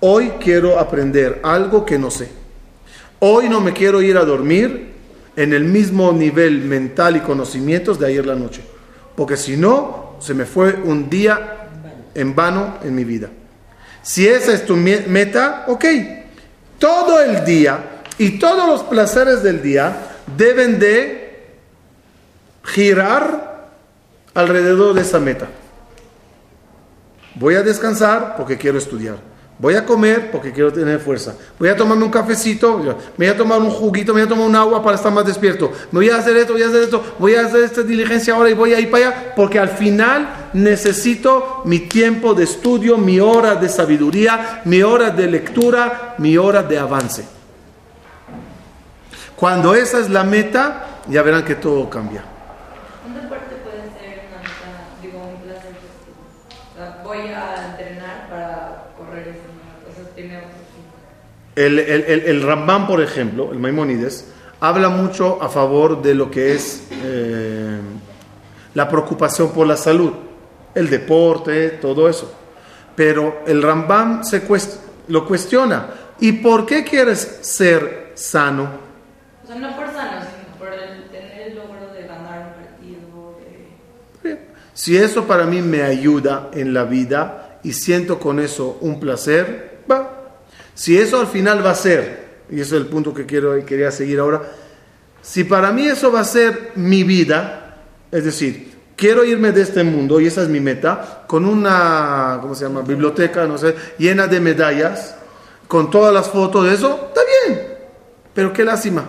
Hoy 0.00 0.32
quiero 0.40 0.78
aprender 0.78 1.40
algo 1.42 1.84
que 1.84 1.98
no 1.98 2.10
sé. 2.10 2.28
Hoy 3.20 3.48
no 3.48 3.60
me 3.60 3.72
quiero 3.72 4.02
ir 4.02 4.16
a 4.16 4.24
dormir 4.24 4.92
en 5.36 5.52
el 5.52 5.64
mismo 5.64 6.12
nivel 6.12 6.60
mental 6.62 7.16
y 7.16 7.20
conocimientos 7.20 7.98
de 7.98 8.06
ayer 8.06 8.26
la 8.26 8.34
noche. 8.34 8.62
Porque 9.16 9.36
si 9.36 9.56
no, 9.56 10.16
se 10.18 10.34
me 10.34 10.44
fue 10.44 10.74
un 10.74 11.08
día 11.08 11.68
en 12.14 12.34
vano 12.34 12.78
en 12.82 12.94
mi 12.94 13.04
vida. 13.04 13.30
Si 14.02 14.26
esa 14.26 14.52
es 14.52 14.66
tu 14.66 14.76
meta, 14.76 15.64
ok. 15.68 15.84
Todo 16.78 17.20
el 17.20 17.44
día 17.44 18.02
y 18.18 18.38
todos 18.38 18.66
los 18.66 18.82
placeres 18.84 19.42
del 19.42 19.62
día 19.62 19.96
deben 20.36 20.78
de 20.78 21.56
girar 22.64 23.70
alrededor 24.34 24.94
de 24.94 25.02
esa 25.02 25.20
meta. 25.20 25.48
Voy 27.34 27.54
a 27.54 27.62
descansar 27.62 28.36
porque 28.36 28.58
quiero 28.58 28.78
estudiar. 28.78 29.31
Voy 29.62 29.76
a 29.76 29.86
comer 29.86 30.28
porque 30.32 30.50
quiero 30.50 30.72
tener 30.72 30.98
fuerza. 30.98 31.36
Voy 31.56 31.68
a 31.68 31.76
tomarme 31.76 32.02
un 32.02 32.10
cafecito, 32.10 32.78
me 32.78 33.26
voy 33.26 33.26
a 33.28 33.36
tomar 33.36 33.60
un 33.60 33.70
juguito, 33.70 34.12
me 34.12 34.20
voy 34.20 34.26
a 34.26 34.28
tomar 34.28 34.48
un 34.48 34.56
agua 34.56 34.82
para 34.82 34.96
estar 34.96 35.12
más 35.12 35.24
despierto. 35.24 35.70
Me 35.92 36.00
voy 36.00 36.10
a 36.10 36.16
hacer 36.16 36.36
esto, 36.36 36.54
voy 36.54 36.64
a 36.64 36.66
hacer 36.66 36.82
esto, 36.82 37.14
voy 37.16 37.36
a 37.36 37.46
hacer 37.46 37.62
esta 37.62 37.82
diligencia 37.84 38.34
ahora 38.34 38.50
y 38.50 38.54
voy 38.54 38.74
a 38.74 38.80
ir 38.80 38.90
para 38.90 39.06
allá 39.06 39.34
porque 39.36 39.60
al 39.60 39.68
final 39.68 40.50
necesito 40.52 41.62
mi 41.64 41.78
tiempo 41.78 42.34
de 42.34 42.42
estudio, 42.42 42.98
mi 42.98 43.20
hora 43.20 43.54
de 43.54 43.68
sabiduría, 43.68 44.62
mi 44.64 44.82
hora 44.82 45.10
de 45.10 45.28
lectura, 45.28 46.16
mi 46.18 46.36
hora 46.36 46.64
de 46.64 46.78
avance. 46.80 47.24
Cuando 49.36 49.76
esa 49.76 50.00
es 50.00 50.10
la 50.10 50.24
meta, 50.24 51.02
ya 51.06 51.22
verán 51.22 51.44
que 51.44 51.54
todo 51.54 51.88
cambia. 51.88 52.24
¿Un 53.06 53.14
deporte 53.14 53.54
puede 53.62 53.82
ser 53.94 54.26
una 54.28 54.42
meta, 54.42 54.98
digo, 55.00 55.18
un 55.20 55.40
placer 55.40 55.70
festivo? 55.70 56.18
O 56.72 56.76
sea, 56.76 57.00
voy 57.04 57.28
a 57.28 57.70
entrenar 57.70 58.28
para 58.28 58.82
correr 58.96 59.28
ese 59.28 59.40
maratón. 59.58 59.90
O 59.90 59.94
sea, 59.94 60.14
tiene 60.14 60.36
otro 60.38 60.50
fin. 60.70 60.84
El, 61.54 61.78
el, 61.78 62.02
el, 62.04 62.20
el 62.20 62.42
Rambam, 62.42 62.86
por 62.86 63.02
ejemplo, 63.02 63.50
el 63.52 63.58
Maimónides, 63.58 64.26
habla 64.60 64.88
mucho 64.88 65.42
a 65.42 65.48
favor 65.48 66.00
de 66.00 66.14
lo 66.14 66.30
que 66.30 66.54
es 66.54 66.84
eh, 66.90 67.78
la 68.74 68.88
preocupación 68.88 69.50
por 69.52 69.66
la 69.66 69.76
salud, 69.76 70.12
el 70.74 70.88
deporte, 70.88 71.70
todo 71.70 72.08
eso. 72.08 72.32
Pero 72.96 73.42
el 73.46 73.62
Rambam 73.62 74.24
se 74.24 74.46
cuest- 74.48 74.78
lo 75.08 75.26
cuestiona. 75.26 75.88
¿Y 76.20 76.32
por 76.32 76.64
qué 76.64 76.84
quieres 76.84 77.38
ser 77.42 78.12
sano? 78.14 78.68
O 79.42 79.46
sea, 79.46 79.56
no 79.56 79.74
por 79.76 79.86
sano, 79.92 80.20
sino 80.22 80.58
por 80.58 80.72
el 80.72 81.04
tener 81.10 81.48
el 81.48 81.54
logro 81.56 81.92
de 81.92 82.02
ganar 82.06 82.54
un 82.56 82.64
partido. 82.64 83.38
De... 84.22 84.38
Si 84.72 84.96
eso 84.96 85.24
para 85.26 85.44
mí 85.44 85.60
me 85.60 85.82
ayuda 85.82 86.50
en 86.54 86.72
la 86.72 86.84
vida 86.84 87.58
y 87.62 87.72
siento 87.74 88.18
con 88.18 88.40
eso 88.40 88.78
un 88.80 88.98
placer. 89.00 89.71
Si 90.74 90.96
eso 90.96 91.20
al 91.20 91.26
final 91.26 91.64
va 91.64 91.70
a 91.70 91.74
ser, 91.74 92.22
y 92.50 92.56
ese 92.56 92.76
es 92.76 92.82
el 92.82 92.86
punto 92.86 93.12
que 93.12 93.26
quiero 93.26 93.56
y 93.58 93.64
quería 93.64 93.90
seguir 93.90 94.18
ahora, 94.18 94.42
si 95.20 95.44
para 95.44 95.72
mí 95.72 95.86
eso 95.86 96.10
va 96.10 96.20
a 96.20 96.24
ser 96.24 96.72
mi 96.74 97.04
vida, 97.04 97.76
es 98.10 98.24
decir, 98.24 98.72
quiero 98.96 99.24
irme 99.24 99.52
de 99.52 99.62
este 99.62 99.84
mundo 99.84 100.20
y 100.20 100.26
esa 100.26 100.42
es 100.42 100.48
mi 100.48 100.60
meta, 100.60 101.24
con 101.26 101.44
una, 101.44 102.38
¿cómo 102.40 102.54
se 102.54 102.64
llama? 102.64 102.82
Biblioteca, 102.82 103.46
no 103.46 103.58
sé, 103.58 103.74
llena 103.98 104.26
de 104.26 104.40
medallas, 104.40 105.16
con 105.68 105.90
todas 105.90 106.12
las 106.12 106.28
fotos 106.28 106.66
de 106.66 106.74
eso, 106.74 107.08
está 107.08 107.20
bien, 107.46 107.66
pero 108.34 108.52
qué 108.52 108.64
lástima. 108.64 109.04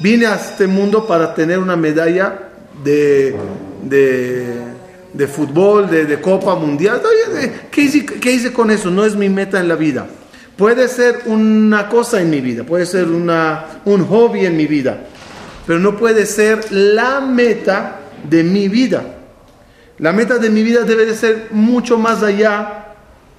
Vine 0.00 0.26
a 0.26 0.34
este 0.34 0.66
mundo 0.66 1.06
para 1.06 1.34
tener 1.34 1.58
una 1.58 1.76
medalla 1.76 2.50
de, 2.82 3.36
de, 3.82 4.73
de 5.14 5.26
fútbol, 5.28 5.88
de, 5.88 6.20
Copa 6.20 6.54
Mundial. 6.56 7.00
Eh, 7.36 7.68
¿Qué 7.70 7.82
hice, 7.82 8.04
¿Qué 8.04 8.32
hice 8.32 8.52
con 8.52 8.70
eso? 8.70 8.90
No 8.90 9.04
es 9.04 9.16
mi 9.16 9.28
meta 9.28 9.60
en 9.60 9.68
la 9.68 9.76
vida. 9.76 10.06
Puede 10.56 10.88
ser 10.88 11.22
una 11.26 11.88
cosa 11.88 12.20
en 12.20 12.30
mi 12.30 12.40
vida, 12.40 12.62
puede 12.62 12.86
ser 12.86 13.08
una, 13.08 13.80
un 13.84 14.06
hobby 14.06 14.46
en 14.46 14.56
mi 14.56 14.66
vida, 14.66 15.00
pero 15.66 15.80
no 15.80 15.96
puede 15.96 16.26
ser 16.26 16.70
la 16.70 17.20
meta 17.20 18.00
de 18.28 18.44
mi 18.44 18.68
vida. 18.68 19.02
La 19.98 20.12
meta 20.12 20.38
de 20.38 20.50
mi 20.50 20.62
vida 20.62 20.82
debe 20.82 21.06
de 21.06 21.14
ser 21.14 21.48
mucho 21.50 21.98
más 21.98 22.22
allá 22.22 22.94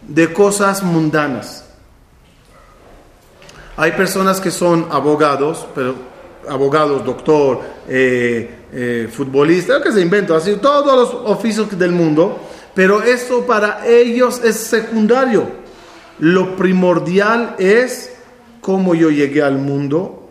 de 0.06 0.34
cosas 0.34 0.84
mundanas. 0.84 1.66
Hay 3.78 3.94
personas 3.94 4.42
que 4.42 4.52
son 4.52 4.88
abogados, 4.92 5.68
pero 5.74 5.96
abogados, 6.50 7.06
doctor, 7.06 7.62
eh, 7.88 8.65
eh, 8.78 9.08
futbolista, 9.10 9.82
que 9.82 9.90
se 9.90 10.02
inventa, 10.02 10.36
así 10.36 10.58
todos 10.58 10.94
los 10.98 11.32
oficios 11.32 11.80
del 11.80 11.94
mundo, 11.94 12.42
pero 12.74 13.02
eso 13.02 13.46
para 13.46 13.88
ellos 13.88 14.42
es 14.44 14.58
secundario. 14.58 15.48
Lo 16.20 16.58
primordial 16.58 17.56
es 17.58 18.12
cómo 18.60 18.94
yo 18.94 19.10
llegué 19.10 19.42
al 19.42 19.60
mundo 19.60 20.30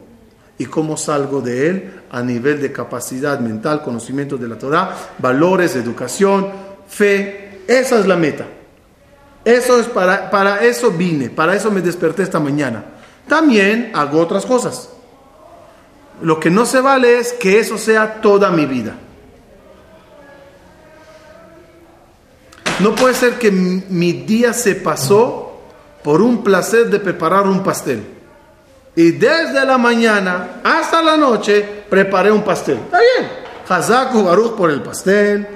y 0.59 0.67
cómo 0.67 0.99
salgo 0.99 1.41
de 1.41 1.69
él 1.69 1.93
a 2.11 2.21
nivel 2.21 2.61
de 2.61 2.71
capacidad 2.71 3.41
mental, 3.41 3.83
conocimiento 3.83 4.37
de 4.37 4.49
la 4.49 4.59
Torah, 4.59 4.95
valores, 5.19 5.75
educación, 5.75 6.49
fe. 6.87 7.63
Esa 7.67 7.99
es 7.99 8.07
la 8.07 8.17
meta. 8.17 8.45
Eso 9.43 9.81
es 9.81 9.87
para, 9.87 10.31
para 10.31 10.63
eso 10.63 10.91
vine, 10.91 11.31
para 11.31 11.57
eso 11.57 11.71
me 11.71 11.81
desperté 11.81 12.23
esta 12.23 12.41
mañana. 12.41 12.85
También 13.27 13.91
hago 13.95 14.21
otras 14.21 14.45
cosas. 14.45 14.91
Lo 16.23 16.39
que 16.41 16.51
no 16.51 16.65
se 16.65 16.81
vale 16.81 17.19
es 17.19 17.33
que 17.33 17.59
eso 17.59 17.77
sea 17.77 18.21
toda 18.21 18.51
mi 18.51 18.67
vida. 18.67 18.95
No 22.81 22.95
puede 22.95 23.15
ser 23.15 23.39
que 23.39 23.51
mi 23.51 24.13
día 24.13 24.53
se 24.53 24.75
pasó 24.75 25.61
por 26.03 26.21
un 26.21 26.43
placer 26.43 26.91
de 26.91 27.01
preparar 27.01 27.47
un 27.47 27.63
pastel. 27.63 28.05
Y 28.97 29.13
desde 29.13 29.65
la 29.65 29.79
mañana 29.79 30.61
hasta 30.63 31.03
la 31.03 31.17
noche 31.17 31.85
preparé 31.89 32.31
un 32.31 32.43
pastel. 32.43 32.77
Está 32.77 32.99
bien. 32.99 33.31
Hazaku 33.69 34.23
Baruch 34.23 34.55
por 34.55 34.71
el 34.71 34.83
pastel. 34.83 35.47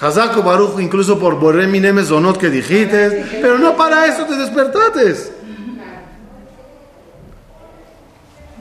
Hazaku 0.00 0.42
Baruch 0.42 0.78
incluso 0.80 1.18
por 1.18 1.38
Boré 1.38 1.66
Minemes 1.66 2.08
Zonot 2.08 2.36
que 2.36 2.50
dijiste. 2.50 3.24
Pero 3.40 3.58
no 3.58 3.76
para 3.76 4.06
eso 4.06 4.24
te 4.24 4.36
despertates. 4.36 5.32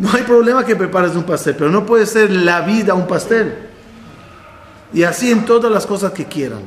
No 0.04 0.12
hay 0.12 0.24
problema 0.24 0.66
que 0.66 0.76
prepares 0.76 1.16
un 1.16 1.24
pastel, 1.24 1.56
pero 1.56 1.72
no 1.72 1.86
puede 1.86 2.06
ser 2.06 2.30
la 2.30 2.60
vida 2.60 2.94
un 2.94 3.08
pastel. 3.08 3.56
Y 4.94 5.04
así 5.04 5.32
en 5.32 5.46
todas 5.46 5.72
las 5.72 5.86
cosas 5.86 6.12
que 6.12 6.26
quieran. 6.26 6.60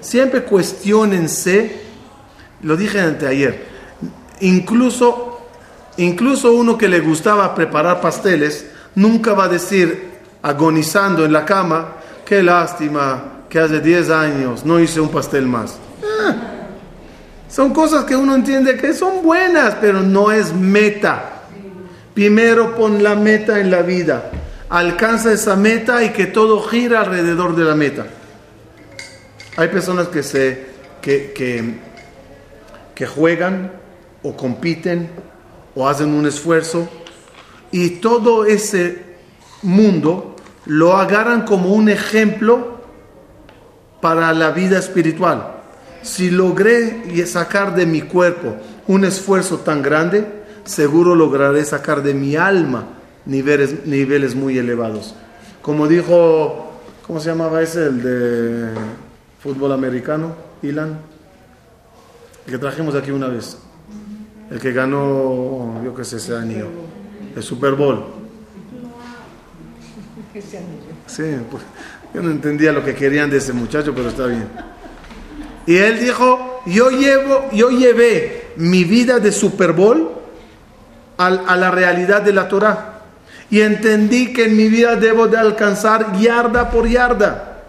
Siempre 0.00 0.44
cuestionense, 0.44 1.82
lo 2.62 2.76
dije 2.76 3.00
anteayer, 3.00 3.66
incluso, 4.42 5.40
incluso 5.96 6.52
uno 6.52 6.78
que 6.78 6.88
le 6.88 7.00
gustaba 7.00 7.52
preparar 7.52 8.00
pasteles, 8.00 8.64
nunca 8.94 9.32
va 9.32 9.46
a 9.46 9.48
decir, 9.48 10.12
agonizando 10.42 11.24
en 11.24 11.32
la 11.32 11.44
cama, 11.44 11.94
qué 12.24 12.44
lástima 12.44 13.42
que 13.48 13.58
hace 13.58 13.80
10 13.80 14.10
años 14.10 14.64
no 14.64 14.78
hice 14.78 15.00
un 15.00 15.08
pastel 15.08 15.46
más. 15.46 15.78
Ah, 16.00 16.36
son 17.48 17.74
cosas 17.74 18.04
que 18.04 18.14
uno 18.14 18.36
entiende 18.36 18.76
que 18.76 18.94
son 18.94 19.20
buenas, 19.24 19.74
pero 19.80 20.00
no 20.00 20.30
es 20.30 20.54
meta. 20.54 21.33
Primero 22.14 22.76
pon 22.76 23.02
la 23.02 23.16
meta 23.16 23.58
en 23.58 23.70
la 23.70 23.82
vida. 23.82 24.30
Alcanza 24.68 25.32
esa 25.32 25.56
meta 25.56 26.02
y 26.04 26.10
que 26.10 26.26
todo 26.26 26.62
gira 26.62 27.00
alrededor 27.00 27.56
de 27.56 27.64
la 27.64 27.74
meta. 27.74 28.06
Hay 29.56 29.68
personas 29.68 30.08
que 30.08 30.22
se 30.22 30.66
que, 31.02 31.32
que, 31.32 31.74
que 32.94 33.06
juegan 33.06 33.72
o 34.22 34.34
compiten 34.36 35.10
o 35.74 35.86
hacen 35.86 36.14
un 36.14 36.26
esfuerzo 36.26 36.88
y 37.70 37.90
todo 37.96 38.46
ese 38.46 39.02
mundo 39.62 40.36
lo 40.66 40.96
agarran 40.96 41.42
como 41.42 41.74
un 41.74 41.88
ejemplo 41.88 42.80
para 44.00 44.32
la 44.32 44.50
vida 44.50 44.78
espiritual. 44.78 45.56
Si 46.02 46.30
logré 46.30 47.26
sacar 47.26 47.74
de 47.74 47.86
mi 47.86 48.02
cuerpo 48.02 48.56
un 48.86 49.04
esfuerzo 49.04 49.58
tan 49.58 49.82
grande, 49.82 50.43
seguro 50.64 51.14
lograré 51.14 51.64
sacar 51.64 52.02
de 52.02 52.14
mi 52.14 52.36
alma 52.36 52.86
niveles, 53.26 53.86
niveles 53.86 54.34
muy 54.34 54.58
elevados. 54.58 55.14
Como 55.62 55.88
dijo, 55.88 56.72
¿cómo 57.06 57.20
se 57.20 57.30
llamaba 57.30 57.62
ese? 57.62 57.86
El 57.86 58.02
de 58.02 58.68
fútbol 59.40 59.72
americano, 59.72 60.34
Ilan, 60.62 60.98
que 62.46 62.58
trajimos 62.58 62.94
aquí 62.94 63.10
una 63.10 63.28
vez, 63.28 63.58
el 64.50 64.60
que 64.60 64.72
ganó, 64.72 65.82
yo 65.84 65.94
qué 65.94 66.04
sé, 66.04 66.16
ese 66.16 66.36
año, 66.36 66.66
el 67.34 67.42
Super 67.42 67.74
Bowl. 67.74 68.04
Sí, 71.06 71.22
pues, 71.50 71.62
yo 72.12 72.22
no 72.22 72.30
entendía 72.30 72.72
lo 72.72 72.84
que 72.84 72.94
querían 72.94 73.30
de 73.30 73.38
ese 73.38 73.52
muchacho, 73.52 73.94
pero 73.94 74.08
está 74.08 74.26
bien. 74.26 74.48
Y 75.66 75.76
él 75.76 75.98
dijo, 76.00 76.60
yo 76.66 76.90
llevo, 76.90 77.50
yo 77.52 77.70
llevé 77.70 78.52
mi 78.56 78.84
vida 78.84 79.18
de 79.18 79.32
Super 79.32 79.72
Bowl 79.72 80.13
a, 81.16 81.56
la 81.56 81.70
realidad 81.70 82.22
de 82.22 82.32
la 82.32 82.48
Torah. 82.48 83.00
Y 83.50 83.60
entendí 83.60 84.32
que 84.32 84.44
en 84.44 84.56
mi 84.56 84.68
vida 84.68 84.96
debo 84.96 85.28
de 85.28 85.36
alcanzar 85.36 86.18
yarda 86.18 86.70
por 86.70 86.88
yarda. 86.88 87.62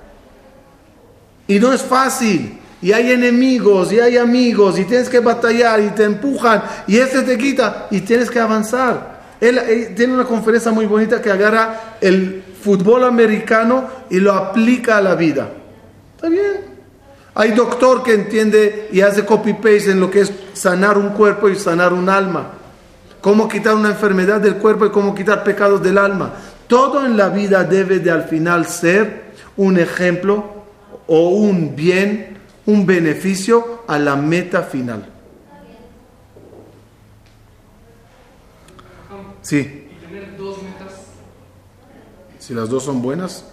Y 1.47 1.59
no 1.59 1.73
es 1.73 1.81
fácil. 1.81 2.59
Y 2.81 2.91
hay 2.91 3.11
enemigos, 3.11 3.91
y 3.91 3.99
hay 3.99 4.17
amigos, 4.17 4.77
y 4.77 4.85
tienes 4.85 5.09
que 5.09 5.19
batallar, 5.19 5.79
y 5.79 5.89
te 5.89 6.03
empujan, 6.03 6.61
y 6.85 6.97
este 6.97 7.23
te 7.23 7.37
quita, 7.37 7.87
y 7.89 8.01
tienes 8.01 8.29
que 8.29 8.39
avanzar. 8.39 9.15
Él, 9.41 9.57
él 9.57 9.95
tiene 9.95 10.13
una 10.13 10.25
conferencia 10.25 10.71
muy 10.71 10.85
bonita 10.85 11.21
que 11.21 11.31
agarra 11.31 11.97
el 11.99 12.43
fútbol 12.61 13.03
americano 13.03 13.87
y 14.09 14.19
lo 14.19 14.33
aplica 14.33 14.97
a 14.97 15.01
la 15.01 15.15
vida. 15.15 15.49
Está 16.15 16.29
bien. 16.29 16.75
Hay 17.35 17.51
doctor 17.51 18.01
que 18.01 18.13
entiende 18.13 18.89
y 18.91 19.01
hace 19.01 19.25
copy-paste 19.25 19.91
en 19.91 19.99
lo 19.99 20.09
que 20.09 20.21
es 20.21 20.31
sanar 20.53 20.97
un 20.97 21.09
cuerpo 21.09 21.49
y 21.49 21.55
sanar 21.55 21.93
un 21.93 22.09
alma. 22.09 22.53
Cómo 23.25 23.47
quitar 23.47 23.73
una 23.73 23.89
enfermedad 23.89 24.39
del 24.39 24.57
cuerpo 24.57 24.85
y 24.85 24.91
cómo 24.91 25.15
quitar 25.15 25.43
pecados 25.43 25.81
del 25.81 25.97
alma. 25.97 26.31
Todo 26.67 27.03
en 27.07 27.17
la 27.17 27.29
vida 27.29 27.63
debe 27.63 27.97
de 27.97 28.11
al 28.11 28.25
final 28.25 28.67
ser 28.67 29.31
un 29.57 29.79
ejemplo 29.79 30.45
o 31.07 31.29
un 31.29 31.75
bien, 31.75 32.37
un 32.67 32.85
beneficio 32.85 33.81
a 33.87 33.97
la 33.97 34.15
meta 34.15 34.61
final. 34.61 35.09
Sí, 39.41 39.87
Y 39.91 40.05
tener 40.05 40.37
dos 40.37 40.61
metas, 40.61 40.93
si 42.37 42.53
las 42.53 42.69
dos 42.69 42.83
son 42.83 43.01
buenas. 43.01 43.43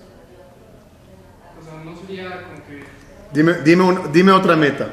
o 1.58 1.64
sea, 1.64 1.82
no 1.82 1.96
sería 1.98 2.42
como 2.42 2.56
que. 2.66 2.84
Dime, 3.32 3.54
dime, 3.64 3.84
un- 3.84 4.12
dime 4.12 4.32
otra 4.32 4.54
meta 4.54 4.90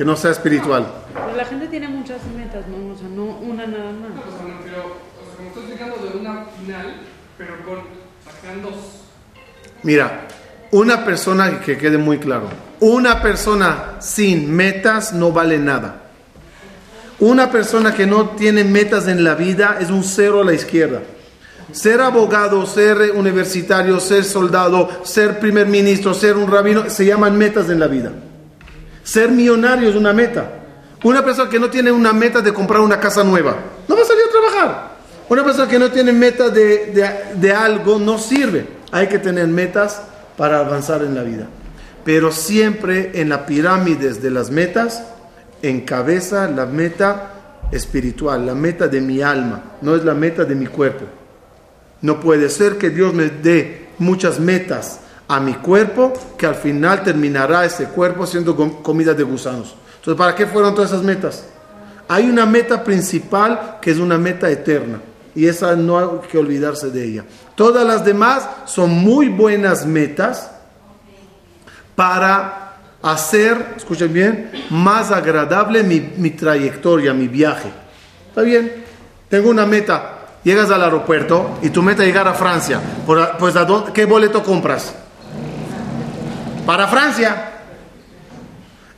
que 0.00 0.06
no 0.06 0.16
sea 0.16 0.30
espiritual. 0.30 0.86
Pero 1.12 1.36
la 1.36 1.44
gente 1.44 1.68
tiene 1.68 1.86
muchas 1.86 2.24
metas, 2.34 2.66
¿no? 2.68 2.94
O 2.94 2.96
sea, 2.96 3.06
no 3.06 3.24
una 3.36 3.66
nada 3.66 3.92
más. 3.92 4.12
O 4.12 4.34
sea, 4.34 4.48
no, 4.48 4.58
pero, 4.64 4.78
o 4.80 5.26
sea, 5.26 5.36
como 5.36 5.48
estoy 5.48 5.62
explicando 5.64 5.96
de 5.98 6.18
una 6.18 6.46
final, 6.58 6.94
pero 7.36 7.56
con. 7.66 8.00
Dos. 8.62 8.74
Mira, 9.82 10.26
una 10.70 11.04
persona 11.04 11.60
que 11.60 11.76
quede 11.76 11.98
muy 11.98 12.16
claro, 12.16 12.48
una 12.80 13.20
persona 13.20 13.96
sin 13.98 14.50
metas 14.50 15.12
no 15.12 15.32
vale 15.32 15.58
nada. 15.58 16.04
Una 17.18 17.50
persona 17.50 17.94
que 17.94 18.06
no 18.06 18.30
tiene 18.30 18.64
metas 18.64 19.06
en 19.06 19.22
la 19.22 19.34
vida 19.34 19.76
es 19.82 19.90
un 19.90 20.02
cero 20.02 20.40
a 20.40 20.44
la 20.44 20.54
izquierda. 20.54 21.02
Ser 21.72 22.00
abogado, 22.00 22.64
ser 22.64 23.12
universitario, 23.14 24.00
ser 24.00 24.24
soldado, 24.24 24.88
ser 25.04 25.38
primer 25.38 25.66
ministro, 25.66 26.14
ser 26.14 26.38
un 26.38 26.50
rabino, 26.50 26.88
se 26.88 27.04
llaman 27.04 27.36
metas 27.36 27.68
en 27.68 27.78
la 27.78 27.86
vida. 27.86 28.12
Ser 29.10 29.28
millonario 29.32 29.88
es 29.88 29.96
una 29.96 30.12
meta. 30.12 30.48
Una 31.02 31.24
persona 31.24 31.50
que 31.50 31.58
no 31.58 31.68
tiene 31.68 31.90
una 31.90 32.12
meta 32.12 32.40
de 32.40 32.52
comprar 32.54 32.80
una 32.80 33.00
casa 33.00 33.24
nueva, 33.24 33.56
no 33.88 33.96
va 33.96 34.02
a 34.02 34.04
salir 34.04 34.22
a 34.28 34.30
trabajar. 34.30 34.90
Una 35.28 35.42
persona 35.42 35.66
que 35.68 35.80
no 35.80 35.90
tiene 35.90 36.12
meta 36.12 36.48
de, 36.48 36.92
de- 36.92 37.34
de 37.34 37.52
algo 37.52 37.98
no 37.98 38.18
sirve. 38.18 38.68
Hay 38.92 39.08
que 39.08 39.18
tener 39.18 39.48
metas 39.48 40.00
para 40.36 40.60
avanzar 40.60 41.02
en 41.02 41.16
la 41.16 41.24
vida. 41.24 41.48
Pero 42.04 42.30
siempre 42.30 43.10
en 43.14 43.30
la 43.30 43.46
pirámides 43.46 44.22
de 44.22 44.30
las 44.30 44.50
metas, 44.52 45.02
encabeza 45.60 46.48
la 46.48 46.66
meta 46.66 47.32
espiritual, 47.72 48.46
la 48.46 48.54
meta 48.54 48.86
de 48.86 49.00
mi 49.00 49.22
alma, 49.22 49.72
no 49.82 49.96
es 49.96 50.04
la 50.04 50.14
meta 50.14 50.44
de 50.44 50.54
mi 50.54 50.66
cuerpo. 50.68 51.04
No 52.02 52.20
puede 52.20 52.48
ser 52.48 52.78
que 52.78 52.90
Dios 52.90 53.12
me 53.12 53.24
dé 53.28 53.88
muchas 53.98 54.38
metas 54.38 55.00
a 55.32 55.38
mi 55.38 55.54
cuerpo 55.54 56.12
que 56.36 56.44
al 56.44 56.56
final 56.56 57.04
terminará 57.04 57.64
ese 57.64 57.84
cuerpo 57.84 58.26
siendo 58.26 58.56
com- 58.56 58.82
comida 58.82 59.14
de 59.14 59.22
gusanos. 59.22 59.76
Entonces, 59.98 60.18
¿para 60.18 60.34
qué 60.34 60.44
fueron 60.46 60.74
todas 60.74 60.90
esas 60.90 61.04
metas? 61.04 61.44
Hay 62.08 62.28
una 62.28 62.46
meta 62.46 62.82
principal 62.82 63.78
que 63.80 63.92
es 63.92 63.98
una 63.98 64.18
meta 64.18 64.50
eterna 64.50 65.00
y 65.36 65.46
esa 65.46 65.76
no 65.76 65.98
hay 65.98 66.28
que 66.28 66.36
olvidarse 66.36 66.90
de 66.90 67.04
ella. 67.04 67.24
Todas 67.54 67.86
las 67.86 68.04
demás 68.04 68.48
son 68.66 68.90
muy 68.90 69.28
buenas 69.28 69.86
metas 69.86 70.50
para 71.94 72.72
hacer, 73.02 73.74
escuchen 73.76 74.12
bien, 74.12 74.50
más 74.70 75.10
agradable 75.12 75.82
mi, 75.84 76.00
mi 76.16 76.30
trayectoria, 76.30 77.12
mi 77.14 77.28
viaje. 77.28 77.70
¿Está 78.28 78.42
bien? 78.42 78.84
Tengo 79.28 79.50
una 79.50 79.64
meta. 79.66 80.16
Llegas 80.42 80.70
al 80.70 80.82
aeropuerto 80.82 81.58
y 81.62 81.68
tu 81.68 81.82
meta 81.82 82.02
es 82.02 82.08
llegar 82.08 82.26
a 82.26 82.32
Francia. 82.34 82.80
Pues, 83.38 83.56
¿a 83.56 83.66
¿qué 83.92 84.06
boleto 84.06 84.42
compras? 84.42 84.94
Para 86.66 86.88
Francia. 86.88 87.50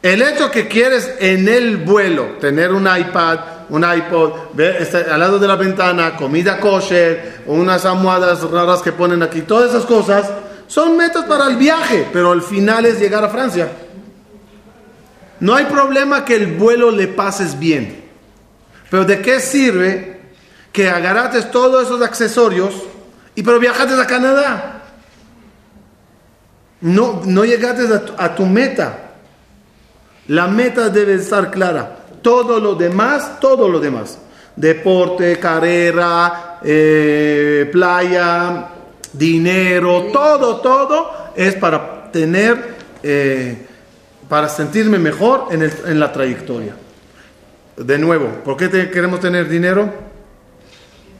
El 0.03 0.21
hecho 0.21 0.51
que 0.51 0.67
quieres 0.67 1.15
en 1.21 1.49
el 1.49 1.77
vuelo 1.77 2.37
tener 2.41 2.73
un 2.73 2.89
iPad, 2.89 3.39
un 3.69 3.85
iPod, 3.85 4.59
estar 4.61 5.09
al 5.09 5.21
lado 5.21 5.39
de 5.39 5.47
la 5.47 5.55
ventana, 5.55 6.17
comida 6.17 6.59
kosher, 6.59 7.43
unas 7.47 7.85
almohadas 7.85 8.43
raras 8.51 8.83
que 8.83 8.91
ponen 8.91 9.23
aquí, 9.23 9.43
todas 9.43 9.71
esas 9.71 9.87
cosas 9.87 10.29
son 10.67 10.97
metas 10.97 11.25
para 11.27 11.47
el 11.47 11.57
viaje, 11.57 12.09
pero 12.13 12.33
al 12.33 12.43
final 12.43 12.85
es 12.85 12.99
llegar 12.99 13.23
a 13.23 13.29
Francia. 13.29 13.71
No 15.39 15.55
hay 15.55 15.67
problema 15.67 16.25
que 16.25 16.35
el 16.35 16.47
vuelo 16.49 16.91
le 16.91 17.07
pases 17.07 17.57
bien, 17.57 18.05
pero 18.91 19.05
¿de 19.05 19.23
qué 19.23 19.39
sirve 19.39 20.21
que 20.73 20.91
agarrates 20.91 21.51
todos 21.53 21.85
esos 21.85 22.03
accesorios 22.03 22.75
y 23.37 23.43
pero 23.45 23.61
viajaste 23.61 23.95
a 23.95 24.07
Canadá? 24.07 24.82
No, 26.83 27.23
no 27.25 27.45
llegaste 27.45 27.93
a 27.93 28.05
tu- 28.05 28.15
a 28.17 28.35
tu 28.35 28.47
meta. 28.47 28.99
La 30.29 30.47
meta 30.49 30.89
debe 30.89 31.15
estar 31.15 31.51
clara. 31.51 31.97
Todo 32.23 32.61
lo 32.61 32.75
demás, 32.75 33.41
todo 33.41 33.69
lo 33.69 33.81
demás. 33.81 34.19
Deporte, 34.55 35.39
carrera, 35.39 36.59
eh, 36.63 37.69
playa, 37.73 38.69
dinero, 39.13 40.07
todo, 40.13 40.57
todo 40.57 41.11
es 41.35 41.55
para 41.57 42.11
tener, 42.13 42.75
eh, 43.03 43.67
para 44.29 44.49
sentirme 44.49 44.99
mejor 44.99 45.47
en, 45.51 45.63
el- 45.63 45.73
en 45.87 45.99
la 46.01 46.13
trayectoria. 46.13 46.75
De 47.77 47.99
nuevo, 47.99 48.29
¿por 48.45 48.57
qué 48.57 48.69
te- 48.69 48.91
queremos 48.91 49.21
tener 49.21 49.49
dinero? 49.49 49.91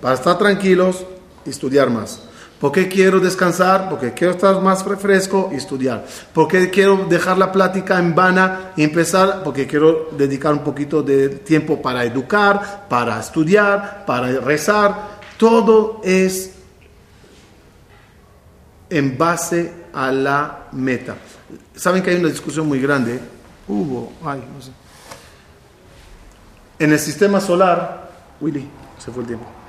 Para 0.01 0.15
estar 0.15 0.37
tranquilos 0.39 1.05
y 1.47 1.51
estudiar 1.51 1.89
más. 1.91 2.21
¿Por 2.63 2.71
qué 2.71 2.87
quiero 2.87 3.19
descansar? 3.19 3.89
Porque 3.91 4.13
quiero 4.13 4.35
estar 4.35 4.63
más 4.63 4.85
fresco 4.85 5.51
y 5.53 5.57
estudiar. 5.57 6.07
¿Por 6.33 6.47
qué 6.47 6.71
quiero 6.71 7.07
dejar 7.11 7.37
la 7.37 7.51
plática 7.51 7.99
en 7.99 8.15
vana 8.15 8.71
y 8.77 8.85
empezar? 8.85 9.43
Porque 9.43 9.67
quiero 9.67 10.11
dedicar 10.13 10.53
un 10.53 10.61
poquito 10.61 11.03
de 11.03 11.29
tiempo 11.29 11.83
para 11.83 12.05
educar, 12.05 12.87
para 12.89 13.19
estudiar, 13.19 14.05
para 14.07 14.29
rezar. 14.39 14.95
Todo 15.37 16.01
es 16.05 16.53
en 18.89 19.19
base 19.19 19.73
a 19.93 20.13
la 20.13 20.69
meta. 20.71 21.17
Saben 21.75 22.01
que 22.01 22.11
hay 22.11 22.17
una 22.19 22.29
discusión 22.29 22.69
muy 22.69 22.81
grande. 22.81 23.19
Hubo, 23.67 24.13
ay, 24.25 24.41
no 24.55 24.63
sé. 24.63 24.71
En 26.79 26.93
el 26.93 26.99
sistema 27.01 27.41
solar, 27.41 28.09
Willy, 28.41 28.69
se 29.05 29.11
fue 29.11 29.23
el 29.23 29.27
tiempo. 29.27 29.62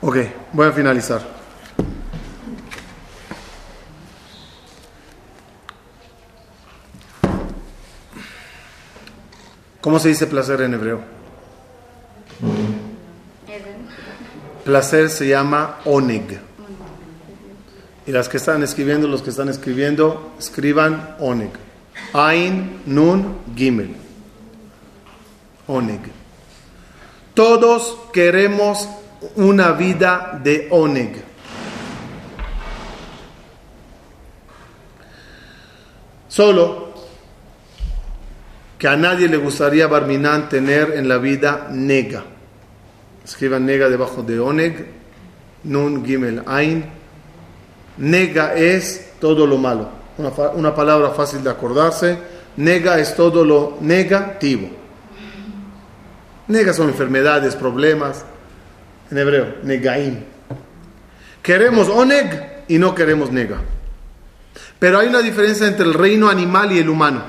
Ok, 0.00 0.16
voy 0.52 0.68
a 0.68 0.72
finalizar. 0.72 1.20
¿Cómo 9.80 9.98
se 9.98 10.08
dice 10.08 10.28
placer 10.28 10.60
en 10.60 10.74
hebreo? 10.74 11.00
Placer 14.64 15.10
se 15.10 15.26
llama 15.26 15.78
oneg. 15.84 16.40
Y 18.06 18.12
las 18.12 18.28
que 18.28 18.36
están 18.36 18.62
escribiendo, 18.62 19.08
los 19.08 19.22
que 19.22 19.30
están 19.30 19.48
escribiendo, 19.48 20.32
escriban 20.38 21.16
oneg. 21.18 21.50
Ain, 22.12 22.82
nun, 22.86 23.38
gimel. 23.56 23.96
Oneg. 25.66 26.00
Todos 27.34 27.96
queremos 28.12 28.88
una 29.36 29.72
vida 29.72 30.38
de 30.42 30.68
oneg. 30.70 31.24
Solo 36.28 36.88
que 38.78 38.86
a 38.86 38.96
nadie 38.96 39.28
le 39.28 39.38
gustaría 39.38 39.88
Barminan 39.88 40.48
tener 40.48 40.92
en 40.94 41.08
la 41.08 41.18
vida 41.18 41.68
nega. 41.70 42.22
Escriban 43.24 43.66
nega 43.66 43.88
debajo 43.88 44.22
de 44.22 44.38
oneg, 44.38 44.86
nun, 45.64 46.04
gimel, 46.04 46.42
ain. 46.46 46.84
Nega 47.98 48.54
es 48.54 49.14
todo 49.20 49.46
lo 49.46 49.58
malo. 49.58 49.88
Una, 50.18 50.30
una 50.54 50.74
palabra 50.74 51.10
fácil 51.10 51.42
de 51.42 51.50
acordarse. 51.50 52.18
Nega 52.56 52.98
es 52.98 53.16
todo 53.16 53.44
lo 53.44 53.78
negativo. 53.80 54.68
Nega 56.46 56.72
son 56.72 56.88
enfermedades, 56.88 57.56
problemas. 57.56 58.24
En 59.10 59.18
hebreo, 59.18 59.56
negaim. 59.62 60.24
Queremos 61.42 61.88
oneg 61.88 62.64
y 62.68 62.78
no 62.78 62.94
queremos 62.94 63.32
nega. 63.32 63.58
Pero 64.78 64.98
hay 64.98 65.08
una 65.08 65.20
diferencia 65.20 65.66
entre 65.66 65.86
el 65.86 65.94
reino 65.94 66.28
animal 66.28 66.72
y 66.72 66.78
el 66.78 66.88
humano. 66.88 67.22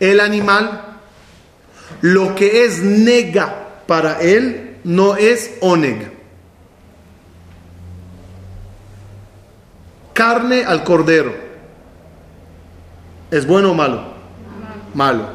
El 0.00 0.20
animal, 0.20 0.98
lo 2.00 2.34
que 2.34 2.64
es 2.64 2.82
nega 2.82 3.82
para 3.86 4.20
él, 4.20 4.78
no 4.84 5.16
es 5.16 5.58
oneg. 5.60 6.10
Carne 10.12 10.64
al 10.64 10.82
cordero. 10.82 11.34
¿Es 13.30 13.46
bueno 13.46 13.70
o 13.70 13.74
malo? 13.74 14.12
Malo. 14.94 15.30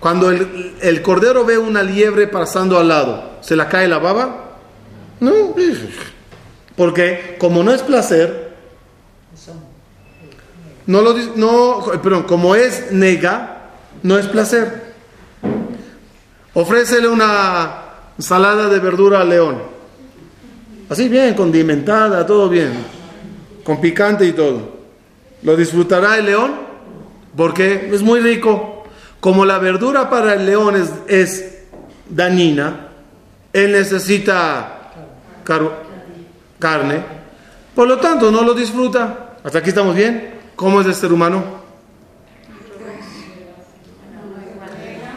Cuando 0.00 0.30
el, 0.30 0.76
el 0.82 1.00
cordero 1.00 1.44
ve 1.44 1.56
una 1.56 1.82
liebre 1.82 2.26
pasando 2.26 2.78
al 2.78 2.88
lado, 2.88 3.31
¿se 3.42 3.54
la 3.54 3.68
cae 3.68 3.88
la 3.88 3.98
baba? 3.98 4.56
No. 5.20 5.54
Porque 6.76 7.36
como 7.38 7.62
no 7.62 7.72
es 7.72 7.82
placer, 7.82 8.52
no 10.86 11.00
lo, 11.00 11.14
no, 11.36 11.84
perdón, 12.02 12.24
como 12.24 12.54
es 12.54 12.90
nega, 12.90 13.70
no 14.02 14.18
es 14.18 14.26
placer. 14.26 14.92
Ofrécele 16.54 17.08
una 17.08 17.84
ensalada 18.18 18.68
de 18.68 18.78
verdura 18.78 19.20
al 19.20 19.28
león. 19.28 19.62
Así 20.88 21.08
bien, 21.08 21.34
condimentada, 21.34 22.26
todo 22.26 22.48
bien. 22.48 22.72
Con 23.64 23.80
picante 23.80 24.26
y 24.26 24.32
todo. 24.32 24.72
¿Lo 25.42 25.56
disfrutará 25.56 26.18
el 26.18 26.26
león? 26.26 26.52
Porque 27.36 27.90
es 27.92 28.02
muy 28.02 28.20
rico. 28.20 28.84
Como 29.20 29.44
la 29.44 29.58
verdura 29.58 30.10
para 30.10 30.34
el 30.34 30.46
león 30.46 30.76
es, 30.76 30.90
es 31.06 31.58
dañina, 32.08 32.88
él 33.52 33.72
necesita 33.72 34.90
car- 35.44 35.82
carne, 36.58 37.02
por 37.74 37.86
lo 37.88 37.98
tanto 37.98 38.30
no 38.30 38.42
lo 38.42 38.54
disfruta. 38.54 39.36
¿Hasta 39.44 39.58
aquí 39.58 39.70
estamos 39.70 39.94
bien? 39.96 40.34
¿Cómo 40.56 40.80
es 40.80 40.86
el 40.86 40.94
ser 40.94 41.12
humano? 41.12 41.60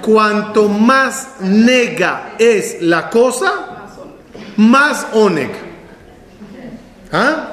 Cuanto 0.02 0.70
más 0.70 1.30
nega 1.42 2.36
es 2.38 2.82
la 2.82 3.10
cosa, 3.10 3.52
más 4.58 5.08
oneg. 5.14 5.52
¿Ah? 7.12 7.52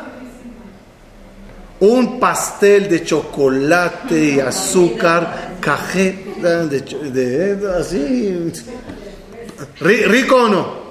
Un 1.80 2.20
pastel 2.20 2.89
de 2.89 3.03
chocolate 3.05 4.35
y 4.35 4.41
azúcar, 4.41 5.57
cajeta 5.61 6.66
de, 6.66 6.85
cho- 6.85 6.99
de- 6.99 7.74
así. 7.78 8.53
Ri- 9.80 10.04
Rico 10.06 10.36
o 10.36 10.48
no, 10.48 10.82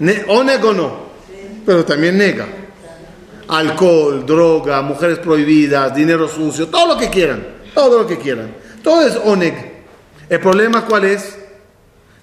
Ne- 0.00 0.24
oneg 0.28 0.64
o 0.64 0.72
no, 0.72 0.96
pero 1.64 1.84
también 1.84 2.18
nega. 2.18 2.46
Alcohol, 3.48 4.24
droga, 4.24 4.80
mujeres 4.82 5.18
prohibidas, 5.18 5.94
dinero 5.94 6.26
sucio, 6.28 6.68
todo 6.68 6.94
lo 6.94 6.96
que 6.98 7.08
quieran, 7.10 7.44
todo 7.74 7.98
lo 8.02 8.06
que 8.06 8.16
quieran. 8.18 8.54
Todo 8.82 9.06
es 9.06 9.16
oneg. 9.24 9.54
El 10.28 10.40
problema 10.40 10.86
cuál 10.86 11.04
es? 11.04 11.36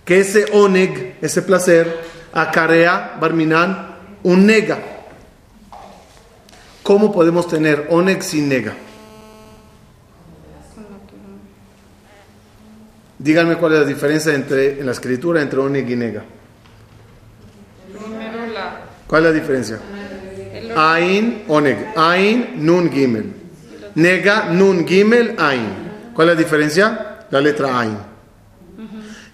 Que 0.03 0.21
ese 0.21 0.45
oneg, 0.53 1.17
ese 1.21 1.41
placer, 1.43 1.99
acarea, 2.33 3.15
barminan, 3.19 3.95
un 4.23 4.45
nega. 4.45 4.79
¿Cómo 6.83 7.11
podemos 7.11 7.47
tener 7.47 7.87
oneg 7.91 8.23
sin 8.23 8.49
nega? 8.49 8.73
Díganme 13.19 13.57
cuál 13.57 13.73
es 13.73 13.79
la 13.79 13.85
diferencia 13.85 14.33
entre, 14.33 14.79
en 14.79 14.85
la 14.85 14.93
escritura 14.93 15.41
entre 15.41 15.59
oneg 15.59 15.89
y 15.89 15.95
nega. 15.97 16.23
¿Cuál 19.05 19.25
es 19.25 19.33
la 19.33 19.39
diferencia? 19.39 19.79
Ain, 20.77 21.43
oneg. 21.49 21.93
Ain, 21.97 22.65
nun, 22.65 22.89
gimel. 22.89 23.33
Nega, 23.95 24.45
nun, 24.45 24.87
gimel, 24.87 25.35
ain. 25.37 25.67
¿Cuál 26.13 26.29
es 26.29 26.35
la 26.35 26.41
diferencia? 26.41 27.25
La 27.29 27.41
letra 27.41 27.77
ain. 27.77 27.97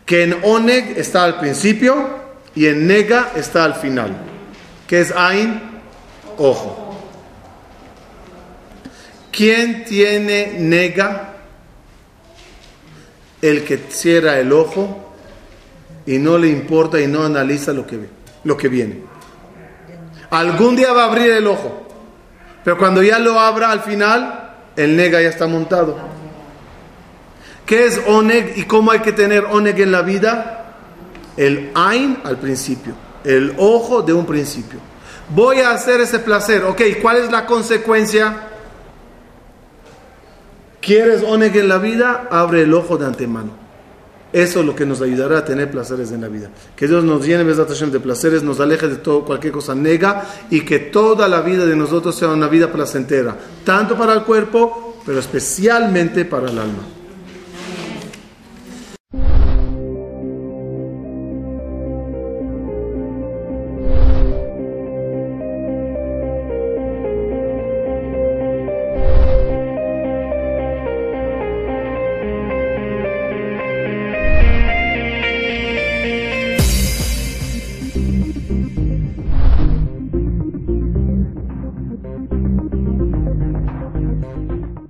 Que 0.03 0.23
en 0.23 0.38
oneg 0.41 0.97
está 0.97 1.23
al 1.23 1.39
principio 1.39 1.93
y 2.55 2.65
en 2.65 2.88
nega 2.88 3.33
está 3.36 3.65
al 3.65 3.75
final. 3.75 4.15
¿Qué 4.88 5.01
es 5.01 5.11
ain? 5.15 5.61
Ojo. 6.38 6.97
¿Quién 9.31 9.86
tiene 9.86 10.55
nega? 10.57 11.34
El 13.45 13.63
que 13.63 13.77
cierra 13.89 14.39
el 14.39 14.51
ojo 14.51 15.13
y 16.07 16.17
no 16.17 16.39
le 16.39 16.47
importa 16.47 16.99
y 16.99 17.05
no 17.05 17.23
analiza 17.23 17.73
lo 17.73 17.85
que 17.85 17.99
lo 18.43 18.57
que 18.57 18.69
viene. 18.69 19.03
Algún 20.31 20.75
día 20.75 20.93
va 20.93 21.03
a 21.03 21.05
abrir 21.07 21.29
el 21.29 21.45
ojo, 21.45 21.87
pero 22.63 22.77
cuando 22.77 23.03
ya 23.03 23.19
lo 23.19 23.39
abra 23.39 23.69
al 23.69 23.81
final, 23.81 24.55
el 24.75 24.95
nega 24.95 25.21
ya 25.21 25.29
está 25.29 25.45
montado. 25.45 25.95
¿Qué 27.67 27.85
es 27.85 28.01
oneg 28.07 28.57
y 28.57 28.63
cómo 28.63 28.89
hay 28.89 28.99
que 28.99 29.11
tener 29.11 29.45
oneg 29.45 29.79
en 29.79 29.91
la 29.91 30.01
vida? 30.01 30.73
El 31.37 31.69
ain 31.75 32.17
al 32.23 32.37
principio, 32.37 32.95
el 33.23 33.53
ojo 33.57 34.01
de 34.01 34.13
un 34.13 34.25
principio. 34.25 34.79
Voy 35.29 35.59
a 35.59 35.69
hacer 35.69 36.01
ese 36.01 36.17
placer, 36.17 36.63
ok, 36.63 36.81
¿cuál 36.99 37.17
es 37.17 37.31
la 37.31 37.45
consecuencia? 37.45 38.54
¿Quieres 40.86 41.23
oneg 41.23 41.57
en 41.57 41.67
la 41.67 41.79
vida? 41.79 42.27
Abre 42.29 42.61
el 42.61 42.73
ojo 42.73 42.97
de 42.97 43.07
antemano. 43.07 43.49
Eso 44.31 44.59
es 44.59 44.65
lo 44.65 44.75
que 44.75 44.86
nos 44.86 45.01
ayudará 45.01 45.39
a 45.39 45.45
tener 45.45 45.71
placeres 45.71 46.11
en 46.11 46.21
la 46.21 46.27
vida. 46.27 46.51
Que 46.75 46.88
Dios 46.88 47.03
nos 47.03 47.25
llene 47.25 47.43
de 47.43 47.99
placeres, 47.99 48.43
nos 48.43 48.59
aleje 48.59 48.88
de 48.88 48.97
todo, 48.97 49.25
cualquier 49.25 49.51
cosa 49.51 49.73
nega 49.73 50.25
y 50.51 50.61
que 50.61 50.77
toda 50.77 51.27
la 51.27 51.41
vida 51.41 51.65
de 51.65 51.75
nosotros 51.75 52.15
sea 52.15 52.27
una 52.27 52.47
vida 52.47 52.71
placentera, 52.71 53.36
tanto 53.63 53.97
para 53.97 54.13
el 54.13 54.23
cuerpo, 54.23 54.99
pero 55.05 55.19
especialmente 55.19 56.23
para 56.25 56.51
el 56.51 56.59
alma. 56.59 56.83